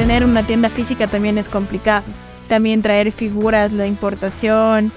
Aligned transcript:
tener 0.00 0.24
una 0.24 0.42
tienda 0.42 0.70
física 0.70 1.08
también 1.08 1.36
es 1.36 1.50
complicado. 1.50 2.04
También 2.48 2.80
traer 2.80 3.12
figuras, 3.12 3.70
la 3.70 3.86
importación, 3.86 4.90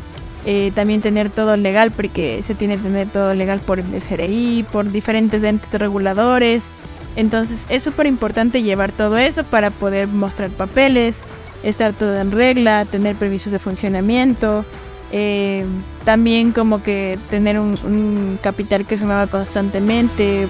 eh, 0.45 0.71
también 0.75 1.01
tener 1.01 1.29
todo 1.29 1.57
legal, 1.57 1.91
porque 1.91 2.41
se 2.47 2.55
tiene 2.55 2.77
que 2.77 2.83
tener 2.83 3.09
todo 3.09 3.33
legal 3.33 3.59
por 3.59 3.79
el 3.79 4.01
SRI, 4.01 4.65
por 4.71 4.89
diferentes 4.89 5.43
entes 5.43 5.73
reguladores. 5.73 6.69
Entonces 7.17 7.65
es 7.67 7.83
súper 7.83 8.05
importante 8.05 8.63
llevar 8.63 8.93
todo 8.93 9.17
eso 9.17 9.43
para 9.43 9.71
poder 9.71 10.07
mostrar 10.07 10.49
papeles, 10.51 11.19
estar 11.63 11.91
todo 11.91 12.21
en 12.21 12.31
regla, 12.31 12.85
tener 12.85 13.17
permisos 13.17 13.51
de 13.51 13.59
funcionamiento, 13.59 14.63
eh, 15.11 15.65
también 16.05 16.53
como 16.53 16.81
que 16.81 17.19
tener 17.29 17.59
un, 17.59 17.77
un 17.83 18.39
capital 18.41 18.85
que 18.85 18.97
se 18.97 19.03
mueva 19.03 19.27
constantemente. 19.27 20.47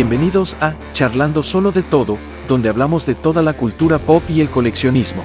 Bienvenidos 0.00 0.56
a 0.62 0.76
Charlando 0.92 1.42
Solo 1.42 1.72
de 1.72 1.82
Todo, 1.82 2.18
donde 2.48 2.70
hablamos 2.70 3.04
de 3.04 3.14
toda 3.14 3.42
la 3.42 3.52
cultura 3.52 3.98
pop 3.98 4.22
y 4.30 4.40
el 4.40 4.48
coleccionismo. 4.48 5.22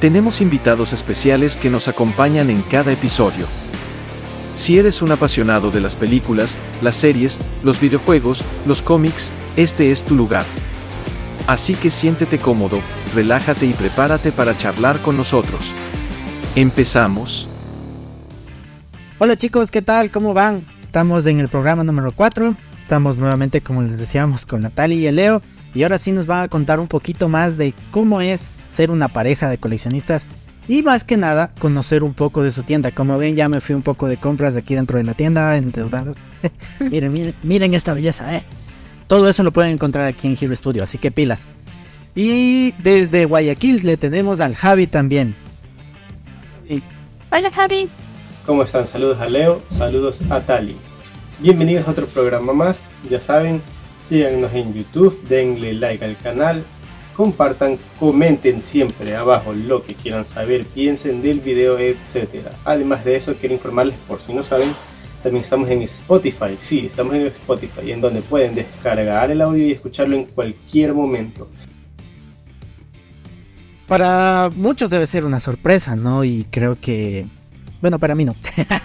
Tenemos 0.00 0.40
invitados 0.40 0.94
especiales 0.94 1.58
que 1.58 1.68
nos 1.68 1.88
acompañan 1.88 2.48
en 2.48 2.62
cada 2.62 2.90
episodio. 2.90 3.44
Si 4.54 4.78
eres 4.78 5.02
un 5.02 5.12
apasionado 5.12 5.70
de 5.70 5.82
las 5.82 5.96
películas, 5.96 6.58
las 6.80 6.96
series, 6.96 7.38
los 7.62 7.80
videojuegos, 7.80 8.46
los 8.64 8.82
cómics, 8.82 9.30
este 9.56 9.92
es 9.92 10.04
tu 10.04 10.14
lugar. 10.14 10.46
Así 11.46 11.74
que 11.74 11.90
siéntete 11.90 12.38
cómodo, 12.38 12.80
relájate 13.14 13.66
y 13.66 13.74
prepárate 13.74 14.32
para 14.32 14.56
charlar 14.56 15.02
con 15.02 15.18
nosotros. 15.18 15.74
Empezamos. 16.56 17.46
Hola 19.18 19.36
chicos, 19.36 19.70
¿qué 19.70 19.82
tal? 19.82 20.10
¿Cómo 20.10 20.32
van? 20.32 20.64
Estamos 20.80 21.26
en 21.26 21.40
el 21.40 21.48
programa 21.48 21.84
número 21.84 22.10
4 22.10 22.56
Estamos 22.92 23.16
nuevamente, 23.16 23.62
como 23.62 23.80
les 23.80 23.96
decíamos, 23.96 24.44
con 24.44 24.60
Natalia 24.60 25.08
y 25.08 25.12
Leo. 25.12 25.40
Y 25.74 25.82
ahora 25.82 25.96
sí 25.96 26.12
nos 26.12 26.26
van 26.26 26.40
a 26.42 26.48
contar 26.48 26.78
un 26.78 26.88
poquito 26.88 27.26
más 27.26 27.56
de 27.56 27.72
cómo 27.90 28.20
es 28.20 28.58
ser 28.68 28.90
una 28.90 29.08
pareja 29.08 29.48
de 29.48 29.56
coleccionistas. 29.56 30.26
Y 30.68 30.82
más 30.82 31.02
que 31.02 31.16
nada, 31.16 31.54
conocer 31.58 32.02
un 32.02 32.12
poco 32.12 32.42
de 32.42 32.50
su 32.50 32.64
tienda. 32.64 32.90
Como 32.90 33.16
ven, 33.16 33.34
ya 33.34 33.48
me 33.48 33.62
fui 33.62 33.74
un 33.74 33.80
poco 33.80 34.08
de 34.08 34.18
compras 34.18 34.52
de 34.52 34.60
aquí 34.60 34.74
dentro 34.74 34.98
de 34.98 35.04
la 35.04 35.14
tienda, 35.14 35.56
endeudado. 35.56 36.14
miren, 36.80 37.14
miren, 37.14 37.34
miren 37.42 37.72
esta 37.72 37.94
belleza, 37.94 38.36
eh. 38.36 38.44
Todo 39.06 39.26
eso 39.26 39.42
lo 39.42 39.52
pueden 39.52 39.72
encontrar 39.72 40.04
aquí 40.04 40.28
en 40.28 40.36
Hero 40.38 40.54
Studio, 40.54 40.84
así 40.84 40.98
que 40.98 41.10
pilas. 41.10 41.48
Y 42.14 42.72
desde 42.82 43.24
Guayaquil 43.24 43.86
le 43.86 43.96
tenemos 43.96 44.40
al 44.40 44.54
Javi 44.54 44.86
también. 44.86 45.34
Hola 47.30 47.50
Javi. 47.50 47.88
¿Cómo 48.44 48.64
están? 48.64 48.86
Saludos 48.86 49.18
a 49.18 49.30
Leo, 49.30 49.62
saludos 49.70 50.20
a 50.28 50.42
Tali. 50.42 50.76
Bienvenidos 51.42 51.88
a 51.88 51.90
otro 51.90 52.06
programa 52.06 52.52
más. 52.52 52.84
Ya 53.10 53.20
saben, 53.20 53.60
síganos 54.00 54.54
en 54.54 54.72
YouTube, 54.72 55.20
denle 55.28 55.72
like 55.72 56.04
al 56.04 56.16
canal, 56.16 56.62
compartan, 57.16 57.78
comenten 57.98 58.62
siempre 58.62 59.16
abajo 59.16 59.52
lo 59.52 59.82
que 59.82 59.96
quieran 59.96 60.24
saber, 60.24 60.64
piensen 60.64 61.20
del 61.20 61.40
video, 61.40 61.80
etc. 61.80 62.46
Además 62.64 63.04
de 63.04 63.16
eso, 63.16 63.34
quiero 63.34 63.56
informarles, 63.56 63.96
por 64.06 64.22
si 64.22 64.32
no 64.32 64.44
saben, 64.44 64.72
también 65.24 65.42
estamos 65.42 65.68
en 65.68 65.82
Spotify. 65.82 66.56
Sí, 66.60 66.86
estamos 66.86 67.12
en 67.16 67.26
Spotify, 67.26 67.90
en 67.90 68.00
donde 68.00 68.22
pueden 68.22 68.54
descargar 68.54 69.32
el 69.32 69.40
audio 69.40 69.66
y 69.66 69.72
escucharlo 69.72 70.14
en 70.14 70.26
cualquier 70.26 70.94
momento. 70.94 71.48
Para 73.88 74.48
muchos 74.54 74.90
debe 74.90 75.06
ser 75.06 75.24
una 75.24 75.40
sorpresa, 75.40 75.96
¿no? 75.96 76.22
Y 76.22 76.46
creo 76.52 76.78
que 76.80 77.26
bueno, 77.82 77.98
para 77.98 78.14
mí 78.14 78.24
no. 78.24 78.34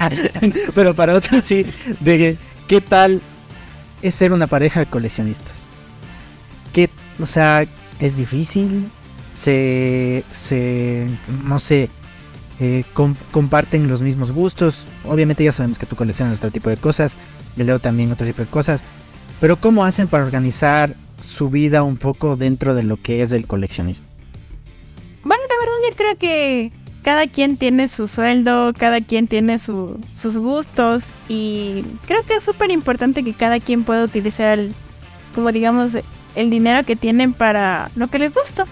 Pero 0.75 0.95
para 0.95 1.13
otros 1.13 1.43
sí. 1.43 1.65
De 1.99 2.35
qué 2.67 2.81
tal 2.81 3.21
es 4.01 4.15
ser 4.15 4.33
una 4.33 4.47
pareja 4.47 4.81
de 4.81 4.87
coleccionistas. 4.87 5.53
¿Qué, 6.73 6.89
o 7.19 7.27
sea, 7.27 7.63
es 7.99 8.17
difícil. 8.17 8.89
Se, 9.35 10.23
se, 10.31 11.07
no 11.45 11.59
sé, 11.59 11.91
eh, 12.59 12.83
comparten 13.31 13.87
los 13.87 14.01
mismos 14.01 14.31
gustos. 14.31 14.87
Obviamente 15.05 15.43
ya 15.43 15.51
sabemos 15.51 15.77
que 15.77 15.85
tú 15.85 15.95
coleccionas 15.95 16.37
otro 16.37 16.49
tipo 16.49 16.71
de 16.71 16.77
cosas. 16.77 17.15
Yo 17.55 17.63
leo 17.65 17.77
también 17.77 18.11
otro 18.11 18.25
tipo 18.25 18.41
de 18.41 18.47
cosas. 18.47 18.83
Pero 19.39 19.57
¿cómo 19.57 19.85
hacen 19.85 20.07
para 20.07 20.25
organizar 20.25 20.95
su 21.19 21.51
vida 21.51 21.83
un 21.83 21.97
poco 21.97 22.35
dentro 22.35 22.73
de 22.73 22.81
lo 22.81 22.97
que 22.97 23.21
es 23.21 23.31
el 23.31 23.45
coleccionismo? 23.45 24.07
Bueno, 25.23 25.43
la 25.47 25.55
verdad 25.59 25.75
yo 25.87 25.95
creo 25.95 26.17
que 26.17 26.71
cada 27.07 27.25
quien 27.25 27.55
tiene 27.55 27.87
su 27.87 28.05
sueldo, 28.05 28.73
cada 28.77 28.99
quien 28.99 29.27
tiene 29.27 29.59
sus 29.59 30.35
gustos 30.35 31.05
y 31.29 31.85
creo 32.05 32.21
que 32.23 32.33
es 32.33 32.43
súper 32.43 32.69
importante 32.69 33.23
que 33.23 33.31
cada 33.31 33.61
quien 33.61 33.85
pueda 33.85 34.03
utilizar, 34.03 34.59
como 35.33 35.53
digamos, 35.53 35.97
el 36.35 36.49
dinero 36.49 36.85
que 36.85 36.97
tienen 36.97 37.31
para 37.31 37.89
lo 37.95 38.07
que 38.07 38.19
les 38.19 38.33
gusta. 38.33 38.65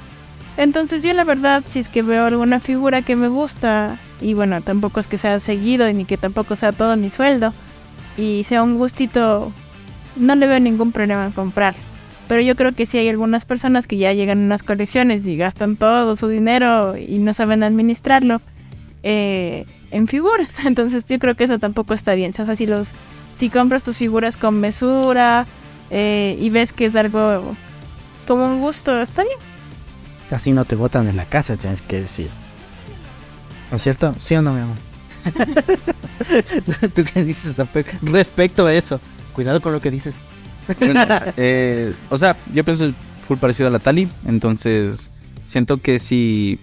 Entonces 0.57 1.01
yo 1.01 1.13
la 1.13 1.23
verdad, 1.23 1.63
si 1.65 1.79
es 1.79 1.87
que 1.87 2.01
veo 2.01 2.25
alguna 2.25 2.59
figura 2.59 3.03
que 3.03 3.15
me 3.15 3.29
gusta, 3.29 3.99
y 4.19 4.33
bueno, 4.33 4.59
tampoco 4.59 4.99
es 4.99 5.07
que 5.07 5.17
sea 5.17 5.39
seguido 5.39 5.89
ni 5.93 6.03
que 6.03 6.17
tampoco 6.17 6.57
sea 6.57 6.73
todo 6.73 6.97
mi 6.97 7.09
sueldo, 7.09 7.53
y 8.17 8.43
sea 8.43 8.63
un 8.63 8.77
gustito, 8.77 9.53
no 10.17 10.35
le 10.35 10.47
veo 10.47 10.59
ningún 10.59 10.91
problema 10.91 11.27
en 11.27 11.31
comprar. 11.31 11.73
Pero 12.27 12.41
yo 12.41 12.55
creo 12.55 12.71
que 12.71 12.85
sí 12.85 12.97
hay 12.97 13.09
algunas 13.09 13.45
personas 13.45 13.85
que 13.85 13.97
ya 13.97 14.13
llegan 14.13 14.39
a 14.39 14.45
unas 14.45 14.63
colecciones 14.63 15.25
y 15.27 15.37
gastan 15.37 15.75
todo 15.75 16.15
su 16.15 16.27
dinero 16.27 16.97
y 16.97 17.19
no 17.19 17.33
saben 17.33 17.63
administrarlo 17.63 18.41
eh, 19.03 19.65
en 19.91 20.07
figuras. 20.07 20.49
Entonces 20.65 21.05
yo 21.07 21.19
creo 21.19 21.35
que 21.35 21.43
eso 21.43 21.59
tampoco 21.59 21.93
está 21.93 22.15
bien. 22.15 22.31
O 22.31 22.45
sea, 22.45 22.55
si, 22.55 22.65
los, 22.65 22.87
si 23.37 23.49
compras 23.49 23.83
tus 23.83 23.97
figuras 23.97 24.37
con 24.37 24.59
mesura 24.59 25.45
eh, 25.91 26.37
y 26.39 26.49
ves 26.49 26.73
que 26.73 26.85
es 26.85 26.95
algo 26.95 27.55
como 28.27 28.45
un 28.47 28.59
gusto, 28.59 28.99
está 29.01 29.23
bien. 29.23 29.37
Así 30.31 30.51
no 30.51 30.65
te 30.65 30.75
botan 30.75 31.07
en 31.07 31.17
la 31.17 31.25
casa, 31.25 31.55
tienes 31.55 31.83
que 31.83 32.01
decir. 32.01 32.29
¿No 33.69 33.77
es 33.77 33.83
cierto? 33.83 34.15
¿Sí 34.19 34.35
o 34.35 34.41
no, 34.41 34.53
mi 34.53 34.61
amor? 34.61 34.77
¿Tú 36.95 37.03
qué 37.03 37.23
dices 37.23 37.55
respecto 38.01 38.65
a 38.65 38.73
eso? 38.73 38.99
Cuidado 39.33 39.61
con 39.61 39.73
lo 39.73 39.81
que 39.81 39.91
dices. 39.91 40.15
Eh, 41.37 41.93
o 42.09 42.17
sea, 42.17 42.35
yo 42.53 42.63
pienso 42.63 42.91
full 43.27 43.37
parecido 43.37 43.67
a 43.67 43.71
la 43.71 43.79
Tali. 43.79 44.07
Entonces, 44.25 45.09
siento 45.45 45.81
que 45.81 45.99
si 45.99 46.59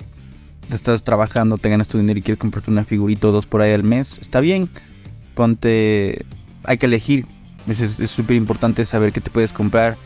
estás 0.72 1.02
trabajando, 1.02 1.58
te 1.58 1.68
ganas 1.68 1.88
tu 1.88 1.98
dinero 1.98 2.18
y 2.18 2.22
quieres 2.22 2.38
comprarte 2.38 2.70
una 2.70 2.84
figurita 2.84 3.28
o 3.28 3.32
dos 3.32 3.46
por 3.46 3.60
ahí 3.60 3.72
al 3.72 3.84
mes, 3.84 4.18
está 4.18 4.40
bien. 4.40 4.68
Ponte. 5.34 6.24
Hay 6.64 6.78
que 6.78 6.86
elegir. 6.86 7.26
Es 7.68 8.10
súper 8.10 8.36
importante 8.36 8.84
saber 8.86 9.12
qué 9.12 9.20
te 9.20 9.30
puedes 9.30 9.52
comprar. 9.52 9.96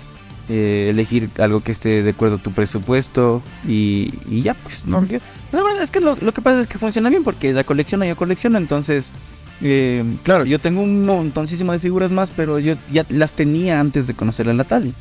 Eh, 0.49 0.89
elegir 0.91 1.29
algo 1.39 1.61
que 1.61 1.73
esté 1.73 2.03
de 2.03 2.11
acuerdo 2.11 2.37
a 2.37 2.39
tu 2.39 2.53
presupuesto. 2.53 3.43
Y, 3.67 4.13
ya, 4.43 4.55
pues, 4.55 4.85
no. 4.87 5.01
la 5.01 5.63
verdad 5.63 5.83
es 5.83 5.91
que 5.91 6.01
lo, 6.01 6.17
lo, 6.17 6.33
que 6.33 6.43
pasa 6.43 6.61
es 6.61 6.67
que 6.67 6.79
funciona 6.79 7.09
bien 7.09 7.25
porque 7.25 7.53
la 7.53 7.65
colección 7.65 8.03
yo 8.05 8.17
colecciono. 8.17 8.59
Entonces 8.59 9.13
eh, 9.63 10.05
claro, 10.23 10.45
yo 10.45 10.59
tengo 10.59 10.83
un 10.83 11.05
montoncísimo 11.07 11.73
de 11.73 11.79
figuras 11.79 12.11
más, 12.11 12.31
pero 12.31 12.59
yo 12.59 12.77
ya 12.91 13.05
las 13.09 13.33
tenía 13.33 13.81
antes 13.81 14.07
de 14.07 14.15
conocer 14.15 14.49
a 14.49 14.53
Natalie. 14.53 14.93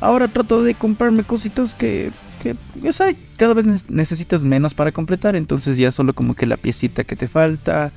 Ahora 0.00 0.28
trato 0.28 0.62
de 0.62 0.74
comprarme 0.74 1.24
cositas 1.24 1.74
que, 1.74 2.10
que 2.42 2.56
o 2.88 2.92
sea, 2.92 3.14
cada 3.36 3.54
vez 3.54 3.88
necesitas 3.88 4.42
menos 4.42 4.74
para 4.74 4.92
completar, 4.92 5.36
entonces 5.36 5.76
ya 5.76 5.92
solo 5.92 6.14
como 6.14 6.34
que 6.34 6.46
la 6.46 6.56
piecita 6.56 7.04
que 7.04 7.16
te 7.16 7.28
falta 7.28 7.92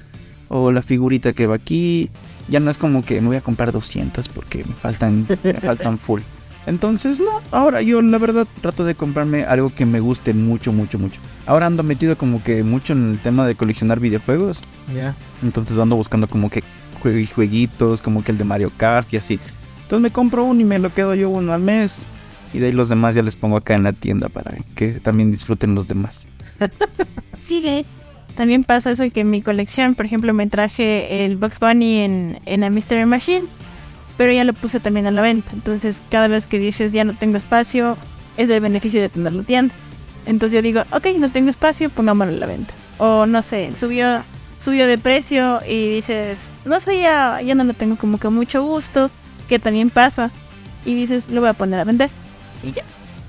o 0.50 0.72
la 0.72 0.81
figurita 0.81 1.34
que 1.34 1.47
va 1.47 1.56
aquí, 1.56 2.09
ya 2.50 2.59
no 2.59 2.69
es 2.69 2.78
como 2.78 3.03
que 3.03 3.22
me 3.22 3.28
voy 3.28 3.38
a 3.38 3.42
comprar 3.42 3.72
200 3.72 4.28
porque 4.30 4.59
me 4.66 4.74
faltan, 4.74 5.25
me 5.44 5.53
faltan 5.53 5.97
full. 5.97 6.22
Entonces, 6.66 7.19
no, 7.19 7.42
ahora 7.52 7.81
yo 7.81 8.02
la 8.02 8.18
verdad 8.18 8.47
trato 8.62 8.86
de 8.86 8.96
comprarme 8.96 9.44
algo 9.44 9.74
que 9.74 9.86
me 9.86 10.00
guste 10.00 10.34
mucho, 10.34 10.72
mucho, 10.72 10.97
mucho. 10.97 11.19
Ahora 11.46 11.66
ando 11.66 11.84
metido 11.84 12.18
como 12.18 12.42
que 12.44 12.64
mucho 12.64 12.94
en 12.94 13.12
el 13.12 13.20
tema 13.20 13.46
de 13.46 13.56
coleccionar 13.56 14.00
videojuegos. 14.00 14.62
Ya. 14.95 15.16
Entonces 15.42 15.78
ando 15.78 15.95
buscando 15.95 16.28
como 16.28 16.50
que 16.50 16.63
jueguitos, 17.01 18.01
como 18.01 18.24
que 18.24 18.31
el 18.31 18.38
de 18.38 18.44
Mario 18.44 18.72
Kart 18.75 19.13
y 19.13 19.18
así. 19.18 19.40
Entonces 19.84 20.01
me 20.01 20.12
compro 20.12 20.45
uno 20.45 20.62
y 20.62 20.63
me 20.63 20.80
lo 20.80 20.94
quedo 20.94 21.16
yo 21.16 21.30
uno 21.30 21.54
al 21.54 21.62
mes. 21.62 22.06
Y 22.54 22.60
de 22.60 22.68
ahí 22.68 22.72
los 22.72 22.90
demás 22.90 23.16
ya 23.16 23.24
les 23.24 23.36
pongo 23.36 23.57
acá 23.57 23.74
en 23.75 23.84
la 23.84 23.94
tienda 23.94 24.30
para 24.30 24.56
que 24.75 24.94
también 25.00 25.31
disfruten 25.31 25.75
los 25.75 25.88
demás. 25.88 26.28
Sigue. 27.48 27.86
También 28.36 28.63
pasa 28.63 28.92
eso 28.92 29.04
que 29.12 29.22
en 29.22 29.30
mi 29.30 29.42
colección, 29.42 29.95
por 29.95 30.06
ejemplo, 30.06 30.34
me 30.34 30.48
traje 30.48 31.25
el 31.25 31.38
Box 31.38 31.60
Bunny 31.60 32.00
en, 32.00 32.40
en 32.45 32.62
la 32.62 32.69
Mystery 32.69 33.06
Machine 33.06 33.45
pero 34.18 34.31
ya 34.31 34.44
lo 34.44 34.54
puse 34.54 34.80
también 34.80 35.07
a 35.07 35.12
la 35.12 35.22
venta. 35.22 35.50
Entonces, 35.54 36.01
cada 36.10 36.28
vez 36.28 36.45
que 36.45 36.60
dices 36.60 36.92
ya 36.92 37.04
no 37.04 37.13
tengo 37.13 37.38
espacio, 37.38 37.98
es 38.38 38.50
el 38.50 38.60
beneficio 38.60 39.01
de 39.01 39.10
tener 39.10 39.34
la 39.34 39.44
tienda. 39.44 39.74
Entonces 40.25 40.56
yo 40.56 40.62
digo, 40.62 40.84
ok, 40.92 41.08
no 41.20 41.31
tengo 41.31 41.50
espacio, 41.50 41.90
pongámoslo 41.90 42.34
a 42.34 42.38
la 42.38 42.46
venta. 42.46 42.74
O 42.98 43.25
no 43.25 43.42
sé, 43.42 43.75
subió, 43.75 44.22
subió 44.60 44.88
de 44.88 44.98
precio 44.98 45.60
y 45.68 45.90
dices, 45.96 46.50
no 46.66 46.80
sé, 46.80 47.00
ya, 47.02 47.42
ya 47.42 47.56
no 47.56 47.64
lo 47.64 47.74
tengo 47.74 47.98
como 47.98 48.20
que 48.20 48.30
mucho 48.30 48.64
gusto, 48.64 49.10
que 49.48 49.60
también 49.60 49.90
pasa. 49.90 50.31
Y 50.86 50.96
dices, 50.96 51.30
lo 51.30 51.42
voy 51.42 51.50
a 51.50 51.54
poner 51.54 51.80
a 51.80 51.84
vender. 51.84 52.10
Y 52.64 52.72
ya. 52.72 52.84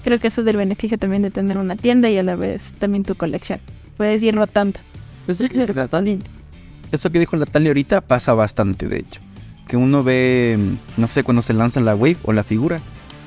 Creo 0.05 0.19
que 0.20 0.29
eso 0.29 0.43
es 0.43 0.46
el 0.46 0.56
beneficio 0.56 0.99
también 0.99 1.23
de 1.23 1.31
tener 1.31 1.56
una 1.56 1.76
tienda 1.76 2.11
y 2.11 2.19
a 2.19 2.23
la 2.23 2.37
vez 2.37 2.75
también 2.75 3.05
tu 3.05 3.14
colección. 3.14 3.61
Puedes 3.97 4.23
ir 4.23 4.35
rotando. 4.35 4.79
Pues 5.25 5.38
sí, 5.38 5.49
eso 6.93 7.11
que 7.11 7.19
dijo 7.19 7.37
Natalia 7.37 7.70
ahorita 7.70 8.02
pasa 8.02 8.35
bastante, 8.35 8.87
de 8.87 8.99
hecho. 8.99 9.20
Que 9.67 9.79
uno 9.79 10.02
ve, 10.02 10.58
no 10.99 11.08
sé, 11.08 11.25
cuando 11.25 11.40
se 11.40 11.55
lanza 11.55 11.81
la 11.81 11.94
wave 11.94 12.19
o 12.25 12.32
la 12.32 12.44
figura, 12.44 12.81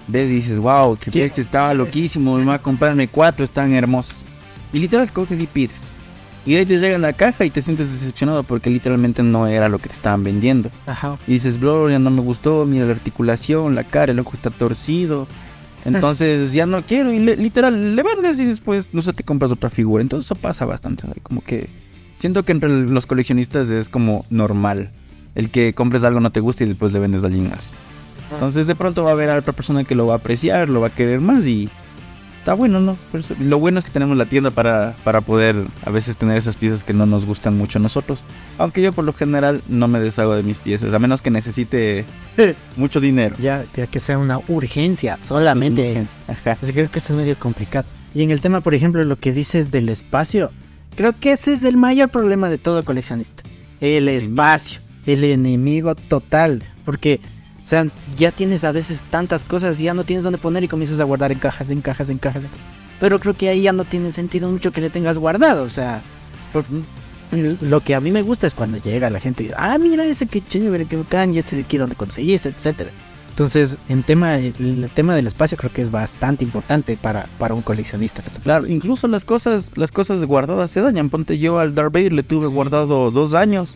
ves 0.07 0.29
y 0.31 0.35
dices, 0.35 0.59
wow, 0.59 0.97
que 0.97 1.25
este 1.25 1.41
estaba 1.41 1.73
loquísimo, 1.73 2.37
me 2.37 2.45
voy 2.45 2.53
a 2.55 2.59
comprarme 2.59 3.07
cuatro, 3.07 3.43
están 3.43 3.73
hermosos. 3.73 4.23
Y 4.73 4.79
literal 4.79 5.11
coges 5.11 5.41
y 5.41 5.47
pides. 5.47 5.91
Y 6.45 6.55
ahí 6.55 6.65
te 6.65 6.77
llega 6.79 6.97
la 6.97 7.11
caja 7.13 7.43
y 7.43 7.49
te 7.49 7.61
sientes 7.61 7.91
decepcionado 7.91 8.43
porque 8.43 8.69
literalmente 8.69 9.21
no 9.21 9.47
era 9.47 9.67
lo 9.67 9.79
que 9.79 9.89
te 9.89 9.95
estaban 9.95 10.23
vendiendo. 10.23 10.69
Ajá. 10.85 11.17
Y 11.27 11.33
dices, 11.33 11.59
bro, 11.59 11.89
ya 11.89 11.99
no 11.99 12.09
me 12.09 12.21
gustó, 12.21 12.65
mira 12.65 12.85
la 12.85 12.91
articulación, 12.93 13.75
la 13.75 13.83
cara, 13.83 14.13
el 14.13 14.19
ojo 14.19 14.31
está 14.33 14.49
torcido. 14.49 15.27
Entonces 15.85 16.51
ya 16.53 16.65
no 16.65 16.81
quiero 16.83 17.11
y 17.13 17.19
le- 17.19 17.35
literal 17.37 17.95
le 17.95 18.03
vendes 18.03 18.39
y 18.39 18.45
después 18.45 18.87
no 18.93 19.01
sé, 19.01 19.13
te 19.13 19.23
compras 19.23 19.51
otra 19.51 19.69
figura. 19.69 20.01
Entonces 20.01 20.25
eso 20.31 20.35
pasa 20.35 20.65
bastante. 20.65 21.03
Como 21.21 21.41
que 21.41 21.67
siento 22.17 22.43
que 22.43 22.51
entre 22.53 22.69
los 22.69 23.05
coleccionistas 23.05 23.69
es 23.69 23.89
como 23.89 24.25
normal. 24.29 24.89
El 25.35 25.49
que 25.49 25.73
compres 25.73 26.03
algo 26.03 26.19
no 26.19 26.31
te 26.31 26.39
gusta 26.39 26.63
y 26.63 26.67
después 26.67 26.93
le 26.93 26.99
vendes 26.99 27.23
a 27.23 27.27
alguien 27.27 27.49
más. 27.49 27.73
Entonces 28.31 28.67
de 28.67 28.75
pronto 28.75 29.03
va 29.03 29.11
a 29.11 29.13
haber 29.13 29.29
a 29.29 29.37
otra 29.37 29.53
persona 29.53 29.83
que 29.83 29.95
lo 29.95 30.07
va 30.07 30.15
a 30.15 30.17
apreciar, 30.17 30.69
lo 30.69 30.81
va 30.81 30.87
a 30.87 30.93
querer 30.93 31.21
más 31.21 31.47
y 31.47 31.69
está 32.47 32.53
bueno, 32.53 32.79
¿no? 32.79 32.97
Lo 33.41 33.59
bueno 33.59 33.79
es 33.79 33.83
que 33.83 33.91
tenemos 33.91 34.17
la 34.17 34.25
tienda 34.25 34.51
para, 34.51 34.95
para 35.03 35.19
poder 35.19 35.65
a 35.85 35.89
veces 35.89 36.15
tener 36.15 36.37
esas 36.37 36.55
piezas 36.55 36.81
que 36.81 36.93
no 36.93 37.05
nos 37.05 37.25
gustan 37.25 37.57
mucho 37.57 37.77
a 37.77 37.81
nosotros. 37.81 38.23
Aunque 38.57 38.81
yo 38.81 38.93
por 38.93 39.03
lo 39.03 39.11
general 39.11 39.61
no 39.67 39.89
me 39.89 39.99
deshago 39.99 40.33
de 40.33 40.43
mis 40.43 40.57
piezas, 40.57 40.93
a 40.93 40.99
menos 40.99 41.21
que 41.21 41.29
necesite 41.29 42.05
mucho 42.77 43.01
dinero. 43.01 43.35
Ya, 43.37 43.65
ya 43.75 43.87
que 43.87 43.99
sea 43.99 44.17
una 44.17 44.39
urgencia 44.47 45.19
solamente. 45.21 46.07
Ajá. 46.29 46.57
Así 46.61 46.67
que 46.67 46.79
creo 46.79 46.91
que 46.91 46.99
eso 46.99 47.11
es 47.11 47.17
medio 47.17 47.37
complicado. 47.37 47.85
Y 48.13 48.23
en 48.23 48.31
el 48.31 48.39
tema, 48.39 48.61
por 48.61 48.73
ejemplo, 48.73 49.03
lo 49.03 49.17
que 49.17 49.33
dices 49.33 49.69
del 49.69 49.89
espacio, 49.89 50.51
creo 50.95 51.13
que 51.19 51.33
ese 51.33 51.53
es 51.53 51.65
el 51.65 51.75
mayor 51.75 52.07
problema 52.07 52.49
de 52.49 52.57
todo 52.57 52.83
coleccionista. 52.83 53.43
El 53.81 54.07
espacio, 54.07 54.79
el 55.05 55.25
enemigo 55.25 55.95
total. 55.95 56.63
Porque, 56.85 57.19
o 57.67 57.69
sea, 57.69 57.85
ya 58.15 58.31
tienes 58.31 58.63
a 58.63 58.71
veces 58.71 59.03
tantas 59.09 59.43
cosas 59.43 59.77
y 59.81 59.83
ya 59.83 59.93
no 59.93 60.05
tienes 60.05 60.23
dónde 60.23 60.37
poner 60.37 60.63
y 60.63 60.69
comienzas 60.69 61.01
a 61.01 61.03
guardar 61.03 61.33
en 61.33 61.39
cajas, 61.39 61.69
en 61.69 61.81
cajas, 61.81 62.09
en 62.09 62.17
cajas. 62.17 62.43
Pero 62.97 63.19
creo 63.19 63.33
que 63.33 63.49
ahí 63.49 63.63
ya 63.63 63.73
no 63.73 63.83
tiene 63.83 64.13
sentido 64.13 64.49
mucho 64.49 64.71
que 64.71 64.79
le 64.79 64.89
tengas 64.89 65.17
guardado. 65.17 65.63
O 65.65 65.69
sea, 65.69 66.01
por- 66.53 66.63
lo 67.59 67.81
que 67.81 67.93
a 67.93 67.99
mí 67.99 68.09
me 68.11 68.21
gusta 68.21 68.47
es 68.47 68.53
cuando 68.53 68.77
llega 68.77 69.09
la 69.09 69.19
gente 69.19 69.43
y 69.43 69.47
dice, 69.47 69.57
ah, 69.59 69.77
mira 69.79 70.05
ese 70.05 70.27
que 70.27 70.41
chévere, 70.41 70.85
que 70.85 70.95
bacán, 70.95 71.33
y 71.33 71.39
este 71.39 71.57
de 71.57 71.63
aquí 71.63 71.75
donde 71.75 71.97
conseguiste, 71.97 72.47
etcétera. 72.47 72.89
Entonces, 73.31 73.77
en 73.89 74.01
tema, 74.01 74.37
el 74.37 74.89
tema 74.95 75.13
del 75.13 75.27
espacio 75.27 75.57
creo 75.57 75.73
que 75.73 75.81
es 75.81 75.91
bastante 75.91 76.45
importante 76.45 76.95
para, 76.95 77.27
para 77.37 77.53
un 77.53 77.63
coleccionista. 77.63 78.23
Claro, 78.43 78.65
incluso 78.65 79.09
las 79.09 79.25
cosas, 79.25 79.71
las 79.75 79.91
cosas 79.91 80.23
guardadas 80.23 80.71
se 80.71 80.79
dañan. 80.79 81.09
Ponte 81.09 81.37
yo 81.37 81.59
al 81.59 81.75
Darth 81.75 81.91
Vader 81.91 82.13
le 82.13 82.23
tuve 82.23 82.47
guardado 82.47 83.11
dos 83.11 83.33
años. 83.33 83.75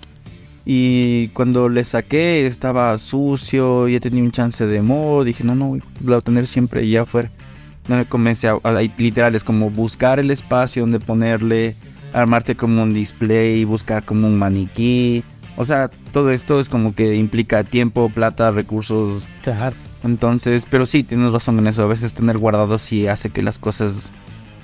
Y 0.66 1.30
cuando 1.30 1.70
le 1.70 1.84
saqué 1.84 2.46
estaba 2.46 2.98
sucio, 2.98 3.88
ya 3.88 4.00
tenía 4.00 4.22
un 4.24 4.32
chance 4.32 4.66
de 4.66 4.82
moho. 4.82 5.24
Dije, 5.24 5.44
no, 5.44 5.56
no, 5.56 5.76
lo 5.76 5.82
voy 6.02 6.16
a 6.16 6.22
tener 6.22 6.48
siempre 6.48 6.88
ya 6.88 7.02
afuera. 7.02 7.30
No 7.88 7.98
me 7.98 8.06
comencé 8.06 8.48
a, 8.48 8.58
a- 8.64 8.82
literal, 8.98 9.34
es 9.36 9.44
como 9.44 9.70
buscar 9.72 10.20
el 10.20 10.30
espacio 10.30 10.84
donde 10.84 11.00
ponerle, 11.00 11.76
armarte 12.14 12.56
como 12.56 12.84
un 12.84 12.94
display, 12.94 13.66
buscar 13.66 14.04
como 14.06 14.28
un 14.28 14.38
maniquí. 14.38 15.24
O 15.58 15.66
sea, 15.66 15.90
todo 16.14 16.32
esto 16.32 16.60
es 16.60 16.70
como 16.70 16.94
que 16.96 17.16
implica 17.16 17.64
tiempo, 17.64 18.10
plata, 18.14 18.52
recursos 18.52 19.28
Claro. 19.44 19.76
entonces, 20.04 20.66
pero 20.70 20.86
sí, 20.86 21.04
tienes 21.04 21.32
razón 21.34 21.58
en 21.60 21.68
eso. 21.68 21.84
A 21.84 21.88
veces 21.88 22.14
tener 22.14 22.38
guardado 22.38 22.78
sí 22.78 23.08
hace 23.08 23.30
que 23.32 23.42
las 23.42 23.58
cosas... 23.60 24.10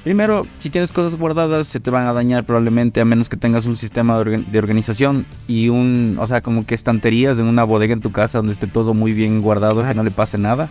Primero, 0.04 0.48
si 0.60 0.70
tienes 0.70 0.92
cosas 0.94 1.20
guardadas, 1.20 1.68
se 1.68 1.80
te 1.82 1.90
van 1.90 2.08
a 2.08 2.14
dañar 2.14 2.46
probablemente 2.46 3.02
a 3.02 3.06
menos 3.06 3.28
que 3.28 3.36
tengas 3.36 3.66
un 3.66 3.76
sistema 3.76 4.18
de, 4.18 4.24
orga- 4.38 4.46
de 4.46 4.58
organización 4.60 5.26
y 5.50 5.68
un... 5.68 6.18
O 6.20 6.26
sea, 6.26 6.42
como 6.42 6.66
que 6.66 6.76
estanterías 6.76 7.38
en 7.40 7.46
una 7.46 7.66
bodega 7.66 7.92
en 7.94 8.00
tu 8.00 8.12
casa 8.14 8.38
donde 8.38 8.54
esté 8.54 8.68
todo 8.68 8.94
muy 8.94 9.12
bien 9.12 9.42
guardado, 9.42 9.86
que 9.86 9.94
no 9.94 10.04
le 10.04 10.12
pase 10.12 10.38
nada. 10.38 10.70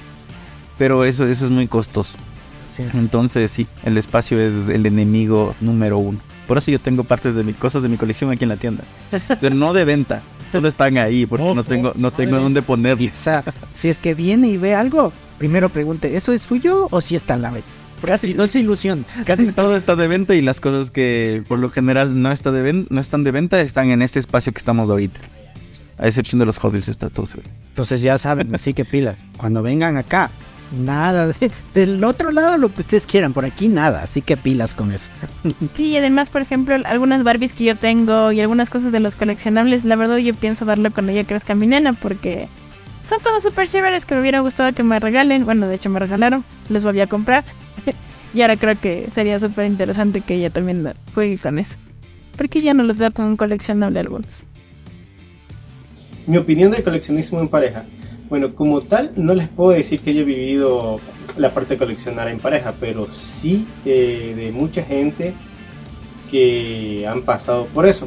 Pero 0.79 1.05
eso, 1.05 1.27
eso 1.27 1.45
es 1.45 1.51
muy 1.51 1.67
costoso. 1.67 2.17
Sí. 2.75 2.85
Entonces, 2.95 3.51
sí, 3.51 3.67
el 3.85 3.99
espacio 3.99 4.41
es 4.41 4.69
el 4.71 4.87
enemigo 4.87 5.55
número 5.61 5.99
uno. 5.99 6.19
Por 6.49 6.57
eso 6.59 6.71
yo 6.71 6.79
tengo 6.79 7.05
partes 7.05 7.35
de 7.35 7.45
mis 7.45 7.57
cosas 7.57 7.83
de 7.83 7.89
mi 7.91 7.97
colección 7.99 8.31
aquí 8.31 8.45
en 8.45 8.51
la 8.51 8.57
tienda. 8.57 8.85
Pero 9.41 9.55
no 9.55 9.73
de 9.75 9.85
venta. 9.85 10.23
Solo 10.53 10.69
están 10.69 10.97
ahí 10.97 11.27
porque 11.27 11.53
no 11.55 11.65
tengo, 11.65 11.93
no 11.97 12.11
tengo 12.11 12.39
dónde 12.39 12.61
O 12.61 12.63
ponerles. 12.63 13.17
sea, 13.19 13.43
si 13.77 13.89
es 13.89 13.99
que 13.99 14.15
viene 14.15 14.49
y 14.49 14.57
ve 14.57 14.75
algo, 14.75 15.13
primero 15.39 15.69
pregunte, 15.69 16.17
¿eso 16.17 16.33
es 16.33 16.41
suyo 16.43 16.87
o 16.91 17.01
si 17.01 17.17
está 17.17 17.35
en 17.35 17.43
la 17.43 17.51
venta? 17.51 17.69
Casi, 18.05 18.35
no 18.35 18.47
se 18.47 18.61
ilusión. 18.61 19.05
Casi 19.25 19.47
todo 19.53 19.75
está 19.77 19.97
de 19.97 20.07
venta 20.09 20.35
y 20.35 20.43
las 20.43 20.61
cosas 20.61 20.91
que 20.91 21.43
por 21.49 21.59
lo 21.59 21.71
general 21.71 22.21
no, 22.23 22.31
está 22.33 22.53
de 22.53 22.63
ven- 22.63 22.87
no 22.91 23.01
están 23.01 23.25
de 23.25 23.31
venta 23.33 23.61
están 23.61 23.91
en 23.91 24.03
este 24.03 24.19
espacio 24.21 24.53
que 24.53 24.59
estamos 24.59 24.89
ahorita. 24.91 25.19
A 25.99 26.07
excepción 26.07 26.39
de 26.39 26.47
los 26.47 26.63
Wheels 26.63 26.89
está 26.89 27.09
todo. 27.09 27.29
Entonces 27.69 28.03
ya 28.03 28.19
saben, 28.19 28.55
así 28.55 28.75
que 28.75 28.85
pilas. 28.85 29.17
Cuando 29.39 29.63
vengan 29.63 29.97
acá, 29.97 30.31
nada. 30.79 31.27
de- 31.29 31.51
del 31.75 32.05
otro 32.05 32.31
lado 32.33 32.59
lo 32.59 32.73
que 32.73 32.83
ustedes 32.83 33.07
quieran, 33.07 33.33
por 33.33 33.45
aquí 33.47 33.69
nada. 33.69 34.03
Así 34.03 34.21
que 34.21 34.37
pilas 34.37 34.75
con 34.75 34.93
eso. 34.93 35.09
Sí, 35.77 35.85
y 35.85 35.97
además, 35.97 36.29
por 36.29 36.43
ejemplo, 36.43 36.77
algunas 36.85 37.23
Barbies 37.25 37.55
que 37.55 37.65
yo 37.65 37.77
tengo 37.77 38.31
y 38.33 38.41
algunas 38.41 38.69
cosas 38.69 38.93
de 38.93 39.01
los 39.01 39.15
coleccionables, 39.15 39.85
la 39.85 39.97
verdad 39.97 40.19
yo 40.19 40.35
pienso 40.35 40.65
darlo 40.67 40.93
cuando 40.93 41.13
ya 41.13 41.25
crezca 41.25 41.55
mi 41.55 41.67
nena 41.67 41.95
porque 41.95 42.49
son 43.09 43.21
cosas 43.21 43.43
súper 43.43 43.67
chéveres 43.69 44.05
que 44.05 44.15
me 44.17 44.21
hubiera 44.21 44.41
gustado 44.41 44.73
que 44.75 44.83
me 44.83 45.01
regalen. 45.01 45.45
Bueno, 45.47 45.67
de 45.67 45.77
hecho 45.77 45.89
me 45.89 45.99
regalaron, 45.99 46.45
les 46.69 46.85
volví 46.85 47.01
a 47.01 47.07
comprar. 47.07 47.45
Y 48.37 48.43
ahora 48.43 48.57
creo 48.57 48.79
que 48.79 49.09
sería 49.15 49.41
súper 49.41 49.65
interesante 49.65 50.21
que 50.21 50.35
ella 50.35 50.51
también 50.51 50.93
juegue 51.15 51.39
con 51.39 51.59
eso. 51.59 51.77
Porque 52.37 52.61
ya 52.61 52.75
no 52.75 52.83
los 52.83 52.99
veo 52.99 53.11
con 53.11 53.25
un 53.25 53.39
coleccionable 53.39 53.99
algunos. 53.99 54.45
Mi 56.27 56.37
opinión 56.37 56.71
del 56.71 56.85
coleccionismo 56.85 57.41
en 57.41 57.49
pareja. 57.49 57.87
Bueno, 58.29 58.55
como 58.55 58.83
tal, 58.83 59.13
no 59.17 59.33
les 59.33 59.49
puedo 59.49 59.71
decir 59.71 60.01
que 60.01 60.11
he 60.11 60.23
vivido 60.23 61.01
la 61.39 61.55
parte 61.55 61.75
de 61.75 61.79
coleccionar 61.79 62.29
en 62.29 62.39
pareja, 62.39 62.75
pero 62.79 63.07
sí 63.11 63.67
eh, 63.87 64.35
de 64.37 64.53
mucha 64.53 64.83
gente 64.83 65.33
que 66.31 67.07
han 67.09 67.23
pasado 67.23 67.65
por 67.73 67.87
eso. 67.87 68.07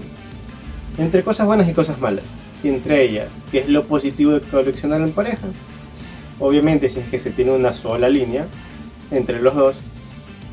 Entre 1.00 1.24
cosas 1.24 1.48
buenas 1.48 1.68
y 1.68 1.74
cosas 1.74 2.00
malas. 2.00 2.26
Entre 2.64 3.04
ellas, 3.04 3.30
¿qué 3.52 3.62
es 3.62 3.70
lo 3.70 3.84
positivo 3.86 4.34
de 4.34 4.42
coleccionar 4.42 5.02
en 5.02 5.12
pareja? 5.12 5.48
Obviamente, 6.40 6.88
si 6.88 7.00
es 7.00 7.08
que 7.08 7.18
se 7.18 7.32
tiene 7.32 7.50
una 7.50 7.74
sola 7.74 8.10
línea 8.10 8.46
entre 9.10 9.42
los 9.42 9.56
dos, 9.56 9.76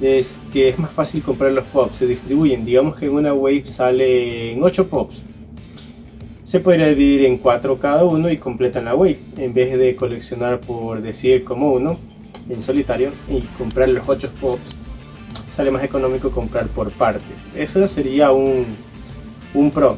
es 0.00 0.38
que 0.52 0.68
es 0.68 0.78
más 0.78 0.90
fácil 0.90 1.22
comprar 1.22 1.52
los 1.52 1.64
pops. 1.66 1.96
Se 1.96 2.06
distribuyen, 2.06 2.64
digamos 2.64 2.96
que 2.96 3.06
en 3.06 3.12
una 3.12 3.32
wave 3.32 3.64
salen 3.66 4.62
8 4.62 4.88
pops. 4.88 5.22
Se 6.44 6.60
podría 6.60 6.88
dividir 6.88 7.24
en 7.26 7.38
cuatro 7.38 7.76
cada 7.76 8.04
uno 8.04 8.30
y 8.30 8.38
completan 8.38 8.84
la 8.84 8.94
wave. 8.94 9.18
En 9.36 9.52
vez 9.52 9.76
de 9.76 9.96
coleccionar 9.96 10.60
por 10.60 11.02
decir 11.02 11.44
como 11.44 11.72
uno 11.72 11.96
en 12.48 12.62
solitario 12.62 13.10
y 13.28 13.40
comprar 13.58 13.88
los 13.88 14.08
8 14.08 14.30
pops 14.40 14.76
sale 15.56 15.70
más 15.70 15.82
económico 15.82 16.30
comprar 16.30 16.66
por 16.66 16.90
partes. 16.90 17.24
Eso 17.56 17.88
sería 17.88 18.30
un, 18.30 18.66
un 19.54 19.70
pro. 19.70 19.96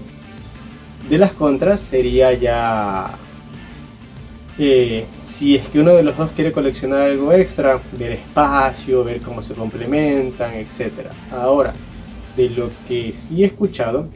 De 1.11 1.19
las 1.19 1.33
contras 1.33 1.81
sería 1.81 2.33
ya 2.33 3.11
eh, 4.59 5.05
si 5.23 5.57
es 5.57 5.69
que 5.69 5.81
uno 5.81 5.95
de 5.95 6.03
los 6.03 6.17
dos 6.17 6.31
quiere 6.35 6.53
coleccionar 6.53 7.03
algo 7.03 7.33
extra 7.33 7.81
ver 7.99 8.13
espacio 8.13 9.05
ver 9.05 9.21
cómo 9.21 9.43
se 9.43 9.55
complementan 9.55 10.55
etcétera 10.55 11.11
ahora 11.31 11.73
de 12.37 12.51
lo 12.51 12.71
que 12.87 13.13
sí 13.15 13.43
he 13.43 13.47
escuchado 13.47 14.09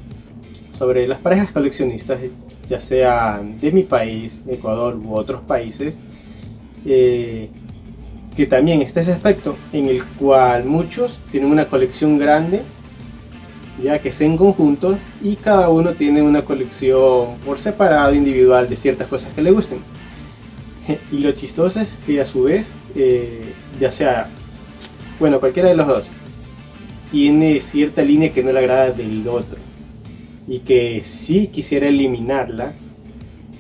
sobre 0.79 1.07
las 1.07 1.21
parejas 1.21 1.51
coleccionistas, 1.53 2.19
ya 2.69 2.81
sean 2.81 3.59
de 3.59 3.71
mi 3.73 3.83
país, 3.83 4.43
Ecuador 4.49 4.97
u 4.97 5.15
otros 5.15 5.43
países, 5.43 5.99
eh, 6.85 7.49
que 8.37 8.47
también 8.47 8.83
está 8.83 9.01
ese 9.01 9.13
aspecto 9.13 9.57
en 9.73 9.87
el 9.87 10.05
cual 10.05 10.65
muchos 10.65 11.19
tienen 11.31 11.51
una 11.51 11.67
colección 11.67 12.19
grande, 12.19 12.63
ya 13.83 13.99
que 14.01 14.09
es 14.09 14.21
en 14.23 14.37
conjunto, 14.37 14.99
y 15.23 15.37
cada 15.37 15.69
uno 15.69 15.93
tiene 15.93 16.23
una 16.23 16.43
colección 16.43 17.37
por 17.45 17.59
separado, 17.59 18.15
individual, 18.15 18.69
de 18.69 18.77
ciertas 18.77 19.09
cosas 19.09 19.33
que 19.35 19.43
le 19.43 19.51
gusten. 19.51 19.79
Y 21.13 21.19
lo 21.19 21.33
chistoso 21.33 21.81
es 21.81 21.95
que 22.07 22.21
a 22.21 22.25
su 22.25 22.45
vez, 22.45 22.73
eh, 22.95 23.53
ya 23.81 23.91
sea, 23.91 24.29
bueno, 25.19 25.41
cualquiera 25.41 25.69
de 25.69 25.77
los 25.77 25.87
dos, 25.87 26.05
tiene 27.11 27.61
cierta 27.61 28.03
línea 28.03 28.33
que 28.33 28.43
no 28.43 28.53
le 28.53 28.59
agrada 28.59 28.91
del 28.91 29.27
otro 29.29 29.59
y 30.49 30.61
que 30.61 31.03
sí 31.05 31.49
quisiera 31.49 31.87
eliminarla 31.87 32.73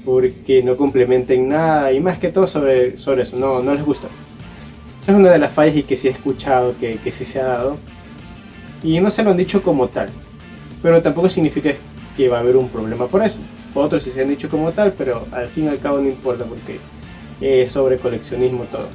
porque 0.04 0.62
no 0.62 0.76
complementen 0.76 1.48
nada 1.48 1.92
y 1.92 2.00
más 2.00 2.18
que 2.18 2.32
todo 2.32 2.46
sobre, 2.46 2.98
sobre 2.98 3.22
eso, 3.22 3.36
no, 3.36 3.62
no 3.62 3.74
les 3.74 3.84
gusta. 3.84 4.08
Esa 5.00 5.12
es 5.12 5.18
una 5.18 5.30
de 5.30 5.38
las 5.38 5.52
fallas 5.52 5.76
y 5.76 5.82
que 5.82 5.96
sí 5.96 6.08
he 6.08 6.12
escuchado 6.12 6.74
que, 6.80 6.96
que 6.96 7.12
sí 7.12 7.24
se 7.24 7.40
ha 7.40 7.46
dado 7.46 7.76
y 8.82 8.98
no 9.00 9.10
se 9.10 9.22
lo 9.22 9.30
han 9.30 9.36
dicho 9.36 9.62
como 9.62 9.88
tal, 9.88 10.08
pero 10.82 11.02
tampoco 11.02 11.28
significa 11.28 11.72
que 12.16 12.28
va 12.28 12.38
a 12.38 12.40
haber 12.40 12.56
un 12.56 12.68
problema 12.68 13.06
por 13.06 13.22
eso. 13.22 13.38
Otros 13.74 14.02
sí 14.02 14.10
se 14.10 14.22
han 14.22 14.28
dicho 14.28 14.48
como 14.48 14.72
tal, 14.72 14.92
pero 14.92 15.26
al 15.32 15.46
fin 15.48 15.64
y 15.64 15.68
al 15.68 15.78
cabo 15.78 15.98
no 15.98 16.08
importa 16.08 16.44
porque 16.44 16.78
es 17.42 17.70
sobre 17.70 17.99
coleccionismo 17.99 18.64
todo. 18.64 18.88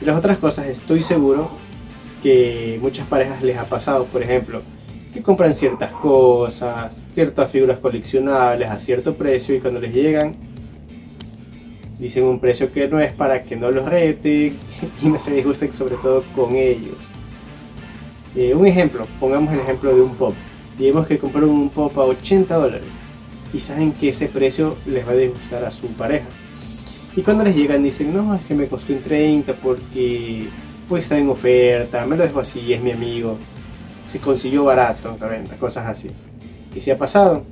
Y 0.00 0.04
las 0.04 0.18
otras 0.18 0.38
cosas 0.38 0.66
estoy 0.66 1.02
seguro 1.02 1.50
que 2.22 2.78
muchas 2.80 3.06
parejas 3.06 3.42
les 3.42 3.56
ha 3.56 3.64
pasado, 3.64 4.04
por 4.06 4.22
ejemplo, 4.22 4.62
que 5.12 5.22
compran 5.22 5.54
ciertas 5.54 5.90
cosas, 5.92 7.02
ciertas 7.12 7.50
figuras 7.50 7.78
coleccionables 7.78 8.70
a 8.70 8.78
cierto 8.78 9.14
precio 9.14 9.54
y 9.54 9.60
cuando 9.60 9.80
les 9.80 9.94
llegan 9.94 10.34
dicen 12.00 12.24
un 12.24 12.40
precio 12.40 12.72
que 12.72 12.88
no 12.88 12.98
es 12.98 13.12
para 13.12 13.40
que 13.40 13.56
no 13.56 13.70
los 13.70 13.84
rete 13.84 14.54
y 15.02 15.08
no 15.08 15.18
se 15.20 15.34
disgusten 15.34 15.72
sobre 15.72 15.96
todo 15.96 16.24
con 16.34 16.56
ellos. 16.56 16.96
Eh, 18.34 18.54
un 18.54 18.66
ejemplo, 18.66 19.06
pongamos 19.18 19.52
el 19.52 19.60
ejemplo 19.60 19.94
de 19.94 20.00
un 20.00 20.14
pop. 20.14 20.34
Digamos 20.78 21.06
que 21.06 21.18
compraron 21.18 21.50
un 21.50 21.68
pop 21.68 21.96
a 21.98 22.04
80 22.04 22.54
dólares 22.54 22.86
y 23.52 23.60
saben 23.60 23.92
que 23.92 24.10
ese 24.10 24.26
precio 24.26 24.76
les 24.86 25.06
va 25.06 25.12
a 25.12 25.16
disgustar 25.16 25.64
a 25.64 25.70
su 25.70 25.88
pareja. 25.88 26.26
Y 27.20 27.22
cuando 27.22 27.44
les 27.44 27.54
llegan 27.54 27.82
dicen, 27.82 28.14
no, 28.14 28.34
es 28.34 28.40
que 28.46 28.54
me 28.54 28.66
costó 28.66 28.94
en 28.94 29.02
30 29.02 29.52
porque 29.56 30.48
pues 30.88 31.02
está 31.02 31.18
en 31.18 31.28
oferta, 31.28 32.06
me 32.06 32.16
lo 32.16 32.24
dejo 32.24 32.40
así, 32.40 32.72
es 32.72 32.80
mi 32.80 32.92
amigo 32.92 33.36
se 34.10 34.20
consiguió 34.20 34.64
barato 34.64 35.18
cosas 35.58 35.86
así. 35.86 36.08
Y 36.74 36.80
se 36.80 36.92
ha 36.92 36.96
pasado. 36.96 37.44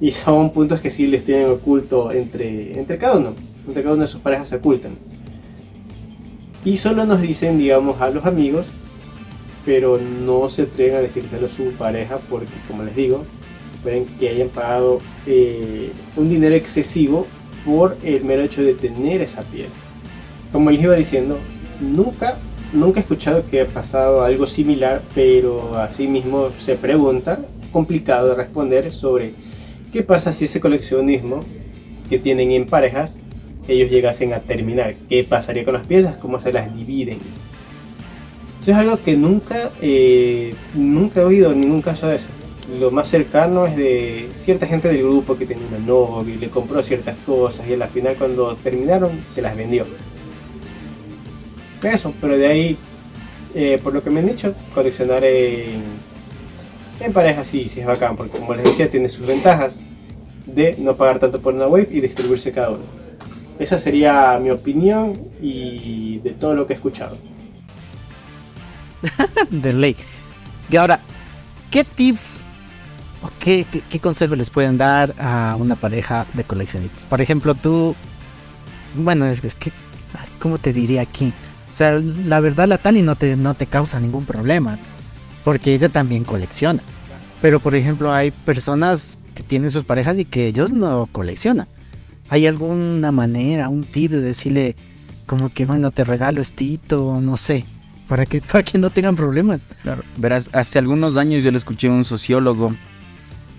Y 0.00 0.12
son 0.12 0.50
puntos 0.50 0.80
que 0.80 0.90
sí 0.90 1.08
les 1.08 1.26
tienen 1.26 1.50
oculto 1.50 2.10
entre, 2.10 2.78
entre 2.78 2.96
cada 2.96 3.18
uno. 3.18 3.34
Entre 3.68 3.82
cada 3.82 3.96
una 3.96 4.06
de 4.06 4.10
sus 4.10 4.22
parejas 4.22 4.48
se 4.48 4.56
ocultan. 4.56 4.94
Y 6.64 6.78
solo 6.78 7.04
nos 7.04 7.20
dicen, 7.20 7.58
digamos, 7.58 8.00
a 8.00 8.08
los 8.08 8.24
amigos, 8.24 8.64
pero 9.66 9.98
no 9.98 10.48
se 10.48 10.62
atreven 10.62 10.96
a 10.96 11.00
decírselo 11.00 11.48
a 11.48 11.50
su 11.50 11.72
pareja 11.72 12.16
porque, 12.30 12.48
como 12.66 12.82
les 12.82 12.96
digo, 12.96 13.26
pueden 13.82 14.06
que 14.06 14.30
hayan 14.30 14.48
pagado 14.48 15.00
eh, 15.26 15.92
un 16.16 16.30
dinero 16.30 16.54
excesivo 16.54 17.26
por 17.64 17.96
el 18.02 18.24
mero 18.24 18.42
hecho 18.42 18.62
de 18.62 18.74
tener 18.74 19.20
esa 19.20 19.42
pieza. 19.42 19.72
Como 20.52 20.70
les 20.70 20.82
iba 20.82 20.94
diciendo, 20.96 21.38
nunca 21.80 22.36
Nunca 22.72 23.00
he 23.00 23.02
escuchado 23.02 23.42
que 23.50 23.62
ha 23.62 23.66
pasado 23.66 24.22
algo 24.22 24.46
similar, 24.46 25.02
pero 25.12 25.76
así 25.76 26.06
mismo 26.06 26.50
se 26.64 26.76
pregunta, 26.76 27.40
complicado 27.72 28.28
de 28.28 28.36
responder 28.36 28.92
sobre 28.92 29.32
qué 29.92 30.02
pasa 30.04 30.32
si 30.32 30.44
ese 30.44 30.60
coleccionismo 30.60 31.40
que 32.08 32.20
tienen 32.20 32.52
en 32.52 32.66
parejas, 32.66 33.16
ellos 33.66 33.90
llegasen 33.90 34.34
a 34.34 34.38
terminar. 34.38 34.94
¿Qué 35.08 35.24
pasaría 35.24 35.64
con 35.64 35.74
las 35.74 35.86
piezas? 35.86 36.16
¿Cómo 36.18 36.40
se 36.40 36.52
las 36.52 36.72
dividen? 36.76 37.18
Eso 38.62 38.70
es 38.70 38.76
algo 38.76 39.02
que 39.02 39.16
nunca, 39.16 39.70
eh, 39.82 40.54
nunca 40.74 41.22
he 41.22 41.24
oído 41.24 41.50
en 41.50 41.62
ningún 41.62 41.82
caso 41.82 42.06
de 42.06 42.16
eso. 42.16 42.28
Lo 42.78 42.90
más 42.90 43.08
cercano 43.08 43.66
es 43.66 43.76
de 43.76 44.28
cierta 44.44 44.66
gente 44.66 44.88
del 44.88 45.02
grupo 45.02 45.36
que 45.36 45.46
tenía 45.46 45.66
una 45.66 45.78
novia 45.78 46.34
y 46.34 46.38
le 46.38 46.50
compró 46.50 46.82
ciertas 46.82 47.16
cosas 47.26 47.66
y 47.68 47.74
al 47.74 47.88
final 47.88 48.14
cuando 48.16 48.54
terminaron 48.56 49.24
se 49.26 49.42
las 49.42 49.56
vendió 49.56 49.86
eso, 51.88 52.12
pero 52.20 52.36
de 52.36 52.46
ahí, 52.46 52.76
eh, 53.54 53.80
por 53.82 53.94
lo 53.94 54.02
que 54.02 54.10
me 54.10 54.20
han 54.20 54.26
dicho, 54.26 54.54
coleccionar 54.74 55.24
en, 55.24 55.82
en 57.00 57.12
pareja 57.12 57.44
sí, 57.44 57.68
sí 57.68 57.80
es 57.80 57.86
bacán, 57.86 58.16
porque 58.16 58.38
como 58.38 58.54
les 58.54 58.64
decía, 58.64 58.90
tiene 58.90 59.08
sus 59.08 59.26
ventajas 59.26 59.76
de 60.46 60.76
no 60.78 60.96
pagar 60.96 61.18
tanto 61.18 61.40
por 61.40 61.54
una 61.54 61.66
web 61.66 61.88
y 61.90 62.00
distribuirse 62.00 62.52
cada 62.52 62.70
uno. 62.70 62.84
Esa 63.58 63.78
sería 63.78 64.38
mi 64.38 64.50
opinión 64.50 65.12
y 65.40 66.18
de 66.18 66.30
todo 66.30 66.54
lo 66.54 66.66
que 66.66 66.72
he 66.72 66.76
escuchado. 66.76 67.16
de 69.50 69.72
ley. 69.72 69.96
Y 70.70 70.76
ahora, 70.76 71.00
¿qué 71.70 71.84
tips 71.84 72.44
qué, 73.38 73.66
qué, 73.88 73.98
consejos 74.00 74.38
les 74.38 74.50
pueden 74.50 74.78
dar 74.78 75.14
a 75.18 75.56
una 75.58 75.76
pareja 75.76 76.26
de 76.34 76.44
coleccionistas? 76.44 77.04
Por 77.04 77.20
ejemplo, 77.20 77.54
tú, 77.54 77.94
bueno, 78.94 79.26
es, 79.26 79.44
es 79.44 79.54
que, 79.54 79.72
¿cómo 80.38 80.58
te 80.58 80.72
diría 80.72 81.02
aquí? 81.02 81.32
O 81.68 81.72
sea, 81.72 82.00
la 82.00 82.40
verdad 82.40 82.66
la 82.66 82.78
Tali 82.78 83.02
no 83.02 83.16
te, 83.16 83.36
no 83.36 83.54
te 83.54 83.66
causa 83.66 84.00
ningún 84.00 84.24
problema, 84.24 84.78
porque 85.44 85.74
ella 85.74 85.88
también 85.88 86.24
colecciona. 86.24 86.82
Pero 87.40 87.60
por 87.60 87.74
ejemplo 87.74 88.12
hay 88.12 88.30
personas 88.30 89.18
que 89.34 89.42
tienen 89.42 89.70
sus 89.70 89.84
parejas 89.84 90.18
y 90.18 90.24
que 90.24 90.46
ellos 90.46 90.72
no 90.72 91.08
coleccionan. 91.10 91.66
¿Hay 92.28 92.46
alguna 92.46 93.12
manera, 93.12 93.68
un 93.68 93.82
tip 93.82 94.10
de 94.12 94.20
decirle 94.20 94.76
como 95.26 95.48
que 95.48 95.64
bueno, 95.64 95.90
te 95.90 96.04
regalo 96.04 96.40
estito, 96.40 97.20
no 97.20 97.36
sé, 97.36 97.64
para 98.08 98.26
que, 98.26 98.40
para 98.52 98.62
que 98.62 98.78
no 98.78 98.90
tengan 98.90 99.16
problemas? 99.16 99.66
Claro, 99.82 100.02
verás, 100.16 100.50
hace 100.52 100.78
algunos 100.78 101.16
años 101.16 101.42
yo 101.42 101.50
le 101.50 101.58
escuché 101.58 101.88
a 101.88 101.92
un 101.92 102.04
sociólogo 102.04 102.74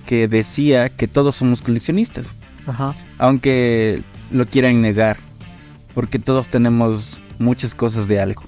que 0.05 0.27
decía 0.27 0.89
que 0.89 1.07
todos 1.07 1.35
somos 1.35 1.61
coleccionistas. 1.61 2.33
Ajá. 2.67 2.93
Aunque 3.17 4.03
lo 4.31 4.45
quieran 4.45 4.81
negar, 4.81 5.17
porque 5.93 6.19
todos 6.19 6.49
tenemos 6.49 7.19
muchas 7.39 7.75
cosas 7.75 8.07
de 8.07 8.19
algo. 8.19 8.43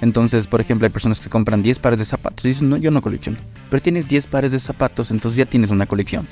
Entonces, 0.00 0.46
por 0.46 0.60
ejemplo, 0.60 0.86
hay 0.86 0.92
personas 0.92 1.20
que 1.20 1.30
compran 1.30 1.62
10 1.62 1.78
pares 1.78 1.98
de 1.98 2.04
zapatos 2.04 2.44
y 2.44 2.48
dicen, 2.48 2.68
no, 2.68 2.76
yo 2.76 2.90
no 2.90 3.00
colecciono. 3.00 3.38
Pero 3.70 3.82
tienes 3.82 4.08
10 4.08 4.26
pares 4.26 4.52
de 4.52 4.60
zapatos, 4.60 5.10
entonces 5.10 5.38
ya 5.38 5.46
tienes 5.46 5.70
una 5.70 5.86
colección. 5.86 6.26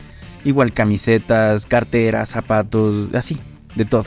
Igual 0.44 0.72
camisetas, 0.72 1.66
carteras, 1.66 2.30
zapatos, 2.30 3.14
así, 3.14 3.38
de 3.74 3.84
todo. 3.84 4.04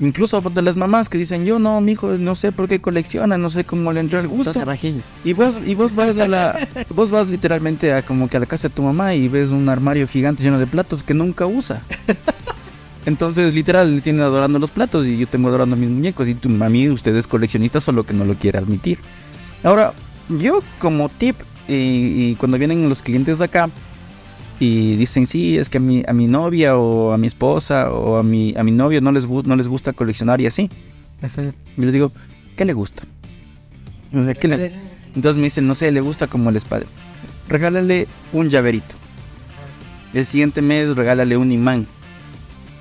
Incluso 0.00 0.40
de 0.40 0.62
las 0.62 0.76
mamás 0.76 1.08
que 1.08 1.18
dicen, 1.18 1.44
yo 1.44 1.58
no, 1.58 1.80
mi 1.80 1.92
hijo, 1.92 2.12
no 2.18 2.34
sé 2.34 2.50
por 2.50 2.68
qué 2.68 2.80
colecciona, 2.80 3.38
no 3.38 3.48
sé 3.48 3.64
cómo 3.64 3.92
le 3.92 4.00
entró 4.00 4.18
el 4.18 4.26
gusto. 4.26 4.52
Y 5.24 5.32
vos, 5.34 5.60
y 5.64 5.74
vos 5.74 5.94
vas 5.94 6.18
a 6.18 6.26
la, 6.26 6.68
vos 6.90 7.10
vas 7.10 7.28
literalmente 7.28 7.92
a 7.92 8.02
como 8.02 8.28
que 8.28 8.36
a 8.36 8.40
la 8.40 8.46
casa 8.46 8.68
de 8.68 8.74
tu 8.74 8.82
mamá 8.82 9.14
y 9.14 9.28
ves 9.28 9.50
un 9.50 9.68
armario 9.68 10.08
gigante 10.08 10.42
lleno 10.42 10.58
de 10.58 10.66
platos 10.66 11.02
que 11.02 11.14
nunca 11.14 11.46
usa. 11.46 11.80
Entonces, 13.06 13.54
literal, 13.54 14.00
tiene 14.02 14.22
adorando 14.22 14.58
los 14.58 14.70
platos 14.70 15.06
y 15.06 15.18
yo 15.18 15.26
tengo 15.26 15.48
adorando 15.48 15.76
mis 15.76 15.90
muñecos. 15.90 16.26
Y 16.26 16.34
tu 16.34 16.48
mami, 16.48 16.88
usted 16.88 17.14
es 17.14 17.26
coleccionista, 17.26 17.80
solo 17.80 18.04
que 18.04 18.14
no 18.14 18.24
lo 18.24 18.34
quiere 18.34 18.58
admitir. 18.58 18.98
Ahora, 19.62 19.92
yo 20.28 20.60
como 20.78 21.08
tip, 21.08 21.36
y, 21.68 22.34
cuando 22.36 22.58
vienen 22.58 22.88
los 22.88 23.02
clientes 23.02 23.38
de 23.38 23.44
acá 23.44 23.70
y 24.60 24.96
dicen, 24.96 25.26
sí, 25.26 25.58
es 25.58 25.68
que 25.68 25.78
a 25.78 25.80
mi, 25.80 26.02
a 26.06 26.12
mi 26.12 26.26
novia 26.26 26.76
o 26.76 27.12
a 27.12 27.18
mi 27.18 27.26
esposa 27.26 27.90
o 27.90 28.16
a 28.16 28.22
mi, 28.22 28.54
a 28.56 28.62
mi 28.62 28.70
novio 28.70 29.00
no 29.00 29.12
les, 29.12 29.28
no 29.28 29.56
les 29.56 29.68
gusta 29.68 29.92
coleccionar 29.92 30.40
y 30.40 30.46
así. 30.46 30.68
Yo 31.76 31.84
les 31.84 31.92
digo, 31.92 32.12
¿qué 32.56 32.64
le 32.64 32.72
gusta? 32.72 33.02
Entonces 35.14 35.36
me 35.36 35.44
dicen, 35.44 35.66
no 35.66 35.74
sé, 35.74 35.90
le 35.90 36.00
gusta 36.00 36.26
como 36.26 36.50
el 36.50 36.56
espada. 36.56 36.84
Regálale 37.48 38.06
un 38.32 38.48
llaverito. 38.48 38.94
El 40.12 40.24
siguiente 40.24 40.62
mes 40.62 40.94
regálale 40.94 41.36
un 41.36 41.50
imán 41.50 41.86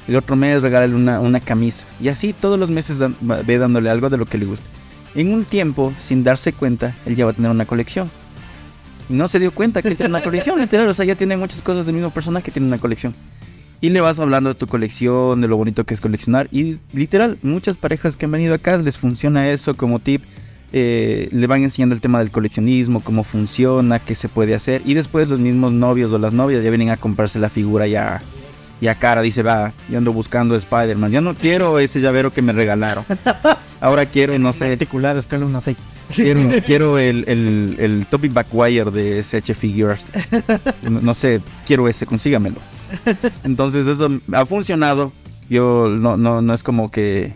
el 0.08 0.16
otro 0.18 0.36
mes 0.36 0.62
regálale 0.62 0.96
una, 0.96 1.20
una 1.20 1.40
camisa. 1.40 1.86
Y 2.02 2.10
así 2.10 2.34
todos 2.34 2.60
los 2.60 2.70
meses 2.70 3.00
ve 3.22 3.58
dándole 3.58 3.90
algo 3.90 4.10
de 4.10 4.18
lo 4.18 4.26
que 4.26 4.38
le 4.38 4.46
guste. 4.46 4.68
En 5.16 5.34
un 5.34 5.46
tiempo, 5.46 5.94
sin 5.98 6.24
darse 6.24 6.54
cuenta, 6.54 6.96
él 7.06 7.16
ya 7.16 7.26
va 7.26 7.32
a 7.32 7.34
tener 7.34 7.52
una 7.52 7.66
colección. 7.66 8.10
No 9.10 9.28
se 9.28 9.40
dio 9.40 9.52
cuenta 9.52 9.82
que 9.82 9.96
tiene 9.96 10.10
una 10.10 10.22
colección, 10.24 10.60
literal. 10.60 10.88
O 10.88 10.94
sea, 10.94 11.06
ya 11.06 11.16
tiene 11.16 11.38
muchas 11.38 11.62
cosas 11.62 11.86
del 11.86 11.96
mismo 11.96 12.10
personaje 12.10 12.46
que 12.46 12.52
tiene 12.52 12.68
una 12.68 12.78
colección. 12.78 13.14
Y 13.82 13.90
le 13.90 14.00
vas 14.00 14.20
hablando 14.20 14.50
de 14.50 14.56
tu 14.56 14.66
colección, 14.68 15.42
de 15.42 15.48
lo 15.48 15.58
bonito 15.58 15.84
que 15.84 15.94
es 15.94 16.02
coleccionar. 16.02 16.48
Y 16.52 16.80
literal, 16.94 17.38
muchas 17.42 17.78
parejas 17.78 18.16
que 18.16 18.26
han 18.26 18.32
venido 18.32 18.54
acá 18.54 18.78
les 18.78 18.98
funciona 18.98 19.50
eso 19.50 19.76
como 19.76 20.00
tip. 20.00 20.24
Eh, 20.72 21.30
le 21.32 21.46
van 21.48 21.64
enseñando 21.64 21.94
el 21.94 22.02
tema 22.02 22.20
del 22.20 22.32
coleccionismo, 22.32 23.02
cómo 23.02 23.24
funciona, 23.24 24.00
qué 24.00 24.16
se 24.16 24.30
puede 24.30 24.56
hacer. 24.56 24.82
Y 24.86 24.94
después 24.94 25.28
los 25.28 25.40
mismos 25.40 25.72
novios 25.72 26.12
o 26.12 26.18
las 26.18 26.34
novias 26.34 26.64
ya 26.64 26.70
vienen 26.70 26.90
a 26.90 26.98
comprarse 26.98 27.40
la 27.40 27.50
figura 27.50 27.86
ya 27.86 28.22
y 28.84 28.88
a 28.90 28.96
cara 28.96 29.22
dice, 29.22 29.44
va, 29.44 29.72
yo 29.88 29.98
ando 29.98 30.12
buscando 30.12 30.58
Spider-Man. 30.58 31.10
Ya 31.10 31.22
no 31.22 31.36
quiero 31.36 31.80
ese 31.80 32.02
llavero 32.02 32.34
que 32.34 32.42
me 32.42 32.52
regalaron. 32.52 33.06
Ahora 33.80 34.06
quiero, 34.06 34.38
no 34.40 34.52
sé. 34.52 34.74
Articulado, 34.74 35.20
escala 35.20 35.46
1.6. 35.46 35.78
Quiero, 36.14 36.42
quiero 36.66 36.98
el, 36.98 37.26
el, 37.28 37.76
el 37.80 38.06
Topic 38.08 38.34
Backwire 38.34 38.92
de 38.92 39.20
SH 39.20 39.54
Figures. 39.54 40.12
No, 40.82 41.14
sé, 41.14 41.42
quiero 41.66 41.88
ese, 41.88 42.06
consígamelo. 42.06 42.58
Entonces 43.44 43.88
eso 43.88 44.10
ha 44.32 44.46
funcionado. 44.46 45.12
Yo 45.50 45.90
no, 45.90 46.18
no, 46.18 46.42
no 46.42 46.54
es 46.54 46.64
como 46.64 46.92
que. 46.92 47.36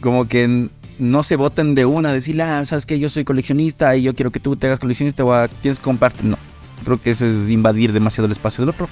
Como 0.00 0.26
que 0.26 0.68
no 0.98 1.22
se 1.22 1.36
voten 1.36 1.74
de 1.74 1.84
una, 1.84 2.12
decir, 2.12 2.40
ah, 2.42 2.64
sabes 2.66 2.86
que 2.86 2.98
yo 2.98 3.08
soy 3.08 3.24
coleccionista 3.24 3.96
y 3.96 4.02
yo 4.02 4.14
quiero 4.14 4.30
que 4.30 4.40
tú 4.40 4.56
te 4.56 4.66
hagas 4.66 4.78
coleccionista 4.78 5.24
o 5.24 5.48
tienes 5.60 5.78
que 5.78 5.84
compartir. 5.84 6.24
No, 6.24 6.38
creo 6.84 7.00
que 7.00 7.10
eso 7.10 7.26
es 7.26 7.48
invadir 7.48 7.92
demasiado 7.92 8.26
el 8.26 8.32
espacio 8.32 8.62
del 8.62 8.70
otro. 8.70 8.88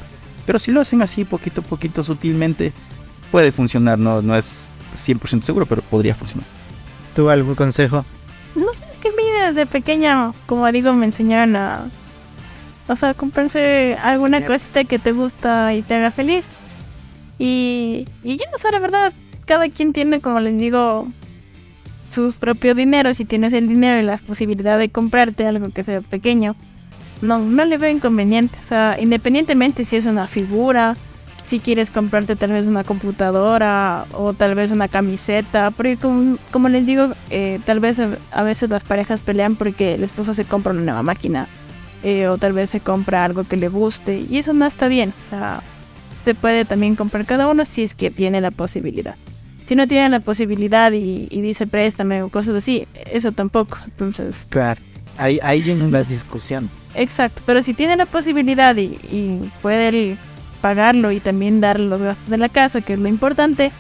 Pero 0.47 0.59
si 0.59 0.73
lo 0.73 0.81
hacen 0.81 1.03
así, 1.03 1.25
poquito 1.25 1.61
a 1.61 1.65
poquito, 1.65 2.03
sutilmente, 2.03 2.73
puede 3.31 3.53
funcionar. 3.53 3.99
No, 3.99 4.23
no 4.23 4.37
es 4.37 4.71
100% 4.95 5.43
seguro, 5.43 5.67
pero 5.67 5.83
podría 5.83 6.15
funcionar. 6.15 6.47
¿Tú 7.15 7.29
algún 7.29 7.55
consejo? 7.55 8.05
No 8.55 8.73
sé, 8.73 8.85
es 8.93 8.99
que 8.99 9.09
a 9.09 9.13
mí 9.13 9.23
desde 9.47 9.67
pequeña, 9.67 10.33
como 10.47 10.71
digo, 10.73 10.93
me 10.93 11.07
enseñaron 11.07 11.57
a... 11.57 11.85
O 12.89 12.97
sea, 12.97 13.15
comprarse 13.15 13.97
alguna 14.03 14.45
cosita 14.45 14.83
que 14.85 14.99
te 14.99 15.13
gusta 15.13 15.75
y 15.75 15.83
te 15.83 15.95
haga 15.95 16.11
feliz. 16.11 16.47
Y, 17.39 18.05
y 18.25 18.37
yo 18.37 18.45
no 18.51 18.59
sé, 18.59 18.71
la 18.73 18.81
verdad, 18.81 19.13
cada 19.47 19.69
quien 19.69 19.93
tiene, 19.93 20.21
como 20.21 20.41
les 20.41 20.59
digo, 20.59 21.07
sus 22.11 22.35
propios 22.35 22.77
dineros. 22.77 23.17
Si 23.17 23.25
tienes 23.25 23.53
el 23.53 23.69
dinero 23.69 23.99
y 23.99 24.03
la 24.03 24.19
posibilidad 24.19 24.79
de 24.79 24.89
comprarte 24.89 25.47
algo 25.47 25.71
que 25.71 25.85
sea 25.85 26.01
pequeño, 26.01 26.57
no, 27.23 27.39
no 27.39 27.65
le 27.65 27.79
veo 27.79 27.91
inconveniente. 27.91 28.59
O 28.61 28.65
sea, 28.65 28.97
independientemente 29.01 29.85
si 29.85 29.97
es 29.97 30.07
una 30.07 30.27
figura, 30.27 30.97
si 31.51 31.59
quieres 31.59 31.91
comprarte 31.91 32.37
tal 32.37 32.53
vez 32.53 32.67
una 32.67 32.85
computadora 32.85 34.07
o 34.13 34.35
tal 34.35 34.55
vez 34.55 34.71
una 34.71 34.87
camiseta, 34.87 35.73
porque 35.73 35.99
como, 36.53 36.69
les 36.69 36.87
digo, 36.87 37.09
eh, 37.31 37.59
tal 37.67 37.81
vez 37.81 37.97
a, 37.99 38.43
veces 38.45 38.71
las 38.71 38.85
parejas 38.85 39.21
pelean 39.21 39.57
porque 39.57 39.95
el 39.95 40.05
esposo 40.05 40.33
se 40.33 40.45
compra 40.45 40.73
una 40.73 40.83
nueva 40.83 41.03
máquina 41.03 41.49
eh, 42.05 42.29
o 42.29 42.39
tal 42.39 42.53
vez 42.53 42.71
se 42.71 42.79
compra 42.79 43.25
algo 43.25 43.43
que 43.43 43.57
le 43.57 43.67
guste 43.67 44.21
y 44.21 44.39
eso 44.39 44.53
no 44.53 44.65
está 44.65 44.87
bien. 44.87 45.13
O 45.27 45.31
sea, 45.31 45.61
se 46.25 46.37
puede 46.37 46.65
también 46.65 46.95
comprar 46.95 47.27
cada 47.27 47.49
uno 47.49 47.65
si 47.65 47.83
es 47.83 47.95
que 47.95 48.13
tiene 48.13 48.41
la 48.41 48.53
posibilidad. 48.53 49.17
Si 49.67 49.75
no 49.75 49.89
tiene 49.89 50.09
la 50.09 50.21
posibilidad 50.21 50.93
y, 50.93 51.27
y 51.33 51.41
dice 51.41 51.67
préstame 51.67 52.23
o 52.23 52.29
cosas 52.29 52.55
así, 52.55 52.87
eso 53.13 53.33
tampoco. 53.33 53.77
Entonces, 53.87 54.37
Claro, 54.51 54.81
ahí, 55.19 55.41
ahí 55.43 55.63
la 55.91 56.05
discusión. 56.05 56.71
exacto. 56.95 57.43
Pero 57.45 57.61
si 57.65 57.75
tiene 57.75 57.97
la 57.97 58.07
posibilidad 58.07 58.77
y, 58.77 59.01
y 59.11 59.51
puede 59.63 60.17
pagarlo 60.61 61.11
y 61.11 61.21
también 61.21 61.61
dar 61.61 61.81
los 61.81 62.03
gastos 62.03 62.29
de 62.29 62.39
la 62.39 62.49
casa, 62.49 62.81
que 62.81 62.95
es 62.95 62.99
lo 62.99 63.09
importante, 63.09 63.73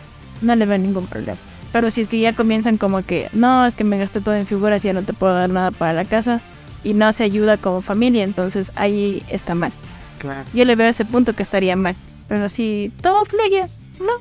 no 0.43 0.55
le 0.55 0.67
veo 0.67 0.79
ningún 0.79 1.07
problema. 1.07 1.39
Pero 1.73 1.91
si 1.91 2.01
es 2.01 2.09
que 2.09 2.19
ya 2.19 2.33
comienzan 2.33 2.79
como 2.79 3.03
que, 3.03 3.29
no, 3.33 3.67
es 3.67 3.75
que 3.75 3.85
me 3.85 3.99
gasté 3.99 4.21
todo 4.21 4.35
en 4.35 4.47
figuras 4.47 4.85
y 4.85 4.89
ya 4.89 4.93
no 4.93 5.03
te 5.03 5.13
puedo 5.13 5.35
dar 5.35 5.51
nada 5.51 5.71
para 5.71 5.93
la 5.93 6.05
casa 6.05 6.41
y 6.83 6.95
no 6.95 7.13
se 7.13 7.25
ayuda 7.25 7.59
como 7.59 7.81
familia, 7.81 8.25
entonces 8.25 8.73
ahí 8.75 9.23
está 9.29 9.55
mal. 9.55 9.73
Claro. 10.19 10.45
Yo 10.53 10.65
le 10.65 10.75
veo 10.75 10.89
ese 10.89 11.05
punto 11.05 11.35
que 11.35 11.43
estaría 11.43 11.77
mal. 11.77 11.95
Pero 12.29 12.49
si 12.49 12.93
todo 13.01 13.25
fluye, 13.25 13.67
no. 13.99 14.13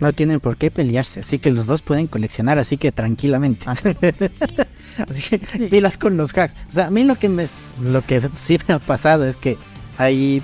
No 0.00 0.12
tienen 0.12 0.40
por 0.40 0.56
qué 0.56 0.70
pelearse, 0.70 1.20
así 1.20 1.38
que 1.38 1.50
los 1.50 1.66
dos 1.66 1.82
pueden 1.82 2.06
coleccionar, 2.06 2.58
así 2.58 2.76
que 2.76 2.92
tranquilamente. 2.92 3.66
así 3.68 5.38
que 5.38 5.68
pilas 5.68 5.96
con 5.96 6.16
los 6.16 6.36
hacks. 6.36 6.54
O 6.68 6.72
sea, 6.72 6.86
a 6.86 6.90
mí 6.90 7.04
lo 7.04 7.16
que 7.16 7.28
me 7.28 7.44
lo 7.80 8.02
que 8.02 8.20
sí 8.34 8.58
me 8.66 8.74
ha 8.74 8.78
pasado 8.78 9.24
es 9.24 9.36
que 9.36 9.56
hay 9.98 10.42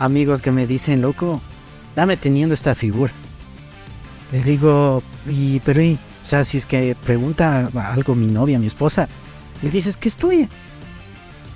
amigos 0.00 0.42
que 0.42 0.50
me 0.50 0.66
dicen, 0.66 1.00
loco, 1.00 1.40
dame 1.94 2.16
teniendo 2.16 2.54
esta 2.54 2.74
figura. 2.74 3.12
Les 4.32 4.44
digo, 4.44 5.02
y 5.28 5.60
pero 5.60 5.80
y, 5.82 5.94
o 6.22 6.26
sea, 6.26 6.42
si 6.42 6.56
es 6.58 6.66
que 6.66 6.96
pregunta 7.04 7.70
algo 7.92 8.14
mi 8.16 8.26
novia, 8.26 8.58
mi 8.58 8.66
esposa, 8.66 9.08
le 9.62 9.70
dices 9.70 9.96
que 9.96 10.08
es 10.08 10.16
tuya. 10.16 10.48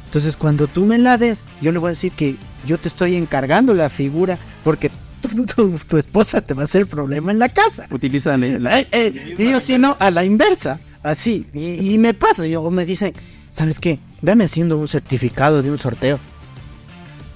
Entonces, 0.07 0.37
cuando 0.37 0.67
tú 0.69 0.85
me 0.87 0.99
la 0.99 1.19
des, 1.19 1.43
yo 1.61 1.73
le 1.73 1.79
voy 1.79 1.89
a 1.89 1.91
decir 1.91 2.13
que 2.13 2.37
yo 2.65 2.79
te 2.79 2.87
estoy 2.89 3.17
encargando 3.17 3.75
la 3.75 3.89
figura 3.91 4.39
porque 4.63 4.91
tu, 5.21 5.45
tu- 5.47 5.79
tu 5.79 5.97
esposa 5.97 6.41
te 6.41 6.55
va 6.55 6.63
a 6.63 6.65
hacer 6.67 6.87
problema 6.87 7.33
en 7.33 7.39
la 7.39 7.49
casa. 7.49 7.87
Utilizan 7.91 8.45
eh, 8.45 8.59
la- 8.61 8.81
Eh, 8.81 8.89
eh, 8.93 9.35
y 9.39 9.51
yo 9.51 9.59
si 9.61 9.79
no, 9.79 9.97
a 9.99 10.11
la 10.11 10.25
inversa, 10.25 10.79
así. 11.03 11.47
Y, 11.53 11.93
y 11.95 11.99
me 11.99 12.15
pasa, 12.15 12.47
yo, 12.47 12.71
me 12.71 12.85
dicen, 12.87 13.13
¿sabes 13.51 13.79
qué? 13.79 13.99
Dame 14.23 14.45
haciendo 14.45 14.79
un 14.79 14.87
certificado 14.89 15.63
de 15.63 15.71
un 15.71 15.79
sorteo. 15.79 16.19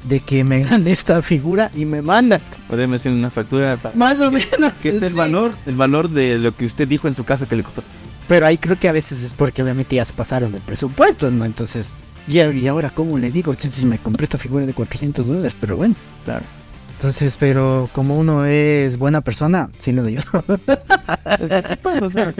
De 0.08 0.20
que 0.20 0.44
me 0.44 0.60
gane 0.64 0.90
esta 0.90 1.20
figura 1.22 1.70
y 1.74 1.84
me 1.84 2.02
mandas. 2.02 2.42
Podemos 2.68 3.00
hacer 3.00 3.12
una 3.12 3.30
factura 3.30 3.76
para 3.76 3.94
Más 3.94 4.20
o 4.20 4.30
menos. 4.30 4.72
que 4.82 4.90
es 4.90 5.02
el 5.02 5.14
valor, 5.14 5.52
el 5.66 5.76
valor 5.76 6.08
de 6.08 6.38
lo 6.38 6.54
que 6.56 6.66
usted 6.66 6.88
dijo 6.88 7.08
en 7.08 7.14
su 7.14 7.24
casa 7.24 7.46
que 7.46 7.56
le 7.56 7.62
costó. 7.62 7.82
Pero 8.26 8.46
ahí 8.46 8.58
creo 8.58 8.78
que 8.78 8.88
a 8.88 8.92
veces 8.92 9.22
es 9.22 9.32
porque 9.32 9.62
obviamente 9.62 9.96
ya 9.96 10.04
se 10.04 10.12
pasaron 10.12 10.54
el 10.54 10.60
presupuesto, 10.60 11.30
¿no? 11.30 11.44
Entonces, 11.44 11.92
y, 12.28 12.66
ahora, 12.66 12.90
¿cómo 12.90 13.16
le 13.16 13.30
digo? 13.30 13.52
Entonces 13.52 13.84
me 13.84 13.98
compré 13.98 14.24
esta 14.24 14.36
figura 14.36 14.66
de 14.66 14.74
400 14.74 15.26
dólares, 15.26 15.56
pero 15.58 15.76
bueno. 15.76 15.94
Claro. 16.24 16.44
Entonces, 16.96 17.36
pero 17.38 17.88
como 17.92 18.18
uno 18.18 18.44
es 18.44 18.98
buena 18.98 19.20
persona, 19.22 19.70
sí 19.78 19.92
les 19.92 20.04
ayudo. 20.04 20.44
Sea, 22.10 22.34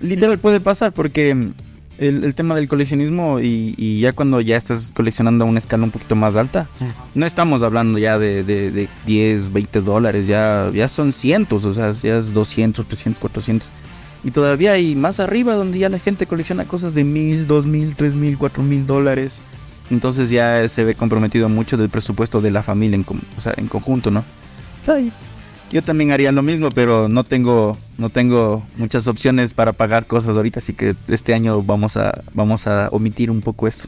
literal 0.00 0.38
puede 0.38 0.60
pasar 0.60 0.92
porque 0.92 1.52
el, 2.00 2.24
el 2.24 2.34
tema 2.34 2.54
del 2.54 2.66
coleccionismo 2.66 3.40
y, 3.40 3.74
y 3.76 4.00
ya 4.00 4.12
cuando 4.12 4.40
ya 4.40 4.56
estás 4.56 4.90
coleccionando 4.92 5.44
a 5.44 5.46
una 5.46 5.58
escala 5.58 5.84
un 5.84 5.90
poquito 5.90 6.16
más 6.16 6.34
alta, 6.34 6.66
no 7.14 7.26
estamos 7.26 7.62
hablando 7.62 7.98
ya 7.98 8.18
de, 8.18 8.42
de, 8.42 8.70
de 8.70 8.88
10, 9.06 9.52
20 9.52 9.82
dólares, 9.82 10.26
ya, 10.26 10.70
ya 10.72 10.88
son 10.88 11.12
cientos, 11.12 11.66
o 11.66 11.74
sea, 11.74 11.92
ya 11.92 12.18
es 12.18 12.32
200, 12.32 12.86
300, 12.86 13.20
400. 13.20 13.68
Y 14.24 14.30
todavía 14.30 14.72
hay 14.72 14.96
más 14.96 15.20
arriba 15.20 15.54
donde 15.54 15.78
ya 15.78 15.90
la 15.90 15.98
gente 15.98 16.26
colecciona 16.26 16.64
cosas 16.64 16.94
de 16.94 17.04
mil, 17.04 17.46
dos 17.46 17.66
mil, 17.66 17.94
tres 17.94 18.14
mil, 18.14 18.38
cuatro 18.38 18.62
mil 18.62 18.86
dólares. 18.86 19.40
Entonces 19.90 20.30
ya 20.30 20.66
se 20.68 20.84
ve 20.84 20.94
comprometido 20.94 21.48
mucho 21.50 21.76
del 21.76 21.90
presupuesto 21.90 22.40
de 22.40 22.50
la 22.50 22.62
familia 22.62 22.96
en, 22.96 23.04
o 23.36 23.40
sea, 23.40 23.52
en 23.56 23.66
conjunto, 23.66 24.10
¿no? 24.10 24.24
Ay, 24.86 25.12
Yo 25.72 25.82
también 25.82 26.10
haría 26.10 26.32
lo 26.32 26.42
mismo, 26.42 26.68
pero 26.70 27.08
no 27.08 27.22
tengo, 27.22 27.76
no 27.96 28.10
tengo 28.10 28.64
muchas 28.76 29.06
opciones 29.06 29.54
para 29.54 29.72
pagar 29.72 30.06
cosas 30.06 30.36
ahorita, 30.36 30.58
así 30.58 30.72
que 30.72 30.96
este 31.08 31.32
año 31.32 31.62
vamos 31.62 31.96
a, 31.96 32.22
vamos 32.34 32.66
a 32.66 32.88
omitir 32.90 33.30
un 33.30 33.40
poco 33.40 33.68
eso. 33.68 33.86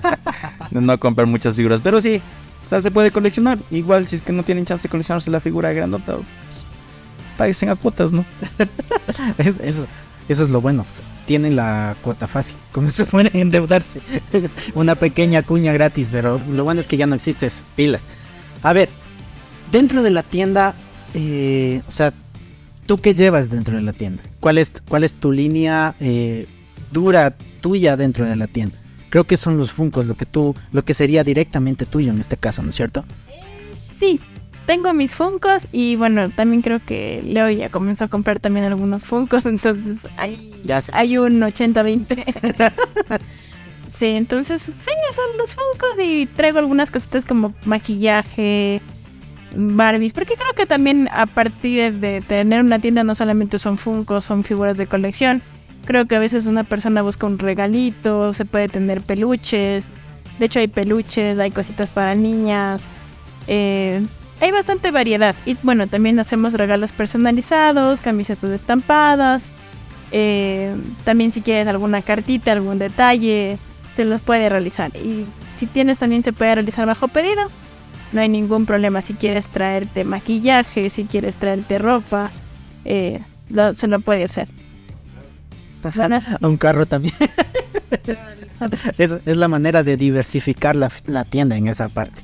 no 0.70 0.98
comprar 1.00 1.26
muchas 1.26 1.56
figuras, 1.56 1.80
pero 1.82 2.00
sí, 2.02 2.20
o 2.66 2.68
sea, 2.68 2.82
se 2.82 2.90
puede 2.90 3.10
coleccionar. 3.10 3.58
Igual 3.70 4.06
si 4.06 4.16
es 4.16 4.22
que 4.22 4.32
no 4.32 4.42
tienen 4.42 4.66
chance 4.66 4.82
de 4.84 4.90
coleccionarse 4.90 5.30
la 5.30 5.40
figura 5.40 5.72
grandota, 5.72 6.16
pues, 6.16 6.66
páguense 7.38 7.68
a 7.70 7.76
cuotas, 7.76 8.12
¿no? 8.12 8.24
Es- 9.38 9.56
eso, 9.62 9.86
eso 10.28 10.44
es 10.44 10.50
lo 10.50 10.60
bueno. 10.60 10.84
Tienen 11.26 11.56
la 11.56 11.96
cuota 12.02 12.26
fácil. 12.28 12.56
Con 12.72 12.86
eso 12.86 13.06
pueden 13.06 13.34
endeudarse. 13.34 14.00
Una 14.74 14.96
pequeña 14.96 15.42
cuña 15.42 15.72
gratis, 15.72 16.08
pero 16.12 16.40
lo 16.50 16.64
bueno 16.64 16.80
es 16.82 16.86
que 16.86 16.96
ya 16.98 17.06
no 17.06 17.14
existe 17.14 17.46
eso. 17.46 17.62
Pilas. 17.74 18.04
A 18.62 18.72
ver, 18.74 18.88
dentro 19.72 20.02
de 20.02 20.10
la 20.10 20.22
tienda, 20.22 20.74
eh, 21.14 21.82
o 21.88 21.90
sea, 21.90 22.12
¿tú 22.86 22.98
qué 22.98 23.14
llevas 23.14 23.50
dentro 23.50 23.76
de 23.76 23.82
la 23.82 23.92
tienda? 23.92 24.22
¿Cuál 24.40 24.58
es, 24.58 24.72
cuál 24.88 25.04
es 25.04 25.12
tu 25.14 25.32
línea 25.32 25.94
eh, 26.00 26.46
dura 26.92 27.36
tuya 27.60 27.96
dentro 27.96 28.26
de 28.26 28.36
la 28.36 28.46
tienda? 28.46 28.76
Creo 29.10 29.24
que 29.24 29.36
son 29.36 29.56
los 29.56 29.72
Funcos, 29.72 30.06
lo 30.06 30.16
que 30.16 30.26
tú, 30.26 30.54
lo 30.72 30.84
que 30.84 30.94
sería 30.94 31.24
directamente 31.24 31.84
tuyo 31.84 32.12
en 32.12 32.20
este 32.20 32.36
caso, 32.36 32.62
¿no 32.62 32.70
es 32.70 32.76
cierto? 32.76 33.04
Sí, 33.98 34.20
tengo 34.66 34.92
mis 34.92 35.14
Funcos 35.14 35.66
y 35.72 35.96
bueno, 35.96 36.30
también 36.30 36.62
creo 36.62 36.78
que 36.84 37.20
Leo 37.24 37.50
ya 37.50 37.70
comenzó 37.70 38.04
a 38.04 38.08
comprar 38.08 38.38
también 38.38 38.66
algunos 38.66 39.02
Funcos, 39.02 39.44
entonces 39.46 39.98
hay, 40.16 40.62
hay 40.92 41.18
un 41.18 41.40
80-20. 41.40 43.20
sí, 43.98 44.06
entonces 44.06 44.62
sí, 44.62 44.70
son 45.14 45.38
los 45.38 45.54
Funcos 45.54 46.04
y 46.04 46.26
traigo 46.26 46.60
algunas 46.60 46.92
cositas 46.92 47.24
como 47.24 47.52
maquillaje, 47.64 48.80
Barbies, 49.54 50.12
porque 50.12 50.34
creo 50.34 50.52
que 50.54 50.66
también 50.66 51.08
a 51.12 51.26
partir 51.26 51.94
de 51.94 52.20
tener 52.20 52.60
una 52.60 52.78
tienda 52.78 53.04
no 53.04 53.14
solamente 53.14 53.58
son 53.58 53.78
Funcos, 53.78 54.24
son 54.24 54.44
figuras 54.44 54.76
de 54.76 54.86
colección. 54.86 55.42
Creo 55.84 56.06
que 56.06 56.16
a 56.16 56.18
veces 56.18 56.46
una 56.46 56.64
persona 56.64 57.02
busca 57.02 57.26
un 57.26 57.38
regalito, 57.38 58.32
se 58.32 58.44
puede 58.44 58.68
tener 58.68 59.00
peluches. 59.00 59.88
De 60.38 60.46
hecho 60.46 60.60
hay 60.60 60.68
peluches, 60.68 61.38
hay 61.38 61.50
cositas 61.50 61.88
para 61.88 62.14
niñas. 62.14 62.90
Eh, 63.46 64.00
hay 64.40 64.50
bastante 64.52 64.90
variedad. 64.90 65.34
Y 65.46 65.56
bueno, 65.62 65.86
también 65.86 66.18
hacemos 66.18 66.54
regalos 66.54 66.92
personalizados, 66.92 68.00
camisetas 68.00 68.50
estampadas. 68.50 69.50
eh, 70.12 70.74
también 71.04 71.30
si 71.32 71.40
quieres 71.40 71.66
alguna 71.68 72.02
cartita, 72.02 72.52
algún 72.52 72.78
detalle, 72.78 73.58
se 73.94 74.04
los 74.04 74.20
puede 74.20 74.48
realizar. 74.48 74.90
Y 74.96 75.24
si 75.56 75.66
tienes 75.66 75.98
también 75.98 76.22
se 76.22 76.32
puede 76.32 76.54
realizar 76.54 76.86
bajo 76.86 77.08
pedido. 77.08 77.42
No 78.12 78.20
hay 78.20 78.28
ningún 78.28 78.66
problema 78.66 79.02
si 79.02 79.14
quieres 79.14 79.46
traerte 79.48 80.04
maquillaje, 80.04 80.90
si 80.90 81.04
quieres 81.04 81.36
traerte 81.36 81.78
ropa, 81.78 82.30
eh, 82.84 83.20
lo- 83.48 83.74
se 83.74 83.86
lo 83.86 84.00
puede 84.00 84.24
hacer. 84.24 84.48
A 86.40 86.46
un 86.46 86.56
carro 86.56 86.86
también. 86.86 87.14
es, 88.98 89.12
es 89.24 89.36
la 89.36 89.48
manera 89.48 89.82
de 89.82 89.96
diversificar 89.96 90.76
la, 90.76 90.90
la 91.06 91.24
tienda 91.24 91.56
en 91.56 91.68
esa 91.68 91.88
parte. 91.88 92.20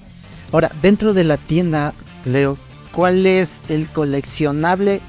Ahora, 0.52 0.70
dentro 0.82 1.14
de 1.14 1.24
la 1.24 1.36
tienda, 1.36 1.92
Leo, 2.24 2.58
¿cuál 2.92 3.24
es 3.26 3.62
el 3.68 3.88
coleccionable 3.88 5.00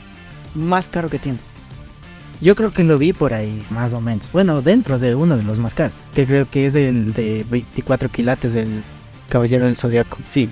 más 0.56 0.88
caro 0.88 1.10
que 1.10 1.20
tienes? 1.20 1.52
Yo 2.40 2.56
creo 2.56 2.72
que 2.72 2.84
lo 2.84 2.98
vi 3.00 3.14
por 3.14 3.34
ahí, 3.34 3.66
más 3.72 3.94
o 3.94 4.02
menos. 4.02 4.32
Bueno, 4.32 4.62
dentro 4.62 5.00
de 5.00 5.16
uno 5.16 5.38
de 5.38 5.44
los 5.44 5.58
más 5.58 5.74
caros, 5.74 5.94
que 6.14 6.26
creo 6.26 6.48
que 6.50 6.68
es 6.68 6.76
el 6.76 7.14
de 7.14 7.44
24 7.50 8.10
quilates 8.10 8.54
del 8.54 8.84
Caballero 9.28 9.66
del 9.66 9.76
Zodiaco. 9.76 10.18
Sí. 10.30 10.50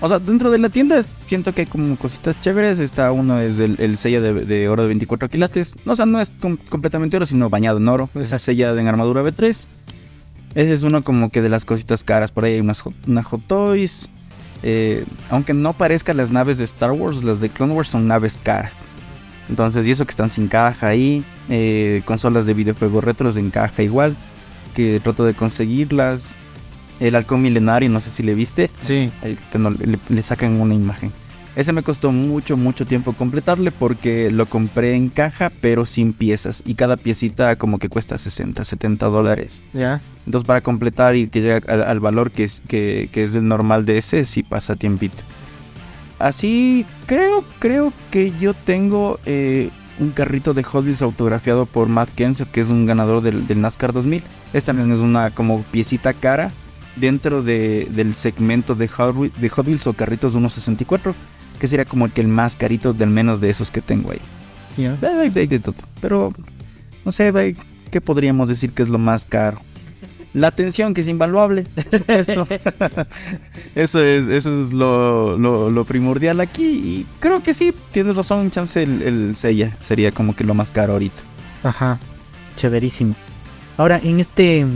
O 0.00 0.08
sea, 0.08 0.18
dentro 0.18 0.50
de 0.50 0.58
la 0.58 0.68
tienda 0.68 1.04
siento 1.26 1.54
que 1.54 1.62
hay 1.62 1.66
como 1.66 1.96
cositas 1.96 2.38
chéveres. 2.40 2.78
Está 2.78 3.12
uno 3.12 3.40
es 3.40 3.58
el, 3.58 3.76
el 3.78 3.96
sello 3.96 4.20
de, 4.20 4.32
de 4.44 4.68
oro 4.68 4.82
de 4.82 4.88
24 4.88 5.28
quilates. 5.30 5.74
No, 5.86 5.92
o 5.92 5.96
sea, 5.96 6.04
no 6.06 6.20
es 6.20 6.30
com- 6.40 6.58
completamente 6.68 7.16
oro, 7.16 7.24
sino 7.26 7.48
bañado 7.48 7.78
en 7.78 7.88
oro. 7.88 8.10
Esa 8.14 8.38
sella 8.38 8.78
en 8.78 8.88
armadura 8.88 9.22
B3. 9.22 9.66
Ese 10.54 10.72
es 10.72 10.82
uno 10.82 11.02
como 11.02 11.30
que 11.30 11.40
de 11.42 11.48
las 11.48 11.64
cositas 11.64 12.04
caras. 12.04 12.30
Por 12.30 12.44
ahí 12.44 12.54
hay 12.54 12.60
unas, 12.60 12.80
hot- 12.82 12.94
unas 13.06 13.24
Hot 13.26 13.42
Toys. 13.46 14.08
Eh, 14.62 15.04
aunque 15.30 15.54
no 15.54 15.72
parezcan 15.74 16.16
las 16.16 16.30
naves 16.30 16.58
de 16.58 16.64
Star 16.64 16.92
Wars, 16.92 17.22
las 17.22 17.40
de 17.40 17.48
Clone 17.50 17.74
Wars 17.74 17.88
son 17.88 18.06
naves 18.08 18.38
caras. 18.42 18.72
Entonces, 19.48 19.86
y 19.86 19.90
eso 19.92 20.04
que 20.04 20.10
están 20.10 20.28
sin 20.30 20.48
caja 20.48 20.88
ahí. 20.88 21.24
eh, 21.48 22.02
consolas 22.04 22.46
de 22.46 22.54
videojuegos 22.54 23.02
retros 23.04 23.36
en 23.36 23.50
caja 23.50 23.82
igual. 23.82 24.14
Que 24.74 25.00
trato 25.02 25.24
de 25.24 25.32
conseguirlas. 25.34 26.34
El 27.00 27.14
halcón 27.14 27.42
milenario, 27.42 27.88
no 27.90 28.00
sé 28.00 28.10
si 28.10 28.22
le 28.22 28.34
viste. 28.34 28.70
Sí. 28.78 29.10
El 29.22 29.36
que 29.52 29.58
no- 29.58 29.70
le, 29.70 29.98
le 30.08 30.22
sacan 30.22 30.60
una 30.60 30.74
imagen. 30.74 31.12
Ese 31.54 31.72
me 31.72 31.82
costó 31.82 32.12
mucho, 32.12 32.58
mucho 32.58 32.84
tiempo 32.84 33.14
completarle 33.14 33.70
porque 33.70 34.30
lo 34.30 34.44
compré 34.44 34.94
en 34.94 35.08
caja 35.08 35.50
pero 35.62 35.86
sin 35.86 36.12
piezas. 36.12 36.62
Y 36.66 36.74
cada 36.74 36.98
piecita 36.98 37.56
como 37.56 37.78
que 37.78 37.88
cuesta 37.88 38.18
60, 38.18 38.62
70 38.62 39.06
dólares. 39.06 39.62
Ya. 39.72 40.02
Entonces 40.26 40.46
para 40.46 40.60
completar 40.60 41.16
y 41.16 41.28
que 41.28 41.40
llegue 41.40 41.62
al, 41.66 41.82
al 41.82 42.00
valor 42.00 42.30
que 42.30 42.44
es, 42.44 42.62
que, 42.68 43.08
que 43.10 43.24
es 43.24 43.34
el 43.34 43.48
normal 43.48 43.86
de 43.86 43.96
ese, 43.98 44.26
sí 44.26 44.42
pasa 44.42 44.76
tiempito. 44.76 45.22
Así 46.18 46.86
creo, 47.06 47.44
creo 47.58 47.92
que 48.10 48.32
yo 48.38 48.54
tengo 48.54 49.18
eh, 49.26 49.70
un 49.98 50.10
carrito 50.10 50.54
de 50.54 50.62
Hot 50.62 50.84
Wheels 50.84 51.02
autografiado 51.02 51.66
por 51.66 51.88
Matt 51.88 52.08
Kenseth, 52.14 52.50
que 52.50 52.60
es 52.62 52.68
un 52.70 52.86
ganador 52.86 53.22
del, 53.22 53.46
del 53.46 53.60
NASCAR 53.60 53.92
2000. 53.92 54.22
Esta 54.52 54.72
también 54.72 54.92
es 54.92 54.98
una 55.02 55.30
como 55.30 55.62
piecita 55.64 56.14
cara 56.14 56.52
dentro 56.96 57.42
de, 57.42 57.86
del 57.90 58.14
segmento 58.14 58.74
de 58.74 58.88
Hot, 58.88 59.14
Wheels- 59.14 59.34
de 59.36 59.48
Hot 59.48 59.66
Wheels 59.66 59.86
o 59.86 59.92
carritos 59.92 60.32
de 60.34 60.40
1.64, 60.40 61.14
que 61.60 61.68
sería 61.68 61.84
como 61.84 62.06
el 62.06 62.12
que 62.12 62.20
el 62.22 62.28
más 62.28 62.54
carito 62.56 62.92
del 62.92 63.10
menos 63.10 63.40
de 63.40 63.50
esos 63.50 63.70
que 63.70 63.80
tengo 63.80 64.10
ahí. 64.12 64.20
Pero 66.00 66.32
no 67.04 67.12
sé, 67.12 67.56
¿qué 67.90 68.00
podríamos 68.00 68.48
decir 68.48 68.72
que 68.72 68.82
es 68.82 68.88
lo 68.88 68.98
más 68.98 69.24
caro? 69.26 69.60
La 70.34 70.48
atención, 70.48 70.92
que 70.92 71.00
es 71.00 71.08
invaluable. 71.08 71.64
Esto. 72.08 72.46
eso 73.74 74.02
es, 74.02 74.28
eso 74.28 74.62
es 74.64 74.72
lo, 74.74 75.38
lo- 75.38 75.70
lo 75.70 75.84
primordial 75.84 76.40
aquí. 76.40 76.64
Y 76.66 77.06
creo 77.20 77.42
que 77.42 77.54
sí, 77.54 77.72
tienes 77.90 78.16
razón, 78.16 78.50
chance 78.50 78.82
el, 78.82 79.00
el 79.02 79.36
Seiya 79.36 79.74
sería 79.80 80.12
como 80.12 80.36
que 80.36 80.44
lo 80.44 80.52
más 80.52 80.70
caro 80.70 80.92
ahorita. 80.94 81.22
Ajá, 81.62 81.98
chéverísimo. 82.54 83.14
Ahora, 83.78 83.98
en 84.02 84.20
este, 84.20 84.66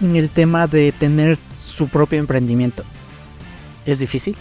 el 0.00 0.30
tema 0.30 0.66
de 0.66 0.92
tener 0.92 1.38
su 1.56 1.88
propio 1.88 2.18
emprendimiento, 2.18 2.84
¿es 3.86 3.98
difícil? 3.98 4.36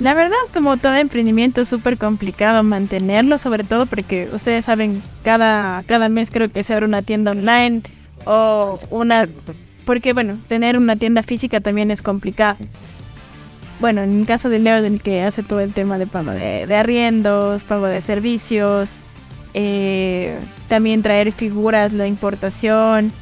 La 0.00 0.14
verdad, 0.14 0.36
como 0.54 0.78
todo 0.78 0.94
emprendimiento 0.94 1.60
es 1.60 1.68
súper 1.68 1.98
complicado 1.98 2.62
mantenerlo, 2.62 3.36
sobre 3.36 3.64
todo 3.64 3.84
porque 3.84 4.30
ustedes 4.32 4.64
saben, 4.64 5.02
cada, 5.24 5.82
cada 5.82 6.08
mes 6.08 6.30
creo 6.30 6.50
que 6.50 6.64
se 6.64 6.72
abre 6.72 6.86
una 6.86 7.02
tienda 7.02 7.32
online 7.32 7.82
o 8.24 8.78
una... 8.88 9.28
Porque 9.84 10.14
bueno, 10.14 10.38
tener 10.48 10.78
una 10.78 10.96
tienda 10.96 11.22
física 11.22 11.60
también 11.60 11.90
es 11.90 12.00
complicado. 12.00 12.56
Bueno, 13.80 14.02
en 14.02 14.20
el 14.20 14.26
caso 14.26 14.48
de 14.48 14.58
Leo, 14.58 14.80
del 14.82 15.02
que 15.02 15.22
hace 15.22 15.42
todo 15.42 15.60
el 15.60 15.72
tema 15.72 15.98
de 15.98 16.06
pago 16.06 16.30
de, 16.30 16.66
de 16.66 16.76
arriendos, 16.76 17.62
pago 17.64 17.86
de 17.86 18.00
servicios, 18.00 18.98
eh, 19.52 20.38
también 20.68 21.02
traer 21.02 21.32
figuras, 21.32 21.92
la 21.92 22.06
importación, 22.06 23.12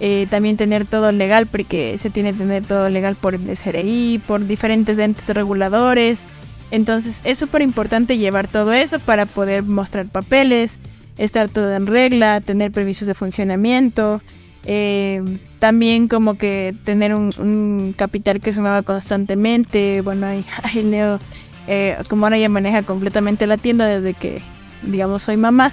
eh, 0.00 0.26
también 0.30 0.56
tener 0.56 0.84
todo 0.86 1.12
legal, 1.12 1.46
porque 1.46 1.98
se 2.00 2.10
tiene 2.10 2.32
que 2.32 2.38
tener 2.38 2.64
todo 2.64 2.88
legal 2.88 3.16
por 3.16 3.34
el 3.34 3.56
SRI, 3.56 4.20
por 4.26 4.46
diferentes 4.46 4.98
entes 4.98 5.26
reguladores. 5.28 6.26
Entonces 6.70 7.20
es 7.24 7.38
súper 7.38 7.62
importante 7.62 8.18
llevar 8.18 8.46
todo 8.46 8.72
eso 8.72 8.98
para 9.00 9.26
poder 9.26 9.62
mostrar 9.62 10.06
papeles, 10.06 10.78
estar 11.16 11.48
todo 11.48 11.74
en 11.74 11.86
regla, 11.86 12.40
tener 12.40 12.70
permisos 12.70 13.06
de 13.06 13.14
funcionamiento, 13.14 14.20
eh, 14.64 15.22
también 15.58 16.08
como 16.08 16.34
que 16.34 16.74
tener 16.84 17.14
un, 17.14 17.94
capital 17.96 18.40
que 18.40 18.52
mueva 18.52 18.82
constantemente. 18.82 20.02
Bueno, 20.02 20.26
ahí, 20.26 20.44
ahí 20.62 20.82
Leo, 20.82 21.18
eh, 21.66 21.96
como 22.08 22.26
ahora 22.26 22.38
ya 22.38 22.48
maneja 22.48 22.82
completamente 22.82 23.46
la 23.46 23.56
tienda 23.56 23.86
desde 23.86 24.14
que, 24.14 24.42
digamos, 24.82 25.22
soy 25.22 25.36
mamá, 25.36 25.72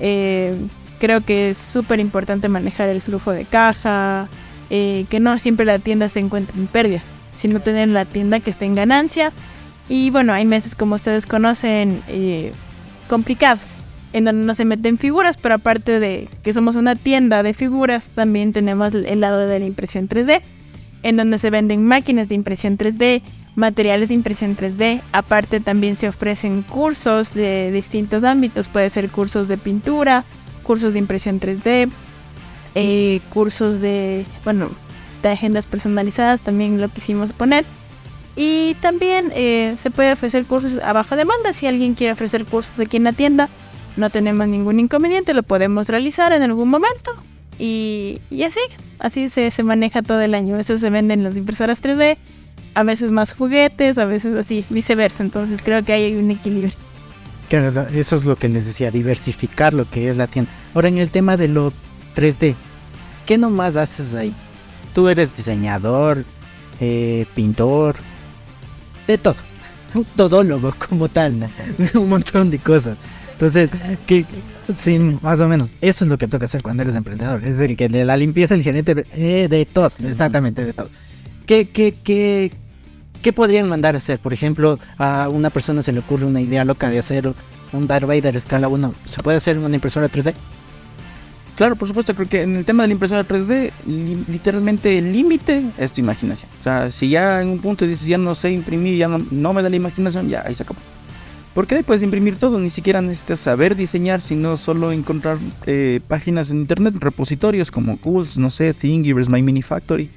eh, 0.00 0.54
creo 1.02 1.20
que 1.20 1.50
es 1.50 1.58
súper 1.58 1.98
importante 1.98 2.48
manejar 2.48 2.88
el 2.88 3.02
flujo 3.02 3.32
de 3.32 3.44
caja, 3.44 4.28
eh, 4.70 5.04
que 5.08 5.18
no 5.18 5.36
siempre 5.36 5.66
la 5.66 5.80
tienda 5.80 6.08
se 6.08 6.20
encuentre 6.20 6.56
en 6.56 6.68
pérdida, 6.68 7.02
sino 7.34 7.58
tener 7.58 7.88
la 7.88 8.04
tienda 8.04 8.38
que 8.38 8.50
esté 8.50 8.66
en 8.66 8.76
ganancia. 8.76 9.32
Y 9.88 10.10
bueno, 10.10 10.32
hay 10.32 10.44
meses 10.44 10.76
como 10.76 10.94
ustedes 10.94 11.26
conocen 11.26 12.00
eh, 12.06 12.52
complicados, 13.08 13.72
en 14.12 14.26
donde 14.26 14.46
no 14.46 14.54
se 14.54 14.64
meten 14.64 14.96
figuras, 14.96 15.36
pero 15.36 15.56
aparte 15.56 15.98
de 15.98 16.28
que 16.44 16.52
somos 16.52 16.76
una 16.76 16.94
tienda 16.94 17.42
de 17.42 17.52
figuras, 17.52 18.08
también 18.14 18.52
tenemos 18.52 18.94
el 18.94 19.20
lado 19.20 19.48
de 19.48 19.58
la 19.58 19.66
impresión 19.66 20.08
3D, 20.08 20.40
en 21.02 21.16
donde 21.16 21.40
se 21.40 21.50
venden 21.50 21.84
máquinas 21.84 22.28
de 22.28 22.36
impresión 22.36 22.78
3D, 22.78 23.22
materiales 23.56 24.06
de 24.06 24.14
impresión 24.14 24.56
3D. 24.56 25.00
Aparte 25.10 25.58
también 25.58 25.96
se 25.96 26.06
ofrecen 26.06 26.62
cursos 26.62 27.34
de 27.34 27.72
distintos 27.72 28.22
ámbitos, 28.22 28.68
puede 28.68 28.88
ser 28.88 29.10
cursos 29.10 29.48
de 29.48 29.56
pintura, 29.56 30.24
cursos 30.62 30.92
de 30.92 30.98
impresión 30.98 31.40
3D, 31.40 31.90
eh, 32.74 33.20
cursos 33.30 33.80
de, 33.80 34.24
bueno, 34.44 34.70
de 35.22 35.28
agendas 35.30 35.66
personalizadas, 35.66 36.40
también 36.40 36.80
lo 36.80 36.88
quisimos 36.88 37.32
poner. 37.32 37.64
Y 38.34 38.74
también 38.80 39.30
eh, 39.34 39.76
se 39.80 39.90
puede 39.90 40.12
ofrecer 40.12 40.46
cursos 40.46 40.80
a 40.82 40.92
baja 40.92 41.16
demanda. 41.16 41.52
Si 41.52 41.66
alguien 41.66 41.94
quiere 41.94 42.14
ofrecer 42.14 42.44
cursos 42.46 42.78
aquí 42.80 42.96
en 42.96 43.04
la 43.04 43.12
tienda, 43.12 43.48
no 43.96 44.08
tenemos 44.08 44.48
ningún 44.48 44.80
inconveniente, 44.80 45.34
lo 45.34 45.42
podemos 45.42 45.88
realizar 45.88 46.32
en 46.32 46.42
algún 46.42 46.68
momento. 46.70 47.12
Y, 47.58 48.20
y 48.30 48.44
así, 48.44 48.60
así 48.98 49.28
se, 49.28 49.50
se 49.50 49.62
maneja 49.62 50.02
todo 50.02 50.20
el 50.22 50.34
año. 50.34 50.58
Eso 50.58 50.78
se 50.78 50.88
venden 50.88 51.24
las 51.24 51.36
impresoras 51.36 51.82
3D, 51.82 52.16
a 52.74 52.82
veces 52.82 53.10
más 53.10 53.34
juguetes, 53.34 53.98
a 53.98 54.06
veces 54.06 54.34
así, 54.34 54.64
viceversa. 54.70 55.22
Entonces 55.22 55.60
creo 55.62 55.84
que 55.84 55.92
hay 55.92 56.14
un 56.14 56.30
equilibrio. 56.30 56.72
Claro, 57.52 57.86
eso 57.92 58.16
es 58.16 58.24
lo 58.24 58.36
que 58.36 58.48
les 58.48 58.64
decía, 58.64 58.90
diversificar 58.90 59.74
lo 59.74 59.84
que 59.84 60.08
es 60.08 60.16
la 60.16 60.26
tienda. 60.26 60.50
Ahora, 60.72 60.88
en 60.88 60.96
el 60.96 61.10
tema 61.10 61.36
de 61.36 61.48
lo 61.48 61.70
3D, 62.16 62.54
¿qué 63.26 63.36
nomás 63.36 63.76
haces 63.76 64.14
ahí? 64.14 64.32
Tú 64.94 65.06
eres 65.08 65.36
diseñador, 65.36 66.24
eh, 66.80 67.26
pintor, 67.34 67.96
de 69.06 69.18
todo. 69.18 69.36
Un 69.94 70.06
todólogo 70.16 70.72
como 70.88 71.10
tal, 71.10 71.40
¿no? 71.40 71.50
un 72.00 72.08
montón 72.08 72.48
de 72.48 72.58
cosas. 72.58 72.96
Entonces, 73.32 73.68
que 74.06 74.24
sí, 74.74 74.98
más 75.20 75.38
o 75.40 75.46
menos, 75.46 75.72
eso 75.82 76.06
es 76.06 76.08
lo 76.08 76.16
que 76.16 76.28
toca 76.28 76.46
hacer 76.46 76.62
cuando 76.62 76.84
eres 76.84 76.96
emprendedor. 76.96 77.44
Es 77.44 77.60
el 77.60 77.76
que 77.76 77.90
de 77.90 78.06
la 78.06 78.16
limpieza, 78.16 78.54
el 78.54 78.62
gerente, 78.62 79.04
eh, 79.12 79.48
de 79.50 79.66
todo, 79.66 79.92
exactamente 80.02 80.64
de 80.64 80.72
todo. 80.72 80.88
¿Qué, 81.44 81.68
qué, 81.68 81.92
qué, 82.02 82.50
qué 83.22 83.32
podrían 83.32 83.68
mandar 83.68 83.94
a 83.94 83.98
hacer? 83.98 84.18
Por 84.18 84.32
ejemplo, 84.32 84.78
a 84.98 85.28
una 85.30 85.48
persona 85.50 85.80
se 85.82 85.92
le 85.92 86.00
ocurre 86.00 86.26
una 86.26 86.40
idea 86.40 86.64
loca 86.64 86.90
de 86.90 86.98
hacer 86.98 87.32
un 87.72 87.86
Darth 87.86 88.06
Vader 88.06 88.36
escala 88.36 88.68
1. 88.68 88.94
¿Se 89.06 89.22
puede 89.22 89.38
hacer 89.38 89.56
una 89.58 89.74
impresora 89.74 90.08
3D? 90.10 90.34
Claro, 91.56 91.76
por 91.76 91.86
supuesto, 91.86 92.14
creo 92.14 92.28
que 92.28 92.42
en 92.42 92.56
el 92.56 92.64
tema 92.64 92.82
de 92.82 92.88
la 92.88 92.92
impresora 92.94 93.26
3D, 93.26 93.70
li- 93.86 94.24
literalmente 94.28 94.96
el 94.98 95.12
límite 95.12 95.62
es 95.78 95.92
tu 95.92 96.00
imaginación. 96.00 96.50
O 96.60 96.62
sea, 96.64 96.90
si 96.90 97.10
ya 97.10 97.42
en 97.42 97.48
un 97.48 97.58
punto 97.58 97.86
dices, 97.86 98.06
ya 98.06 98.18
no 98.18 98.34
sé 98.34 98.50
imprimir, 98.52 98.96
ya 98.96 99.06
no, 99.08 99.18
no 99.30 99.52
me 99.52 99.62
da 99.62 99.68
la 99.68 99.76
imaginación, 99.76 100.28
ya 100.28 100.42
ahí 100.46 100.54
se 100.54 100.62
acabó. 100.62 100.80
Porque 101.54 101.74
ahí 101.74 101.82
puedes 101.82 102.02
imprimir 102.02 102.36
todo, 102.36 102.58
ni 102.58 102.70
siquiera 102.70 103.02
necesitas 103.02 103.38
saber 103.40 103.76
diseñar, 103.76 104.22
sino 104.22 104.56
solo 104.56 104.90
encontrar 104.92 105.36
eh, 105.66 106.00
páginas 106.08 106.48
en 106.48 106.56
internet, 106.56 106.94
repositorios 106.98 107.70
como 107.70 107.98
Cools, 108.00 108.38
no 108.38 108.48
sé, 108.48 108.72
Thingiverse, 108.72 109.30
My 109.30 109.42
Mini 109.42 109.60
Factory, 109.60 110.08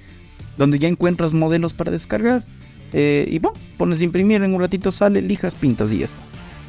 donde 0.58 0.80
ya 0.80 0.88
encuentras 0.88 1.34
modelos 1.34 1.74
para 1.74 1.92
descargar. 1.92 2.44
Eh, 2.94 3.28
y 3.30 3.40
bueno, 3.40 3.58
pones 3.78 4.02
a 4.02 4.04
imprimir, 4.04 4.44
en 4.44 4.54
un 4.54 4.62
ratito 4.62 4.92
sale, 4.92 5.22
lijas, 5.22 5.56
pintas 5.56 5.92
y 5.92 6.00
ya 6.00 6.06
está. 6.06 6.18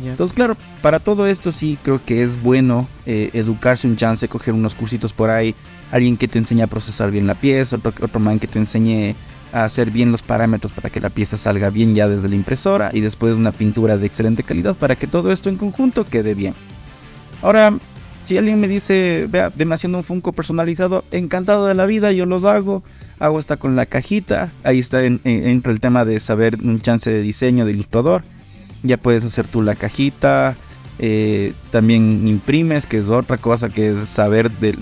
Entonces, 0.04 0.34
claro, 0.34 0.56
para 0.82 0.98
todo 0.98 1.26
esto 1.26 1.50
sí 1.50 1.78
creo 1.82 2.04
que 2.04 2.22
es 2.22 2.42
bueno 2.42 2.86
eh, 3.06 3.30
educarse 3.32 3.86
un 3.86 3.96
chance, 3.96 4.28
coger 4.28 4.52
unos 4.52 4.74
cursitos 4.74 5.12
por 5.14 5.30
ahí, 5.30 5.54
alguien 5.90 6.18
que 6.18 6.28
te 6.28 6.38
enseñe 6.38 6.62
a 6.62 6.66
procesar 6.66 7.10
bien 7.10 7.26
la 7.26 7.34
pieza, 7.34 7.76
otro, 7.76 7.94
otro 8.02 8.20
man 8.20 8.38
que 8.38 8.46
te 8.46 8.58
enseñe 8.58 9.14
a 9.52 9.64
hacer 9.64 9.90
bien 9.90 10.12
los 10.12 10.20
parámetros 10.20 10.72
para 10.72 10.90
que 10.90 11.00
la 11.00 11.08
pieza 11.08 11.38
salga 11.38 11.70
bien 11.70 11.94
ya 11.94 12.08
desde 12.08 12.28
la 12.28 12.34
impresora 12.34 12.90
y 12.92 13.00
después 13.00 13.34
una 13.34 13.52
pintura 13.52 13.96
de 13.96 14.06
excelente 14.06 14.42
calidad 14.42 14.76
para 14.76 14.96
que 14.96 15.06
todo 15.06 15.32
esto 15.32 15.48
en 15.48 15.56
conjunto 15.56 16.04
quede 16.04 16.34
bien. 16.34 16.54
Ahora, 17.40 17.72
si 18.24 18.36
alguien 18.36 18.60
me 18.60 18.68
dice, 18.68 19.28
vea, 19.30 19.50
demasiado 19.50 19.96
un 19.96 20.04
Funko 20.04 20.32
personalizado, 20.32 21.04
encantado 21.12 21.66
de 21.66 21.74
la 21.74 21.86
vida, 21.86 22.12
yo 22.12 22.26
los 22.26 22.44
hago. 22.44 22.82
Hago 23.18 23.38
hasta 23.38 23.56
con 23.56 23.76
la 23.76 23.86
cajita. 23.86 24.52
Ahí 24.64 24.78
está 24.78 25.04
en- 25.04 25.20
en- 25.24 25.46
entra 25.48 25.72
el 25.72 25.80
tema 25.80 26.04
de 26.04 26.20
saber 26.20 26.58
un 26.62 26.80
chance 26.80 27.10
de 27.10 27.22
diseño 27.22 27.64
de 27.64 27.72
ilustrador. 27.72 28.24
Ya 28.82 28.96
puedes 28.98 29.24
hacer 29.24 29.46
tú 29.46 29.62
la 29.62 29.74
cajita. 29.74 30.56
eh, 30.98 31.52
también 31.70 32.26
imprimes, 32.26 32.86
que 32.86 32.96
es 32.96 33.10
otra 33.10 33.36
cosa 33.36 33.68
que 33.68 33.90
es 33.90 34.08
saber 34.08 34.50
de, 34.50 34.72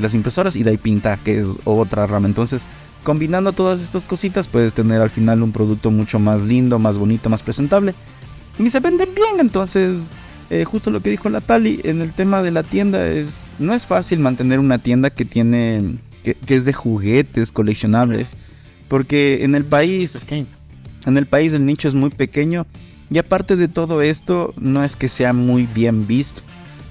las 0.00 0.14
impresoras. 0.14 0.56
Y 0.56 0.64
de 0.64 0.70
ahí 0.70 0.76
pintar, 0.78 1.20
que 1.20 1.38
es 1.38 1.46
otra 1.64 2.08
rama. 2.08 2.26
Entonces, 2.26 2.64
combinando 3.04 3.52
todas 3.52 3.80
estas 3.80 4.04
cositas, 4.04 4.48
puedes 4.48 4.74
tener 4.74 5.00
al 5.00 5.10
final 5.10 5.44
un 5.44 5.52
producto 5.52 5.92
mucho 5.92 6.18
más 6.18 6.42
lindo, 6.42 6.80
más 6.80 6.98
bonito, 6.98 7.28
más 7.30 7.44
presentable. 7.44 7.94
Y 8.58 8.68
se 8.68 8.80
venden 8.80 9.10
bien, 9.14 9.38
entonces 9.38 10.08
eh, 10.50 10.64
justo 10.64 10.90
lo 10.90 11.02
que 11.02 11.10
dijo 11.10 11.28
la 11.30 11.40
Tali 11.40 11.80
en 11.84 12.02
el 12.02 12.12
tema 12.12 12.42
de 12.42 12.50
la 12.50 12.64
tienda 12.64 13.06
es 13.06 13.48
no 13.60 13.72
es 13.72 13.86
fácil 13.86 14.18
mantener 14.18 14.58
una 14.58 14.78
tienda 14.78 15.10
que 15.10 15.24
tiene 15.24 15.94
que, 16.22 16.34
que 16.34 16.56
es 16.56 16.64
de 16.64 16.72
juguetes 16.72 17.52
coleccionables 17.52 18.36
porque 18.88 19.44
en 19.44 19.54
el 19.54 19.64
país 19.64 20.26
en 21.06 21.16
el 21.16 21.26
país 21.26 21.52
el 21.52 21.64
nicho 21.64 21.88
es 21.88 21.94
muy 21.94 22.10
pequeño 22.10 22.66
y 23.10 23.18
aparte 23.18 23.56
de 23.56 23.68
todo 23.68 24.02
esto 24.02 24.52
no 24.58 24.84
es 24.84 24.96
que 24.96 25.08
sea 25.08 25.32
muy 25.32 25.66
bien 25.66 26.06
visto. 26.06 26.42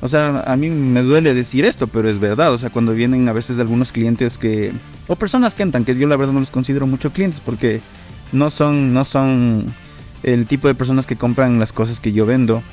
O 0.02 0.08
sea 0.08 0.42
a 0.48 0.56
mí 0.56 0.70
me 0.70 1.02
duele 1.02 1.34
decir 1.34 1.66
esto 1.66 1.88
pero 1.88 2.10
es 2.10 2.20
verdad. 2.20 2.54
O 2.54 2.58
sea 2.58 2.70
cuando 2.70 2.94
vienen 2.94 3.28
a 3.28 3.34
veces 3.34 3.60
algunos 3.60 3.92
clientes 3.92 4.38
que 4.38 4.72
o 5.08 5.16
personas 5.18 5.54
que 5.54 5.64
entran 5.64 5.84
que 5.84 5.96
yo 5.96 6.08
la 6.08 6.16
verdad 6.16 6.34
no 6.34 6.40
los 6.40 6.52
considero 6.52 6.88
mucho 6.88 7.12
clientes 7.12 7.42
porque 7.42 7.82
no 8.32 8.50
son 8.50 8.94
no 8.94 9.04
son 9.04 9.66
el 10.24 10.46
tipo 10.48 10.68
de 10.68 10.76
personas 10.76 11.06
que 11.06 11.18
compran 11.18 11.60
las 11.60 11.74
cosas 11.74 12.00
que 12.00 12.12
yo 12.12 12.26
vendo. 12.26 12.64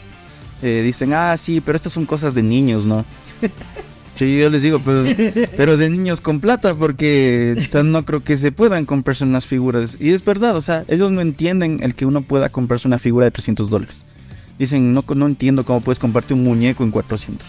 Eh, 0.63 0.83
dicen, 0.83 1.13
ah, 1.13 1.37
sí, 1.37 1.61
pero 1.61 1.77
estas 1.77 1.93
son 1.93 2.07
cosas 2.07 2.35
de 2.35 2.43
niños, 2.43 2.87
¿no? 2.87 3.05
Sí, 4.17 4.39
yo 4.39 4.49
les 4.49 4.63
digo, 4.63 4.81
pero, 4.85 5.05
pero 5.57 5.77
de 5.77 5.91
niños 5.91 6.21
con 6.21 6.41
plata, 6.41 6.75
porque 6.75 7.69
no 7.85 8.05
creo 8.05 8.25
que 8.25 8.37
se 8.37 8.51
puedan 8.51 8.87
comprarse 8.87 9.25
unas 9.25 9.47
figuras. 9.47 9.99
Y 10.01 10.11
es 10.11 10.25
verdad, 10.25 10.57
o 10.57 10.63
sea, 10.63 10.85
ellos 10.89 11.11
no 11.13 11.21
entienden 11.21 11.79
el 11.83 11.95
que 11.95 12.07
uno 12.07 12.23
pueda 12.23 12.49
comprarse 12.49 12.89
una 12.89 12.99
figura 12.99 13.27
de 13.27 13.31
300 13.31 13.69
dólares. 13.69 14.05
Dicen, 14.59 14.93
no, 14.93 15.05
no 15.15 15.27
entiendo 15.27 15.65
cómo 15.65 15.83
puedes 15.83 15.99
comprarte 15.99 16.33
un 16.33 16.43
muñeco 16.45 16.83
en 16.83 16.91
400. 16.91 17.47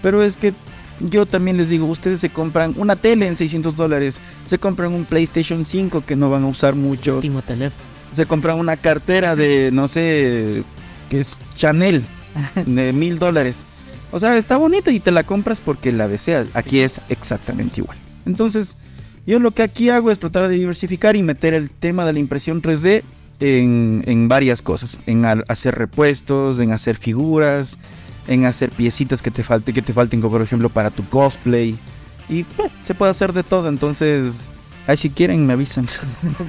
Pero 0.00 0.22
es 0.22 0.36
que 0.36 0.54
yo 1.00 1.26
también 1.26 1.56
les 1.58 1.68
digo, 1.68 1.86
ustedes 1.86 2.20
se 2.20 2.30
compran 2.30 2.72
una 2.76 2.96
tele 2.96 3.26
en 3.26 3.36
600 3.36 3.76
dólares, 3.76 4.20
se 4.46 4.58
compran 4.58 4.92
un 4.92 5.04
PlayStation 5.04 5.64
5 5.64 6.02
que 6.06 6.16
no 6.16 6.30
van 6.30 6.44
a 6.44 6.46
usar 6.46 6.74
mucho, 6.74 7.16
Último 7.16 7.42
teléfono. 7.42 7.82
se 8.10 8.24
compran 8.24 8.58
una 8.58 8.76
cartera 8.78 9.36
de, 9.36 9.70
no 9.72 9.88
sé, 9.88 10.62
que 11.10 11.20
es 11.20 11.36
Chanel, 11.56 12.04
de 12.66 12.92
mil 12.92 13.18
dólares. 13.18 13.64
O 14.14 14.20
sea, 14.20 14.36
está 14.36 14.58
bonita 14.58 14.92
y 14.92 15.00
te 15.00 15.10
la 15.10 15.24
compras 15.24 15.60
porque 15.60 15.90
la 15.90 16.06
deseas. 16.06 16.46
Aquí 16.54 16.78
es 16.78 17.00
exactamente 17.08 17.80
igual. 17.80 17.98
Entonces, 18.26 18.76
yo 19.26 19.40
lo 19.40 19.50
que 19.50 19.64
aquí 19.64 19.88
hago 19.88 20.12
es 20.12 20.20
tratar 20.20 20.48
de 20.48 20.54
diversificar 20.54 21.16
y 21.16 21.24
meter 21.24 21.52
el 21.52 21.68
tema 21.68 22.06
de 22.06 22.12
la 22.12 22.20
impresión 22.20 22.62
3D 22.62 23.02
en, 23.40 24.04
en 24.06 24.28
varias 24.28 24.62
cosas. 24.62 25.00
En 25.06 25.24
hacer 25.26 25.74
repuestos, 25.74 26.60
en 26.60 26.70
hacer 26.70 26.94
figuras, 26.94 27.76
en 28.28 28.44
hacer 28.44 28.70
piecitas 28.70 29.20
que 29.20 29.32
te 29.32 29.42
falten, 29.42 29.74
que 29.74 29.82
te 29.82 29.92
falten, 29.92 30.20
como 30.20 30.34
por 30.34 30.42
ejemplo 30.42 30.68
para 30.68 30.92
tu 30.92 31.04
cosplay. 31.08 31.76
Y 32.28 32.46
se 32.86 32.94
puede 32.94 33.10
hacer 33.10 33.32
de 33.32 33.42
todo. 33.42 33.68
Entonces, 33.68 34.42
ahí 34.86 34.96
si 34.96 35.10
quieren 35.10 35.44
me 35.44 35.54
avisan. 35.54 35.88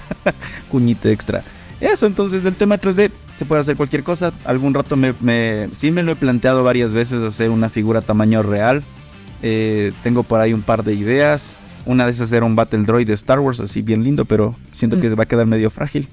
Cuñita 0.69 1.09
extra. 1.09 1.43
Eso, 1.81 2.05
entonces 2.05 2.45
el 2.45 2.55
tema 2.55 2.77
3D 2.79 3.11
se 3.35 3.45
puede 3.45 3.61
hacer 3.61 3.75
cualquier 3.75 4.03
cosa. 4.03 4.31
Algún 4.45 4.73
rato 4.73 4.95
me, 4.95 5.13
me- 5.19 5.69
sí 5.73 5.91
me 5.91 6.03
lo 6.03 6.11
he 6.11 6.15
planteado 6.15 6.63
varias 6.63 6.93
veces 6.93 7.21
hacer 7.21 7.49
una 7.49 7.69
figura 7.69 8.01
tamaño 8.01 8.41
real. 8.43 8.83
Eh, 9.41 9.91
tengo 10.01 10.23
por 10.23 10.39
ahí 10.39 10.53
un 10.53 10.61
par 10.61 10.83
de 10.83 10.93
ideas. 10.93 11.53
Una 11.85 12.05
de 12.05 12.13
esas 12.13 12.31
era 12.31 12.45
un 12.45 12.55
Battle 12.55 12.83
Droid 12.83 13.05
de 13.07 13.13
Star 13.13 13.39
Wars, 13.39 13.59
así 13.59 13.81
bien 13.81 14.03
lindo, 14.03 14.25
pero 14.25 14.55
siento 14.71 14.99
que 14.99 15.09
va 15.13 15.23
a 15.23 15.27
quedar 15.27 15.45
medio 15.45 15.69
frágil. 15.69 16.07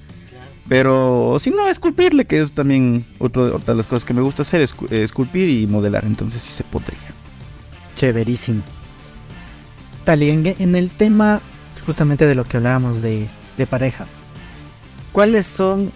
Pero 0.69 1.39
si 1.41 1.51
no, 1.51 1.69
esculpirle, 1.69 2.25
que 2.27 2.41
es 2.41 2.53
también 2.53 3.05
otro- 3.19 3.57
otra 3.57 3.75
de 3.75 3.79
las 3.79 3.87
cosas 3.87 4.05
que 4.05 4.15
me 4.15 4.21
gusta 4.21 4.43
hacer, 4.43 4.61
eh, 4.61 5.03
esculpir 5.03 5.49
y 5.49 5.67
modelar. 5.67 6.05
Entonces 6.05 6.43
sí 6.43 6.53
se 6.53 6.65
podría. 6.65 6.99
Chéverísimo. 7.95 8.63
Tal 10.05 10.23
y 10.23 10.31
en, 10.31 10.45
en 10.59 10.75
el 10.75 10.91
tema 10.91 11.41
justamente 11.87 12.27
de 12.27 12.35
lo 12.35 12.45
que 12.45 12.57
hablábamos 12.59 13.01
de, 13.03 13.29
de 13.57 13.67
pareja, 13.67 14.07
¿cuáles 15.13 15.47
son 15.47 15.93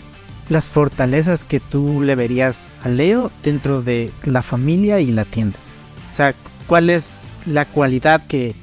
las 0.48 0.68
fortalezas 0.68 1.44
que 1.44 1.60
tú 1.60 2.02
le 2.02 2.14
verías 2.14 2.70
a 2.82 2.88
Leo 2.88 3.30
dentro 3.42 3.82
de 3.82 4.10
la 4.24 4.42
familia 4.42 5.00
y 5.00 5.10
la 5.10 5.24
tienda? 5.24 5.58
O 6.10 6.12
sea, 6.12 6.34
¿cuál 6.66 6.90
es 6.90 7.16
la 7.46 7.64
cualidad 7.64 8.24
que, 8.26 8.54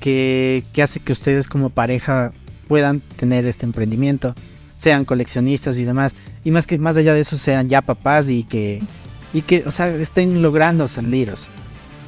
que, 0.00 0.64
que 0.72 0.82
hace 0.82 1.00
que 1.00 1.12
ustedes 1.12 1.48
como 1.48 1.70
pareja 1.70 2.32
puedan 2.66 3.00
tener 3.00 3.44
este 3.46 3.66
emprendimiento? 3.66 4.34
Sean 4.76 5.04
coleccionistas 5.04 5.78
y 5.78 5.84
demás. 5.84 6.12
Y 6.44 6.50
más 6.50 6.66
que 6.66 6.78
más 6.78 6.96
allá 6.96 7.14
de 7.14 7.20
eso 7.20 7.36
sean 7.36 7.68
ya 7.68 7.82
papás 7.82 8.28
y 8.28 8.44
que, 8.44 8.80
y 9.34 9.42
que 9.42 9.64
o 9.66 9.70
sea, 9.70 9.88
estén 9.88 10.40
logrando 10.40 10.88
salir. 10.88 11.34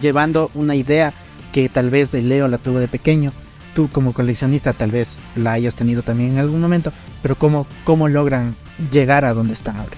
llevando 0.00 0.50
una 0.54 0.76
idea 0.76 1.12
que 1.52 1.68
tal 1.68 1.90
vez 1.90 2.10
de 2.12 2.22
Leo 2.22 2.48
la 2.48 2.58
tuvo 2.58 2.78
de 2.78 2.88
pequeño, 2.88 3.32
tú 3.74 3.88
como 3.88 4.12
coleccionista 4.12 4.72
tal 4.72 4.90
vez 4.90 5.16
la 5.36 5.52
hayas 5.52 5.74
tenido 5.74 6.02
también 6.02 6.32
en 6.32 6.38
algún 6.38 6.60
momento, 6.60 6.92
pero 7.22 7.34
cómo, 7.36 7.66
cómo 7.84 8.08
logran 8.08 8.54
llegar 8.92 9.24
a 9.24 9.34
donde 9.34 9.54
están 9.54 9.76
ahora. 9.76 9.96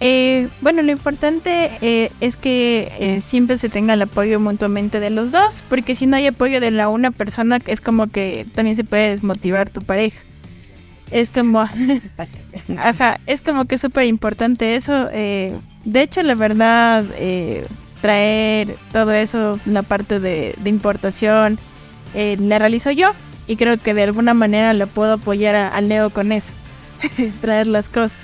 Eh, 0.00 0.48
bueno, 0.60 0.82
lo 0.82 0.92
importante 0.92 1.70
eh, 1.80 2.10
es 2.20 2.36
que 2.36 2.92
eh, 2.98 3.20
siempre 3.20 3.56
se 3.58 3.68
tenga 3.68 3.94
el 3.94 4.02
apoyo 4.02 4.40
mutuamente 4.40 5.00
de 5.00 5.10
los 5.10 5.30
dos, 5.30 5.64
porque 5.68 5.94
si 5.94 6.06
no 6.06 6.16
hay 6.16 6.26
apoyo 6.26 6.60
de 6.60 6.70
la 6.70 6.88
una 6.88 7.10
persona, 7.10 7.58
es 7.66 7.80
como 7.80 8.08
que 8.08 8.44
también 8.54 8.76
se 8.76 8.84
puede 8.84 9.10
desmotivar 9.10 9.70
tu 9.70 9.80
pareja. 9.80 10.20
Es 11.10 11.30
como, 11.30 11.60
ajá, 12.78 13.20
es 13.26 13.40
como 13.40 13.66
que 13.66 13.76
es 13.76 13.80
súper 13.80 14.04
importante 14.04 14.76
eso. 14.76 15.08
eh, 15.12 15.54
de 15.84 16.02
hecho, 16.02 16.22
la 16.22 16.34
verdad, 16.34 17.04
traer 18.00 18.76
todo 18.92 19.12
eso, 19.12 19.60
la 19.64 19.82
parte 19.82 20.18
de 20.18 20.54
importación, 20.64 21.58
eh, 22.14 22.36
la 22.40 22.58
realizo 22.58 22.90
yo 22.90 23.12
y 23.46 23.56
creo 23.56 23.78
que 23.78 23.94
de 23.94 24.04
alguna 24.04 24.34
manera 24.34 24.72
le 24.72 24.86
puedo 24.86 25.14
apoyar 25.14 25.54
a, 25.54 25.68
a 25.68 25.80
Leo 25.80 26.10
con 26.10 26.32
eso, 26.32 26.54
traer 27.40 27.66
las 27.66 27.88
cosas. 27.88 28.18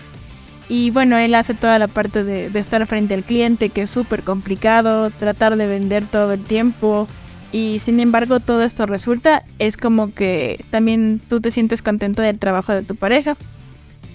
Y 0.68 0.90
bueno, 0.92 1.18
él 1.18 1.34
hace 1.34 1.54
toda 1.54 1.78
la 1.80 1.88
parte 1.88 2.22
de, 2.24 2.48
de 2.50 2.60
estar 2.60 2.86
frente 2.86 3.14
al 3.14 3.24
cliente, 3.24 3.70
que 3.70 3.82
es 3.82 3.90
súper 3.90 4.22
complicado, 4.22 5.10
tratar 5.10 5.56
de 5.56 5.66
vender 5.66 6.06
todo 6.06 6.32
el 6.32 6.44
tiempo. 6.44 7.08
Y 7.52 7.80
sin 7.80 7.98
embargo, 8.00 8.38
todo 8.40 8.62
esto 8.62 8.86
resulta, 8.86 9.44
es 9.58 9.76
como 9.76 10.14
que 10.14 10.64
también 10.70 11.20
tú 11.28 11.40
te 11.40 11.50
sientes 11.50 11.82
contento 11.82 12.22
del 12.22 12.38
trabajo 12.38 12.72
de 12.72 12.82
tu 12.84 12.94
pareja. 12.96 13.36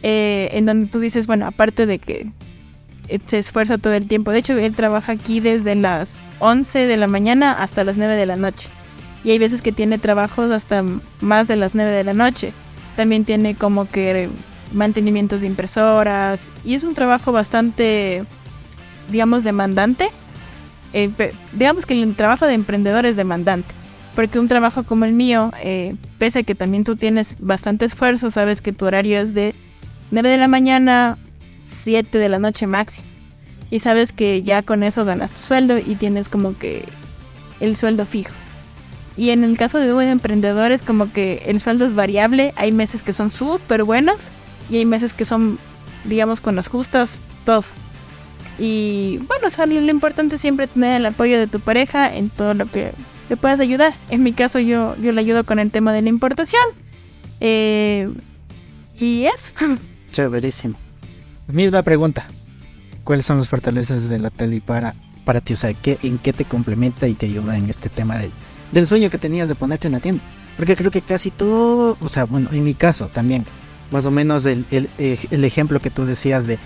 eh, 0.04 0.50
en 0.54 0.66
donde 0.66 0.88
tú 0.88 1.00
dices, 1.00 1.28
bueno, 1.28 1.48
aparte 1.48 1.86
de 1.86 2.00
que 2.00 2.28
eh, 3.08 3.20
se 3.26 3.40
esfuerza 3.40 3.78
todo 3.78 3.94
el 3.94 4.08
tiempo. 4.08 4.32
De 4.32 4.40
hecho, 4.40 4.58
él 4.58 4.76
trabaja 4.76 5.14
aquí 5.14 5.40
desde 5.40 5.76
las 5.76 6.22
11 6.40 6.88
de 6.88 6.98
la 6.98 7.08
mañana 7.08 7.52
hasta 7.54 7.84
las 7.84 7.98
9 7.98 8.16
de 8.16 8.26
la 8.26 8.36
noche. 8.36 8.70
Y 9.26 9.32
hay 9.32 9.40
veces 9.40 9.64
que 9.64 9.72
tiene 9.72 9.98
trabajos 9.98 10.52
hasta 10.52 10.84
más 11.20 11.48
de 11.48 11.56
las 11.56 11.74
9 11.74 11.92
de 11.92 12.04
la 12.04 12.14
noche. 12.14 12.54
También 12.96 13.26
tiene 13.26 13.56
como 13.56 13.90
que 13.90 14.30
mantenimientos 14.72 15.42
de 15.42 15.48
impresoras. 15.48 16.48
Y 16.64 16.76
es 16.76 16.84
un 16.84 16.94
trabajo 16.94 17.32
bastante, 17.32 18.24
digamos, 19.12 19.44
demandante. 19.44 20.10
Eh, 20.94 21.10
digamos 21.54 21.88
que 21.88 22.00
el 22.00 22.16
trabajo 22.16 22.46
de 22.46 22.54
emprendedor 22.54 23.08
es 23.08 23.16
demandante. 23.16 23.74
Porque 24.14 24.38
un 24.38 24.48
trabajo 24.48 24.84
como 24.84 25.06
el 25.06 25.14
mío, 25.14 25.52
eh, 25.60 25.96
pese 26.20 26.40
a 26.40 26.44
que 26.44 26.54
también 26.54 26.84
tú 26.84 26.96
tienes 26.96 27.38
bastante 27.40 27.86
esfuerzo, 27.86 28.30
sabes 28.30 28.62
que 28.62 28.74
tu 28.74 28.86
horario 28.86 29.20
es 29.20 29.34
de 29.34 29.56
9 30.12 30.30
de 30.30 30.38
la 30.38 30.48
mañana, 30.48 31.18
7 31.82 32.20
de 32.20 32.30
la 32.30 32.38
noche 32.38 32.68
máximo. 32.68 33.08
Y 33.72 33.80
sabes 33.80 34.12
que 34.12 34.44
ya 34.44 34.62
con 34.62 34.84
eso 34.84 35.04
ganas 35.04 35.32
tu 35.32 35.40
sueldo 35.40 35.80
y 35.80 35.96
tienes 35.96 36.30
como 36.30 36.56
que 36.56 36.86
el 37.60 37.76
sueldo 37.76 38.06
fijo. 38.06 38.32
Y 39.18 39.30
en 39.30 39.44
el 39.44 39.58
caso 39.58 39.80
de 39.80 39.94
un 39.94 40.04
emprendedor 40.04 40.72
es 40.72 40.82
como 40.82 41.12
que 41.12 41.44
el 41.46 41.60
sueldo 41.60 41.86
es 41.86 41.94
variable. 41.94 42.54
Hay 42.58 42.72
meses 42.72 43.02
que 43.02 43.14
son 43.14 43.32
súper 43.32 43.84
buenos 43.84 44.18
y 44.70 44.78
hay 44.78 44.86
meses 44.86 45.14
que 45.14 45.26
son, 45.26 45.58
digamos, 46.04 46.42
con 46.42 46.56
las 46.56 46.68
justas, 46.68 47.20
todo. 47.46 47.64
Y 48.58 49.20
bueno, 49.28 49.48
o 49.48 49.50
sea, 49.50 49.66
lo 49.66 49.92
importante 49.92 50.36
es 50.36 50.42
siempre 50.42 50.68
tener 50.68 50.96
el 50.96 51.06
apoyo 51.06 51.38
de 51.38 51.48
tu 51.48 51.60
pareja 51.60 52.14
en 52.16 52.30
todo 52.30 52.54
lo 52.54 52.66
que 52.66 52.92
le 53.30 53.38
puedas 53.38 53.60
ayudar. 53.60 53.94
En 54.10 54.24
mi 54.24 54.34
caso 54.34 54.60
yo, 54.60 54.96
yo 55.02 55.12
le 55.12 55.22
ayudo 55.22 55.44
con 55.46 55.60
el 55.60 55.72
tema 55.72 55.94
de 55.94 56.02
la 56.02 56.10
importación. 56.10 56.64
Eh, 57.40 58.10
y 58.98 59.26
eso. 59.26 59.54
Chéverísimo. 60.12 60.76
Misma 61.48 61.84
pregunta. 61.84 62.28
¿Cuáles 63.04 63.26
son 63.26 63.38
las 63.38 63.48
fortalezas 63.48 64.10
de 64.10 64.20
la 64.20 64.30
tele 64.30 64.62
para, 64.62 64.96
para 65.26 65.42
ti? 65.42 65.54
O 65.54 65.58
sea, 65.58 65.74
¿qué, 65.74 66.00
¿en 66.02 66.18
qué 66.18 66.34
te 66.34 66.44
complementa 66.44 67.08
y 67.08 67.14
te 67.14 67.28
ayuda 67.28 67.56
en 67.58 67.70
este 67.70 67.88
tema 67.88 68.18
del, 68.18 68.32
del 68.72 68.88
sueño 68.88 69.10
que 69.10 69.18
tenías 69.18 69.48
de 69.48 69.56
ponerte 69.56 69.88
en 69.88 69.94
la 69.94 70.00
tienda? 70.00 70.22
Porque 70.58 70.76
creo 70.76 70.92
que 70.92 71.02
casi 71.02 71.32
todo, 71.32 71.98
o 72.00 72.10
sea, 72.10 72.26
bueno, 72.26 72.50
en 72.52 72.64
mi 72.64 72.74
caso 72.74 73.10
también, 73.14 73.46
más 73.92 74.06
o 74.06 74.12
menos 74.12 74.46
el, 74.46 74.66
el, 74.72 74.90
eh, 74.98 75.18
el 75.32 75.44
ejemplo 75.44 75.80
que 75.80 75.90
tú 75.90 76.06
decías 76.06 76.48
de 76.48 76.58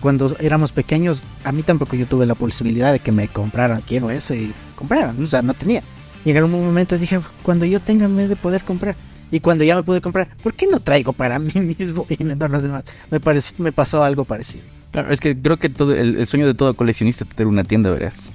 cuando 0.00 0.36
éramos 0.40 0.72
pequeños, 0.72 1.22
a 1.44 1.52
mí 1.52 1.62
tampoco 1.62 1.96
yo 1.96 2.06
tuve 2.06 2.26
la 2.26 2.34
posibilidad 2.34 2.92
de 2.92 2.98
que 2.98 3.12
me 3.12 3.28
compraran, 3.28 3.80
quiero 3.80 4.10
eso 4.10 4.34
y 4.34 4.52
compraran, 4.76 5.22
o 5.22 5.26
sea, 5.26 5.42
no 5.42 5.54
tenía. 5.54 5.82
Y 6.24 6.30
en 6.30 6.36
algún 6.38 6.64
momento 6.64 6.98
dije, 6.98 7.20
cuando 7.42 7.64
yo 7.64 7.80
tenga 7.80 8.08
me 8.08 8.28
de 8.28 8.36
poder 8.36 8.62
comprar. 8.62 8.96
Y 9.30 9.40
cuando 9.40 9.64
ya 9.64 9.74
me 9.76 9.82
pude 9.82 10.00
comprar, 10.00 10.28
¿por 10.42 10.54
qué 10.54 10.66
no 10.66 10.78
traigo 10.78 11.12
para 11.12 11.38
mí 11.38 11.52
mismo 11.54 12.06
y 12.10 12.22
vender 12.22 12.50
los 12.50 12.62
demás? 12.62 12.84
Me 13.10 13.18
pareció, 13.18 13.56
me 13.58 13.72
pasó 13.72 14.02
algo 14.04 14.24
parecido. 14.24 14.64
Claro, 14.92 15.12
es 15.12 15.20
que 15.20 15.36
creo 15.36 15.58
que 15.58 15.68
todo 15.68 15.94
el, 15.94 16.18
el 16.18 16.26
sueño 16.26 16.46
de 16.46 16.54
todo 16.54 16.74
coleccionista 16.74 17.24
es 17.24 17.30
tener 17.30 17.48
una 17.48 17.64
tienda, 17.64 17.90
verás. 17.90 18.30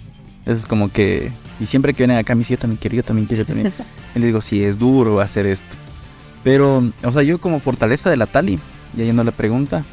Eso 0.49 0.57
es 0.57 0.65
como 0.65 0.91
que. 0.91 1.31
Y 1.59 1.67
siempre 1.67 1.93
que 1.93 2.03
vienen 2.03 2.17
acá, 2.17 2.33
me 2.33 2.39
dicen, 2.39 2.57
yo 2.57 2.61
también 2.61 2.79
quiero, 2.81 2.95
yo 2.95 3.03
también 3.03 3.27
quiero, 3.27 3.43
yo 3.43 3.47
también. 3.47 3.71
y 4.15 4.19
le 4.19 4.25
digo, 4.25 4.41
sí, 4.41 4.63
es 4.63 4.79
duro 4.79 5.19
hacer 5.19 5.45
esto. 5.45 5.75
Pero, 6.43 6.83
o 7.03 7.11
sea, 7.11 7.21
yo 7.21 7.37
como 7.37 7.59
fortaleza 7.59 8.09
de 8.09 8.17
la 8.17 8.25
Tali, 8.25 8.59
ya 8.95 9.03
yendo 9.03 9.21
a 9.21 9.25
la 9.25 9.31
pregunta, 9.31 9.83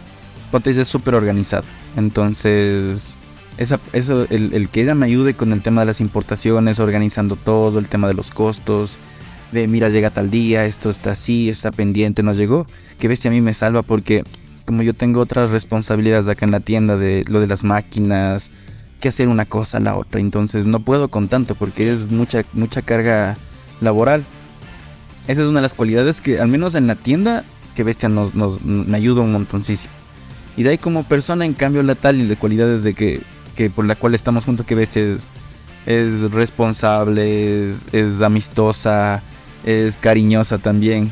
Potes 0.50 0.78
es 0.78 0.88
súper 0.88 1.14
organizado. 1.14 1.64
Entonces, 1.96 3.14
esa, 3.58 3.80
eso, 3.92 4.26
el, 4.30 4.54
el 4.54 4.68
que 4.70 4.82
ella 4.82 4.94
me 4.94 5.04
ayude 5.04 5.34
con 5.34 5.52
el 5.52 5.60
tema 5.60 5.82
de 5.82 5.86
las 5.86 6.00
importaciones, 6.00 6.78
organizando 6.78 7.36
todo, 7.36 7.78
el 7.78 7.88
tema 7.88 8.08
de 8.08 8.14
los 8.14 8.30
costos, 8.30 8.96
de 9.52 9.66
mira, 9.68 9.90
llega 9.90 10.10
tal 10.10 10.30
día, 10.30 10.64
esto 10.64 10.88
está 10.88 11.12
así, 11.12 11.50
está 11.50 11.70
pendiente, 11.70 12.22
no 12.22 12.32
llegó. 12.32 12.66
Que 12.98 13.08
ves 13.08 13.20
si 13.20 13.28
a 13.28 13.30
mí 13.30 13.42
me 13.42 13.52
salva 13.52 13.82
porque 13.82 14.22
como 14.64 14.82
yo 14.82 14.94
tengo 14.94 15.20
otras 15.20 15.50
responsabilidades 15.50 16.28
acá 16.28 16.44
en 16.44 16.50
la 16.50 16.60
tienda 16.60 16.96
de 16.96 17.24
lo 17.28 17.40
de 17.40 17.46
las 17.46 17.62
máquinas, 17.62 18.50
que 19.00 19.08
hacer 19.08 19.28
una 19.28 19.44
cosa, 19.44 19.80
la 19.80 19.96
otra, 19.96 20.20
entonces 20.20 20.66
no 20.66 20.80
puedo 20.80 21.08
con 21.08 21.28
tanto 21.28 21.54
porque 21.54 21.92
es 21.92 22.10
mucha 22.10 22.44
mucha 22.52 22.82
carga 22.82 23.36
laboral. 23.80 24.24
Esa 25.28 25.42
es 25.42 25.48
una 25.48 25.58
de 25.60 25.64
las 25.64 25.74
cualidades 25.74 26.20
que 26.20 26.40
al 26.40 26.48
menos 26.48 26.74
en 26.74 26.86
la 26.86 26.94
tienda 26.94 27.44
que 27.74 27.84
bestia 27.84 28.08
nos, 28.08 28.34
nos 28.34 28.62
me 28.62 28.96
ayuda 28.96 29.22
un 29.22 29.32
montoncísimo. 29.32 29.92
Y 30.56 30.62
de 30.62 30.70
ahí 30.70 30.78
como 30.78 31.04
persona 31.04 31.44
en 31.44 31.52
cambio 31.52 31.82
la 31.82 31.94
tal 31.94 32.20
y 32.20 32.26
de 32.26 32.36
cualidades 32.36 32.82
de 32.82 32.94
que, 32.94 33.20
que 33.54 33.68
por 33.68 33.84
la 33.84 33.94
cual 33.94 34.14
estamos 34.14 34.44
juntos 34.44 34.64
que 34.64 34.74
bestia 34.74 35.02
es, 35.02 35.30
es 35.84 36.30
responsable, 36.32 37.68
es, 37.68 37.86
es 37.92 38.22
amistosa, 38.22 39.22
es 39.64 39.96
cariñosa 39.96 40.58
también. 40.58 41.10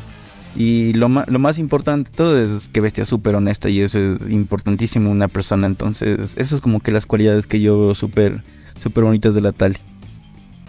Y 0.56 0.92
lo, 0.92 1.08
lo 1.08 1.38
más 1.38 1.58
importante 1.58 2.10
de 2.10 2.16
todo 2.16 2.40
es 2.40 2.68
que 2.68 2.80
Bestia 2.80 3.02
es 3.02 3.08
súper 3.08 3.34
honesta 3.34 3.68
y 3.68 3.80
eso 3.80 3.98
es 3.98 4.22
importantísimo 4.30 5.10
una 5.10 5.28
persona. 5.28 5.66
Entonces, 5.66 6.34
eso 6.36 6.54
es 6.56 6.60
como 6.60 6.80
que 6.80 6.92
las 6.92 7.06
cualidades 7.06 7.46
que 7.46 7.60
yo 7.60 7.78
veo 7.78 7.94
súper 7.94 8.42
bonitas 8.94 9.34
de 9.34 9.40
la 9.40 9.52
Tali. 9.52 9.76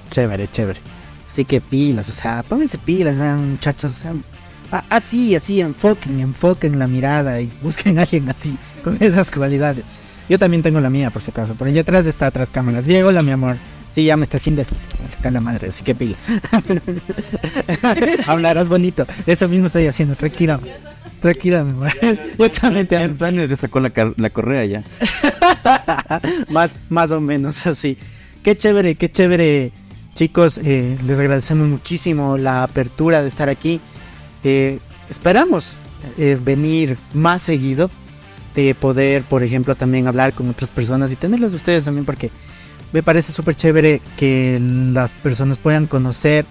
Chévere, 0.10 0.48
chévere. 0.48 0.80
Así 1.26 1.46
que 1.46 1.62
pilas, 1.62 2.10
o 2.10 2.12
sea, 2.12 2.44
pónganse 2.44 2.78
pilas, 2.78 3.18
vean, 3.20 3.52
muchachos. 3.52 4.04
Así, 4.90 5.36
así, 5.36 5.62
enfoquen, 5.62 6.20
enfoquen 6.20 6.80
la 6.80 6.88
mirada 6.88 7.42
y 7.42 7.52
busquen 7.62 8.00
a 8.00 8.04
alguien 8.04 8.30
así, 8.30 8.58
con 8.84 8.98
esas 9.00 9.30
cualidades. 9.30 9.84
Yo 10.28 10.40
también 10.40 10.64
tengo 10.64 10.80
la 10.80 10.90
mía, 10.90 11.12
por 11.12 11.22
si 11.22 11.30
acaso. 11.32 11.54
Por 11.54 11.68
allá 11.68 11.82
atrás 11.82 12.08
está 12.08 12.28
atrás 12.28 12.50
cámaras. 12.50 12.86
Diego, 12.86 13.12
la 13.12 13.22
mi 13.22 13.32
amor. 13.32 13.58
Sí, 13.90 14.06
ya 14.06 14.18
me 14.18 14.24
está 14.24 14.38
haciendo 14.38 14.64
sacar 15.10 15.34
la 15.34 15.42
madre, 15.42 15.68
así 15.68 15.84
que 15.84 15.96
pilas. 15.96 16.20
Hablarás 18.28 18.68
bonito. 18.70 19.06
Eso 19.26 19.48
mismo 19.48 19.68
estoy 19.68 19.88
haciendo. 19.88 20.16
Tranquila. 20.16 20.60
Tranquila, 21.20 21.64
mi 21.64 21.72
amor. 21.72 21.90
Yo 22.40 22.52
también 22.52 22.88
te 22.88 22.98
amo. 22.98 23.16
Le 23.32 23.56
sacó 23.56 23.80
la, 23.80 23.92
la 24.18 24.30
correa 24.30 24.66
ya. 24.66 24.84
más, 26.50 26.76
más 26.90 27.12
o 27.12 27.22
menos 27.22 27.66
así. 27.68 27.98
Qué 28.44 28.56
chévere, 28.56 28.96
qué 28.96 29.10
chévere, 29.12 29.72
chicos. 30.14 30.60
eh, 30.64 30.98
les 31.06 31.18
agradecemos 31.18 31.68
muchísimo 31.68 32.38
la 32.38 32.64
apertura 32.64 33.22
de 33.22 33.28
estar 33.28 33.50
aquí. 33.50 33.80
Eh, 34.44 34.80
esperamos 35.10 35.74
eh, 36.18 36.38
venir 36.40 36.98
más 37.14 37.42
seguido, 37.42 37.90
de 38.54 38.76
poder, 38.76 39.24
por 39.24 39.42
ejemplo, 39.42 39.76
también 39.76 40.08
hablar 40.08 40.34
con 40.34 40.48
otras 40.50 40.70
personas 40.70 41.12
y 41.12 41.16
tenerlos 41.16 41.52
de 41.52 41.58
ustedes 41.58 41.86
también, 41.86 42.06
porque 42.06 42.30
me 42.96 43.04
parece 43.04 43.34
súper 43.34 43.58
chévere 43.58 44.00
que 44.16 44.58
las 44.62 45.14
personas 45.16 45.58
puedan 45.58 45.86
conocer 45.86 46.46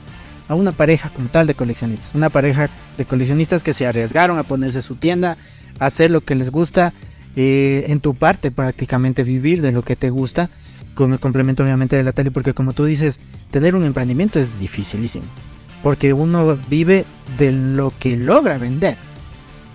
a 0.46 0.54
una 0.54 0.72
pareja 0.72 1.08
como 1.08 1.30
tal 1.30 1.46
de 1.46 1.54
coleccionistas. 1.54 2.14
Una 2.14 2.28
pareja 2.28 2.68
de 2.98 3.06
coleccionistas 3.06 3.62
que 3.62 3.72
se 3.72 3.86
arriesgaron 3.86 4.36
a 4.36 4.42
ponerse 4.42 4.82
su 4.82 4.96
tienda, 4.96 5.38
a 5.78 5.86
hacer 5.86 6.10
lo 6.10 6.20
que 6.20 6.34
les 6.34 6.50
gusta, 6.50 6.92
eh, 7.34 7.86
en 7.88 8.00
tu 8.00 8.14
parte 8.14 8.50
prácticamente 8.50 9.22
vivir 9.22 9.62
de 9.62 9.72
lo 9.72 9.80
que 9.80 9.96
te 9.96 10.10
gusta, 10.10 10.50
con 10.94 11.14
el 11.14 11.18
complemento 11.18 11.62
obviamente 11.62 11.96
de 11.96 12.02
la 12.02 12.12
tele, 12.12 12.30
porque 12.30 12.52
como 12.52 12.74
tú 12.74 12.84
dices, 12.84 13.20
tener 13.50 13.74
un 13.74 13.84
emprendimiento 13.84 14.38
es 14.38 14.60
dificilísimo, 14.60 15.24
porque 15.82 16.12
uno 16.12 16.58
vive 16.68 17.06
de 17.38 17.52
lo 17.52 17.90
que 17.98 18.18
logra 18.18 18.58
vender. 18.58 18.98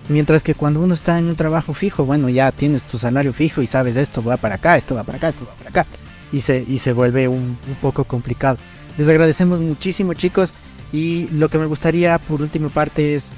Mientras 0.08 0.44
que 0.44 0.54
cuando 0.54 0.80
uno 0.80 0.94
está 0.94 1.18
en 1.18 1.26
un 1.26 1.34
trabajo 1.34 1.74
fijo, 1.74 2.04
bueno, 2.04 2.28
ya 2.28 2.52
tienes 2.52 2.84
tu 2.84 2.96
salario 2.96 3.32
fijo 3.32 3.60
y 3.60 3.66
sabes 3.66 3.96
esto 3.96 4.22
va 4.22 4.36
para 4.36 4.54
acá, 4.54 4.76
esto 4.76 4.94
va 4.94 5.02
para 5.02 5.18
acá, 5.18 5.30
esto 5.30 5.44
va 5.44 5.54
para 5.56 5.70
acá. 5.70 5.86
Y 6.32 6.42
se, 6.42 6.64
y 6.66 6.78
se 6.78 6.92
vuelve 6.92 7.28
un, 7.28 7.58
un 7.68 7.74
poco 7.80 8.04
complicado. 8.04 8.58
Les 8.98 9.08
agradecemos 9.08 9.60
muchísimo 9.60 10.14
chicos. 10.14 10.52
Y 10.92 11.28
lo 11.28 11.48
que 11.48 11.58
me 11.58 11.66
gustaría 11.66 12.18
por 12.18 12.42
última 12.42 12.68
parte 12.68 13.14
es, 13.14 13.30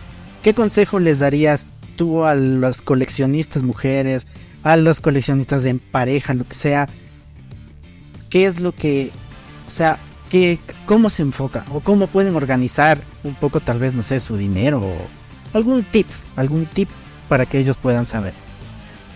¿qué 0.42 0.54
consejo 0.54 0.98
les 0.98 1.18
darías 1.18 1.66
tú 1.96 2.24
a 2.24 2.34
los 2.34 2.80
coleccionistas 2.80 3.62
mujeres, 3.62 4.26
a 4.62 4.76
los 4.76 5.00
coleccionistas 5.00 5.62
de 5.62 5.74
pareja, 5.74 6.34
lo 6.34 6.44
que 6.46 6.54
sea? 6.54 6.88
¿Qué 8.30 8.46
es 8.46 8.60
lo 8.60 8.72
que, 8.72 9.10
o 9.66 9.70
sea, 9.70 9.98
qué, 10.30 10.58
cómo 10.86 11.10
se 11.10 11.22
enfoca 11.22 11.64
o 11.70 11.80
cómo 11.80 12.06
pueden 12.06 12.34
organizar 12.34 12.98
un 13.22 13.34
poco 13.34 13.60
tal 13.60 13.78
vez, 13.78 13.92
no 13.92 14.02
sé, 14.02 14.20
su 14.20 14.36
dinero 14.36 14.82
algún 15.52 15.84
tip, 15.84 16.06
algún 16.36 16.64
tip 16.64 16.88
para 17.28 17.44
que 17.44 17.58
ellos 17.58 17.76
puedan 17.76 18.06
saber? 18.06 18.32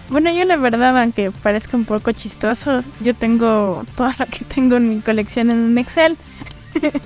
Bueno, 0.08 0.30
yo 0.32 0.44
la 0.44 0.56
verdad, 0.56 0.96
aunque 0.98 1.30
parezca 1.30 1.76
un 1.76 1.84
poco 1.84 2.12
chistoso, 2.12 2.84
yo 3.00 3.14
tengo 3.14 3.84
todo 3.96 4.10
lo 4.18 4.26
que 4.26 4.44
tengo 4.44 4.76
en 4.76 4.88
mi 4.88 5.00
colección 5.00 5.50
en 5.50 5.58
un 5.58 5.78
Excel. 5.78 6.16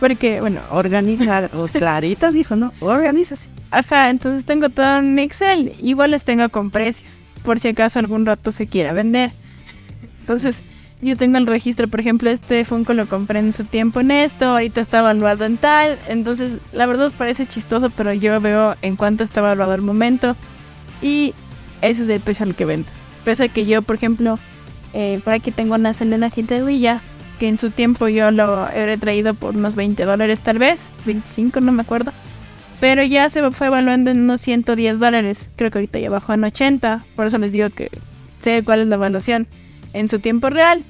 Porque, 0.00 0.40
bueno, 0.40 0.60
Organizar, 0.70 1.50
o 1.54 1.66
Clarita 1.68 2.30
dijo, 2.30 2.56
¿no? 2.56 2.72
Organízase. 2.80 3.48
ajá, 3.70 4.10
entonces 4.10 4.44
tengo 4.44 4.68
todo 4.68 4.98
en 4.98 5.18
Excel. 5.18 5.74
Igual 5.80 6.10
les 6.10 6.24
tengo 6.24 6.48
con 6.48 6.70
precios, 6.70 7.20
por 7.44 7.60
si 7.60 7.68
acaso 7.68 7.98
algún 7.98 8.26
rato 8.26 8.50
se 8.52 8.66
quiera 8.66 8.92
vender. 8.92 9.30
Entonces, 10.20 10.62
yo 11.00 11.16
tengo 11.16 11.38
el 11.38 11.46
registro, 11.46 11.86
por 11.86 12.00
ejemplo, 12.00 12.30
este 12.30 12.64
Funko 12.64 12.92
lo 12.92 13.06
compré 13.08 13.38
en 13.38 13.52
su 13.52 13.64
tiempo 13.64 14.00
en 14.00 14.10
esto, 14.10 14.46
ahorita 14.46 14.80
está 14.80 14.98
evaluado 14.98 15.44
en 15.44 15.56
tal. 15.56 15.98
Entonces, 16.08 16.54
la 16.72 16.86
verdad 16.86 17.12
parece 17.16 17.46
chistoso, 17.46 17.90
pero 17.90 18.12
yo 18.12 18.40
veo 18.40 18.74
en 18.82 18.96
cuánto 18.96 19.22
está 19.22 19.40
evaluado 19.40 19.74
el 19.74 19.82
momento. 19.82 20.34
Y 21.00 21.34
ese 21.82 22.04
es 22.04 22.08
el 22.08 22.20
precio 22.20 22.44
al 22.44 22.54
que 22.54 22.64
vendo. 22.64 22.88
Pese 23.24 23.44
a 23.44 23.48
que 23.48 23.66
yo, 23.66 23.82
por 23.82 23.96
ejemplo, 23.96 24.38
eh, 24.94 25.20
por 25.24 25.32
aquí 25.32 25.50
tengo 25.50 25.74
una 25.74 25.92
Selena 25.92 26.30
Quintanilla 26.30 27.00
que 27.38 27.48
en 27.48 27.58
su 27.58 27.70
tiempo 27.70 28.08
yo 28.08 28.30
lo 28.30 28.68
he 28.70 28.96
traído 28.98 29.34
por 29.34 29.54
unos 29.54 29.74
20 29.76 30.04
dólares 30.04 30.40
tal 30.40 30.58
vez, 30.58 30.92
25 31.06 31.60
no 31.60 31.72
me 31.72 31.82
acuerdo. 31.82 32.12
Pero 32.80 33.02
ya 33.02 33.28
se 33.28 33.48
fue 33.50 33.68
evaluando 33.68 34.10
en 34.10 34.20
unos 34.20 34.40
110 34.40 35.00
dólares. 35.00 35.50
Creo 35.56 35.70
que 35.70 35.78
ahorita 35.78 35.98
ya 35.98 36.10
bajó 36.10 36.32
en 36.34 36.44
80. 36.44 37.04
Por 37.16 37.26
eso 37.26 37.38
les 37.38 37.50
digo 37.50 37.70
que 37.70 37.90
sé 38.40 38.62
cuál 38.62 38.80
es 38.80 38.86
la 38.86 38.94
evaluación 38.94 39.48
en 39.94 40.08
su 40.08 40.20
tiempo 40.20 40.48
real. 40.48 40.84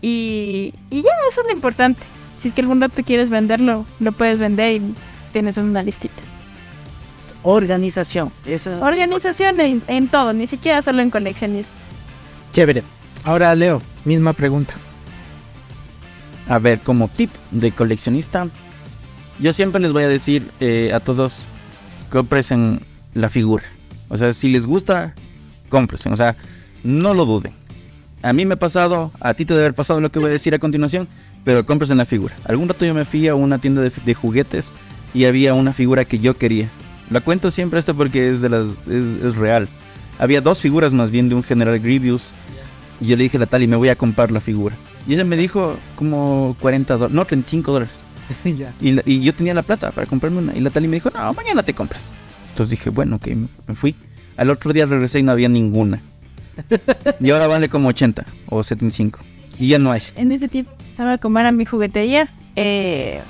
Y, 0.00 0.74
y 0.90 1.02
ya, 1.02 1.10
eso 1.28 1.40
es 1.40 1.46
lo 1.48 1.52
importante. 1.52 2.00
Si 2.38 2.48
es 2.48 2.54
que 2.54 2.60
algún 2.60 2.80
rato 2.80 3.02
quieres 3.02 3.30
venderlo, 3.30 3.84
lo 3.98 4.12
puedes 4.12 4.38
vender 4.38 4.80
y 4.80 4.94
tienes 5.32 5.56
una 5.56 5.82
listita. 5.82 6.22
Organización. 7.44 8.32
Eso. 8.46 8.70
Organización 8.80 9.60
en, 9.60 9.82
en 9.86 10.08
todo, 10.08 10.32
ni 10.32 10.46
siquiera 10.46 10.82
solo 10.82 11.02
en 11.02 11.10
coleccionismo. 11.10 11.70
Chévere. 12.50 12.82
Ahora, 13.22 13.54
Leo, 13.54 13.80
misma 14.04 14.32
pregunta. 14.32 14.74
A 16.48 16.58
ver, 16.58 16.80
como 16.80 17.08
tip 17.08 17.30
de 17.50 17.70
coleccionista, 17.70 18.48
yo 19.38 19.52
siempre 19.52 19.80
les 19.80 19.92
voy 19.92 20.04
a 20.04 20.08
decir 20.08 20.50
eh, 20.60 20.92
a 20.94 21.00
todos, 21.00 21.44
cómpresen 22.10 22.80
la 23.14 23.28
figura. 23.28 23.64
O 24.08 24.16
sea, 24.16 24.32
si 24.32 24.48
les 24.50 24.66
gusta, 24.66 25.14
cómpresen. 25.68 26.12
O 26.12 26.16
sea, 26.16 26.36
no 26.82 27.14
lo 27.14 27.24
duden. 27.24 27.52
A 28.22 28.32
mí 28.32 28.46
me 28.46 28.54
ha 28.54 28.58
pasado, 28.58 29.12
a 29.20 29.34
ti 29.34 29.44
te 29.44 29.52
debe 29.52 29.66
haber 29.66 29.74
pasado 29.74 30.00
lo 30.00 30.10
que 30.10 30.18
voy 30.18 30.30
a 30.30 30.32
decir 30.32 30.54
a 30.54 30.58
continuación, 30.58 31.08
pero 31.44 31.66
cómpresen 31.66 31.98
la 31.98 32.06
figura. 32.06 32.34
Algún 32.46 32.68
rato 32.68 32.86
yo 32.86 32.94
me 32.94 33.04
fui 33.04 33.28
a 33.28 33.34
una 33.34 33.58
tienda 33.58 33.82
de, 33.82 33.90
de 33.90 34.14
juguetes 34.14 34.72
y 35.12 35.26
había 35.26 35.52
una 35.52 35.74
figura 35.74 36.06
que 36.06 36.18
yo 36.18 36.36
quería. 36.36 36.68
La 37.10 37.20
cuento 37.20 37.50
siempre 37.50 37.78
esto 37.78 37.94
porque 37.94 38.30
es, 38.30 38.40
de 38.40 38.48
las, 38.48 38.66
es, 38.88 39.22
es 39.24 39.36
real. 39.36 39.68
Había 40.18 40.40
dos 40.40 40.60
figuras 40.60 40.92
más 40.94 41.10
bien 41.10 41.28
de 41.28 41.34
un 41.34 41.42
General 41.42 41.78
Grievous. 41.78 42.32
Y 43.00 43.06
yo 43.08 43.16
le 43.16 43.24
dije 43.24 43.36
a 43.36 43.40
la 43.40 43.46
Tali, 43.46 43.66
me 43.66 43.76
voy 43.76 43.88
a 43.88 43.96
comprar 43.96 44.30
la 44.30 44.40
figura. 44.40 44.74
Y 45.06 45.14
ella 45.14 45.24
me 45.24 45.36
dijo 45.36 45.76
como 45.96 46.56
40 46.60 46.94
dólares, 46.94 47.14
no, 47.14 47.24
35 47.24 47.72
dólares. 47.72 48.02
ya. 48.44 48.72
Y, 48.80 48.92
la- 48.92 49.02
y 49.04 49.20
yo 49.20 49.34
tenía 49.34 49.52
la 49.54 49.62
plata 49.62 49.90
para 49.90 50.06
comprarme 50.06 50.38
una. 50.38 50.56
Y 50.56 50.60
la 50.60 50.70
Tali 50.70 50.88
me 50.88 50.96
dijo, 50.96 51.10
no, 51.14 51.32
mañana 51.34 51.62
te 51.62 51.74
compras. 51.74 52.04
Entonces 52.50 52.70
dije, 52.70 52.90
bueno, 52.90 53.16
ok, 53.16 53.26
me- 53.66 53.74
fui. 53.74 53.94
Al 54.36 54.50
otro 54.50 54.72
día 54.72 54.86
regresé 54.86 55.18
y 55.20 55.22
no 55.22 55.32
había 55.32 55.48
ninguna. 55.48 56.00
Y 57.20 57.30
ahora 57.30 57.46
vale 57.48 57.68
como 57.68 57.88
80 57.88 58.24
o 58.48 58.62
75. 58.62 59.20
Y 59.58 59.68
ya 59.68 59.78
no 59.78 59.92
hay. 59.92 60.02
En 60.16 60.32
ese 60.32 60.48
tiempo 60.48 60.72
estaba 60.90 61.18
como 61.18 61.38
era 61.38 61.52
mi 61.52 61.64
juguetería, 61.64 62.28
eh, 62.56 63.20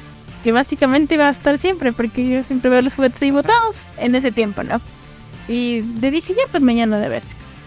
que 0.45 0.53
básicamente 0.53 1.15
iba 1.15 1.27
a 1.27 1.31
estar 1.31 1.57
siempre, 1.57 1.93
porque 1.95 2.29
yo 2.29 2.45
siempre 2.45 2.71
veo 2.71 2.83
los 2.83 2.95
juguetes 2.95 3.21
ahí 3.23 3.31
botados 3.31 3.87
en 3.97 4.15
ese 4.15 4.31
tiempo, 4.31 4.63
¿no? 4.63 4.79
Y 5.49 5.83
le 6.03 6.11
dije, 6.11 6.35
ya 6.35 6.43
pues 6.51 6.63
mañana 6.63 6.99
de 6.99 7.09
ver. 7.09 7.23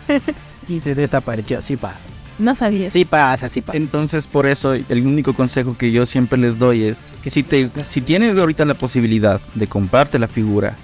Y 0.69 0.81
se 0.81 0.95
desapareció. 0.95 1.61
Sí 1.61 1.77
pasa. 1.77 1.97
No 2.39 2.53
sabía. 2.53 2.89
Sí 2.89 3.05
pasa, 3.05 3.47
sí 3.47 3.61
pasa. 3.61 3.77
Entonces, 3.77 4.27
por 4.27 4.45
eso, 4.45 4.73
el 4.73 5.07
único 5.07 5.33
consejo 5.33 5.77
que 5.77 5.93
yo 5.93 6.05
siempre 6.05 6.37
les 6.37 6.59
doy 6.59 6.83
es: 6.83 6.97
si, 7.21 7.41
te, 7.41 7.69
si 7.81 8.01
tienes 8.01 8.37
ahorita 8.37 8.65
la 8.65 8.73
posibilidad 8.73 9.39
de 9.55 9.67
comprarte 9.67 10.19
la 10.19 10.27
figura, 10.27 10.75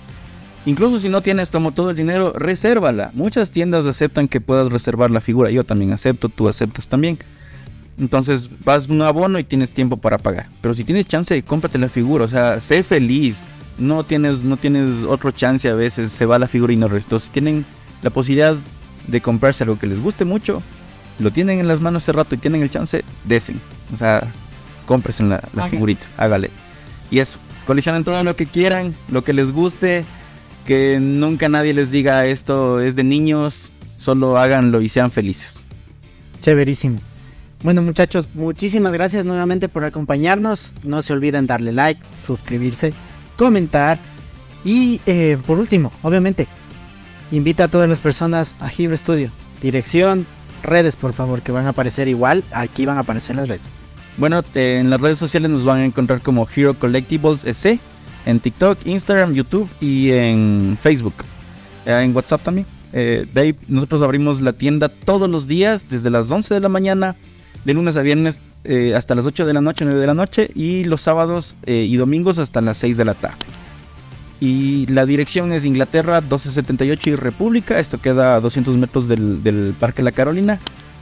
incluso 0.66 1.00
si 1.00 1.10
no 1.10 1.22
tienes 1.22 1.50
como 1.50 1.74
todo 1.74 1.90
el 1.90 1.98
dinero, 1.98 2.32
resérvala. 2.32 3.12
Muchas 3.14 3.52
tiendas 3.52 3.86
aceptan 3.86 4.30
que 4.30 4.40
puedas 4.40 4.72
reservar 4.72 5.12
la 5.12 5.20
figura. 5.20 5.52
Yo 5.52 5.66
también 5.66 5.92
acepto, 5.92 6.30
tú 6.30 6.48
aceptas 6.48 6.88
también. 6.88 7.20
Entonces, 8.00 8.50
vas 8.64 8.88
un 8.88 9.02
abono 9.02 9.38
y 9.40 9.44
tienes 9.44 9.72
tiempo 9.72 9.98
para 9.98 10.18
pagar. 10.18 10.50
Pero 10.62 10.74
si 10.74 10.84
tienes 10.84 11.06
chance, 11.06 11.42
cómprate 11.44 11.78
la 11.78 11.90
figura. 11.90 12.26
O 12.26 12.28
sea, 12.28 12.60
sé 12.60 12.84
feliz. 12.84 13.48
No 13.78 14.04
tienes, 14.04 14.44
no 14.44 14.58
tienes 14.58 15.04
otro 15.04 15.32
chance 15.32 15.68
a 15.68 15.74
veces, 15.74 16.12
se 16.12 16.26
va 16.26 16.38
la 16.38 16.48
figura 16.48 16.74
y 16.74 16.78
no 16.78 16.88
restó. 16.88 17.18
Si 17.20 17.30
tienen 17.30 17.66
la 18.04 18.10
posibilidad 18.12 18.56
de 19.08 19.22
comprarse 19.22 19.64
algo 19.64 19.80
que 19.80 19.88
les 19.88 20.00
guste 20.00 20.26
mucho, 20.26 20.62
lo 21.20 21.32
tienen 21.32 21.60
en 21.60 21.68
las 21.68 21.82
manos 21.82 22.04
hace 22.04 22.12
rato 22.12 22.36
y 22.36 22.38
tienen 22.38 22.62
el 22.62 22.70
chance, 22.70 23.04
desen. 23.24 23.60
O 23.92 23.98
sea, 23.98 24.28
cómpresen 24.86 25.30
la, 25.30 25.38
la 25.54 25.64
Hagan. 25.64 25.72
figurita, 25.72 26.06
hágale. 26.18 26.52
Y 27.10 27.20
eso, 27.20 27.40
coleccionen 27.66 28.04
todo 28.04 28.24
lo 28.24 28.36
que 28.36 28.46
quieran, 28.46 28.96
lo 29.10 29.24
que 29.24 29.34
les 29.34 29.52
guste, 29.52 30.06
que 30.66 31.00
nunca 31.02 31.50
nadie 31.50 31.74
les 31.74 31.92
diga 31.92 32.26
esto 32.26 32.80
es 32.80 32.96
de 32.96 33.04
niños, 33.04 33.74
solo 33.98 34.38
háganlo 34.38 34.82
y 34.82 34.90
sean 34.90 35.12
felices. 35.12 35.66
Chéverísimo. 36.42 37.00
Bueno 37.64 37.82
muchachos, 37.82 38.28
muchísimas 38.34 38.92
gracias 38.92 39.24
nuevamente 39.24 39.70
por 39.70 39.86
acompañarnos. 39.86 40.74
No 40.86 41.02
se 41.02 41.14
olviden 41.14 41.48
darle 41.48 41.72
like, 41.72 42.02
suscribirse, 42.28 42.94
comentar. 43.38 44.00
Y 44.66 45.00
eh, 45.06 45.38
por 45.46 45.60
último, 45.60 45.92
obviamente, 46.02 46.48
invita 47.32 47.66
a 47.66 47.68
todas 47.70 47.88
las 47.88 48.02
personas 48.02 48.56
a 48.60 48.70
Hero 48.70 48.96
Studio. 48.98 49.30
Dirección, 49.62 50.26
redes 50.62 50.96
por 50.98 51.14
favor, 51.14 51.42
que 51.42 51.54
van 51.54 51.66
a 51.66 51.70
aparecer 51.70 52.08
igual. 52.10 52.44
Aquí 52.52 52.86
van 52.86 52.98
a 52.98 53.02
aparecer 53.02 53.38
las 53.38 53.48
redes. 53.48 53.72
Bueno, 54.18 54.44
te- 54.44 54.80
en 54.80 54.90
las 54.90 55.00
redes 55.00 55.18
sociales 55.18 55.50
nos 55.50 55.64
van 55.64 55.80
a 55.80 55.86
encontrar 55.86 56.22
como 56.22 56.48
Hero 56.54 56.78
Collectibles 56.78 57.46
SC, 57.46 57.80
en 58.26 58.40
TikTok, 58.42 58.86
Instagram, 58.86 59.34
YouTube 59.34 59.70
y 59.80 60.12
en 60.12 60.78
Facebook. 60.82 61.16
Eh, 61.86 62.02
en 62.04 62.14
WhatsApp 62.16 62.44
también. 62.44 62.68
Eh, 62.92 63.26
ahí 63.36 63.56
nosotros 63.70 64.02
abrimos 64.02 64.42
la 64.42 64.52
tienda 64.54 64.90
todos 64.90 65.30
los 65.30 65.48
días, 65.48 65.86
desde 65.90 66.10
las 66.10 66.30
11 66.30 66.54
de 66.54 66.60
la 66.60 66.70
mañana, 66.70 67.16
de 67.66 67.74
lunes 67.74 67.96
a 67.96 68.02
viernes, 68.02 68.40
eh, 68.64 68.94
hasta 68.96 69.16
las 69.16 69.26
8 69.26 69.46
de 69.46 69.54
la 69.54 69.62
noche, 69.62 69.86
9 69.86 70.00
de 70.00 70.08
la 70.08 70.14
noche 70.14 70.50
y 70.54 70.84
los 70.84 71.02
sábados 71.02 71.56
eh, 71.66 71.86
y 71.88 71.96
domingos 71.98 72.38
hasta 72.38 72.62
las 72.62 72.78
6 72.78 72.98
de 72.98 73.06
la 73.06 73.14
tarde. 73.14 73.38
Y 74.40 74.86
la 74.88 75.06
dirección 75.06 75.54
es 75.54 75.64
Inglaterra 75.64 76.20
1278 76.20 77.12
y 77.12 77.16
República, 77.16 77.80
esto 77.80 78.02
queda 78.02 78.36
a 78.36 78.42
200 78.42 78.76
metros 78.76 79.08
del, 79.08 79.42
del 79.42 79.74
Parque 79.80 80.04
La 80.04 80.12
Carolina. 80.12 80.60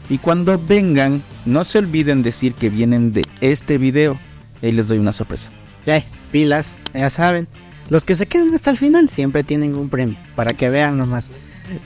Y 0.10 0.18
cuando 0.18 0.60
vengan, 0.60 1.24
no 1.46 1.64
se 1.64 1.80
olviden 1.80 2.22
decir 2.22 2.54
que 2.54 2.70
vienen 2.70 3.14
de 3.14 3.26
este 3.40 3.78
video. 3.78 4.20
Ahí 4.62 4.72
les 4.72 4.88
doy 4.88 5.00
una 5.00 5.14
sorpresa. 5.14 5.50
Ya, 5.86 6.04
pilas, 6.32 6.80
ya 6.94 7.10
saben. 7.10 7.48
Los 7.90 8.06
que 8.06 8.16
se 8.16 8.26
queden 8.26 8.54
hasta 8.54 8.72
el 8.72 8.78
final 8.78 9.10
siempre 9.10 9.44
tienen 9.44 9.76
un 9.76 9.90
premio, 9.90 10.18
para 10.36 10.54
que 10.54 10.70
vean 10.70 10.98
nomás. 10.98 11.30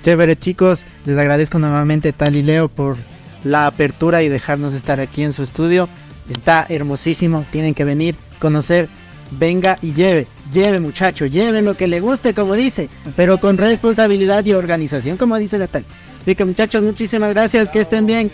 Chévere 0.02 0.36
chicos, 0.36 0.86
les 1.06 1.18
agradezco 1.18 1.60
nuevamente 1.60 2.14
Tal 2.14 2.36
y 2.36 2.42
Leo 2.42 2.68
por 2.68 2.98
la 3.46 3.68
apertura 3.68 4.24
y 4.24 4.28
dejarnos 4.28 4.74
estar 4.74 5.00
aquí 5.00 5.24
en 5.24 5.32
su 5.32 5.43
estudio. 5.43 5.88
Está 6.30 6.66
hermosísimo, 6.68 7.46
tienen 7.52 7.74
que 7.74 7.86
venir, 7.86 8.16
conocer, 8.39 8.89
venga 9.32 9.78
y 9.82 9.93
lleve, 9.93 10.28
lleve 10.52 10.80
muchacho, 10.80 11.28
lleve 11.28 11.62
lo 11.62 11.78
que 11.78 11.88
le 11.88 12.02
guste 12.02 12.34
como 12.34 12.56
dice, 12.56 12.89
pero 13.16 13.39
con 13.39 13.58
responsabilidad 13.58 14.43
y 14.43 14.54
organización 14.54 15.16
como 15.16 15.38
dice 15.38 15.58
la 15.60 15.68
Tal. 15.68 15.86
Así 16.20 16.36
que 16.36 16.43
muchachos, 16.43 16.82
muchísimas 16.84 17.30
gracias, 17.30 17.70
que 17.70 17.80
estén 17.80 18.08
bien, 18.08 18.32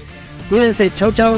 cuídense, 0.49 0.91
chau 0.93 1.11
chau. 1.11 1.37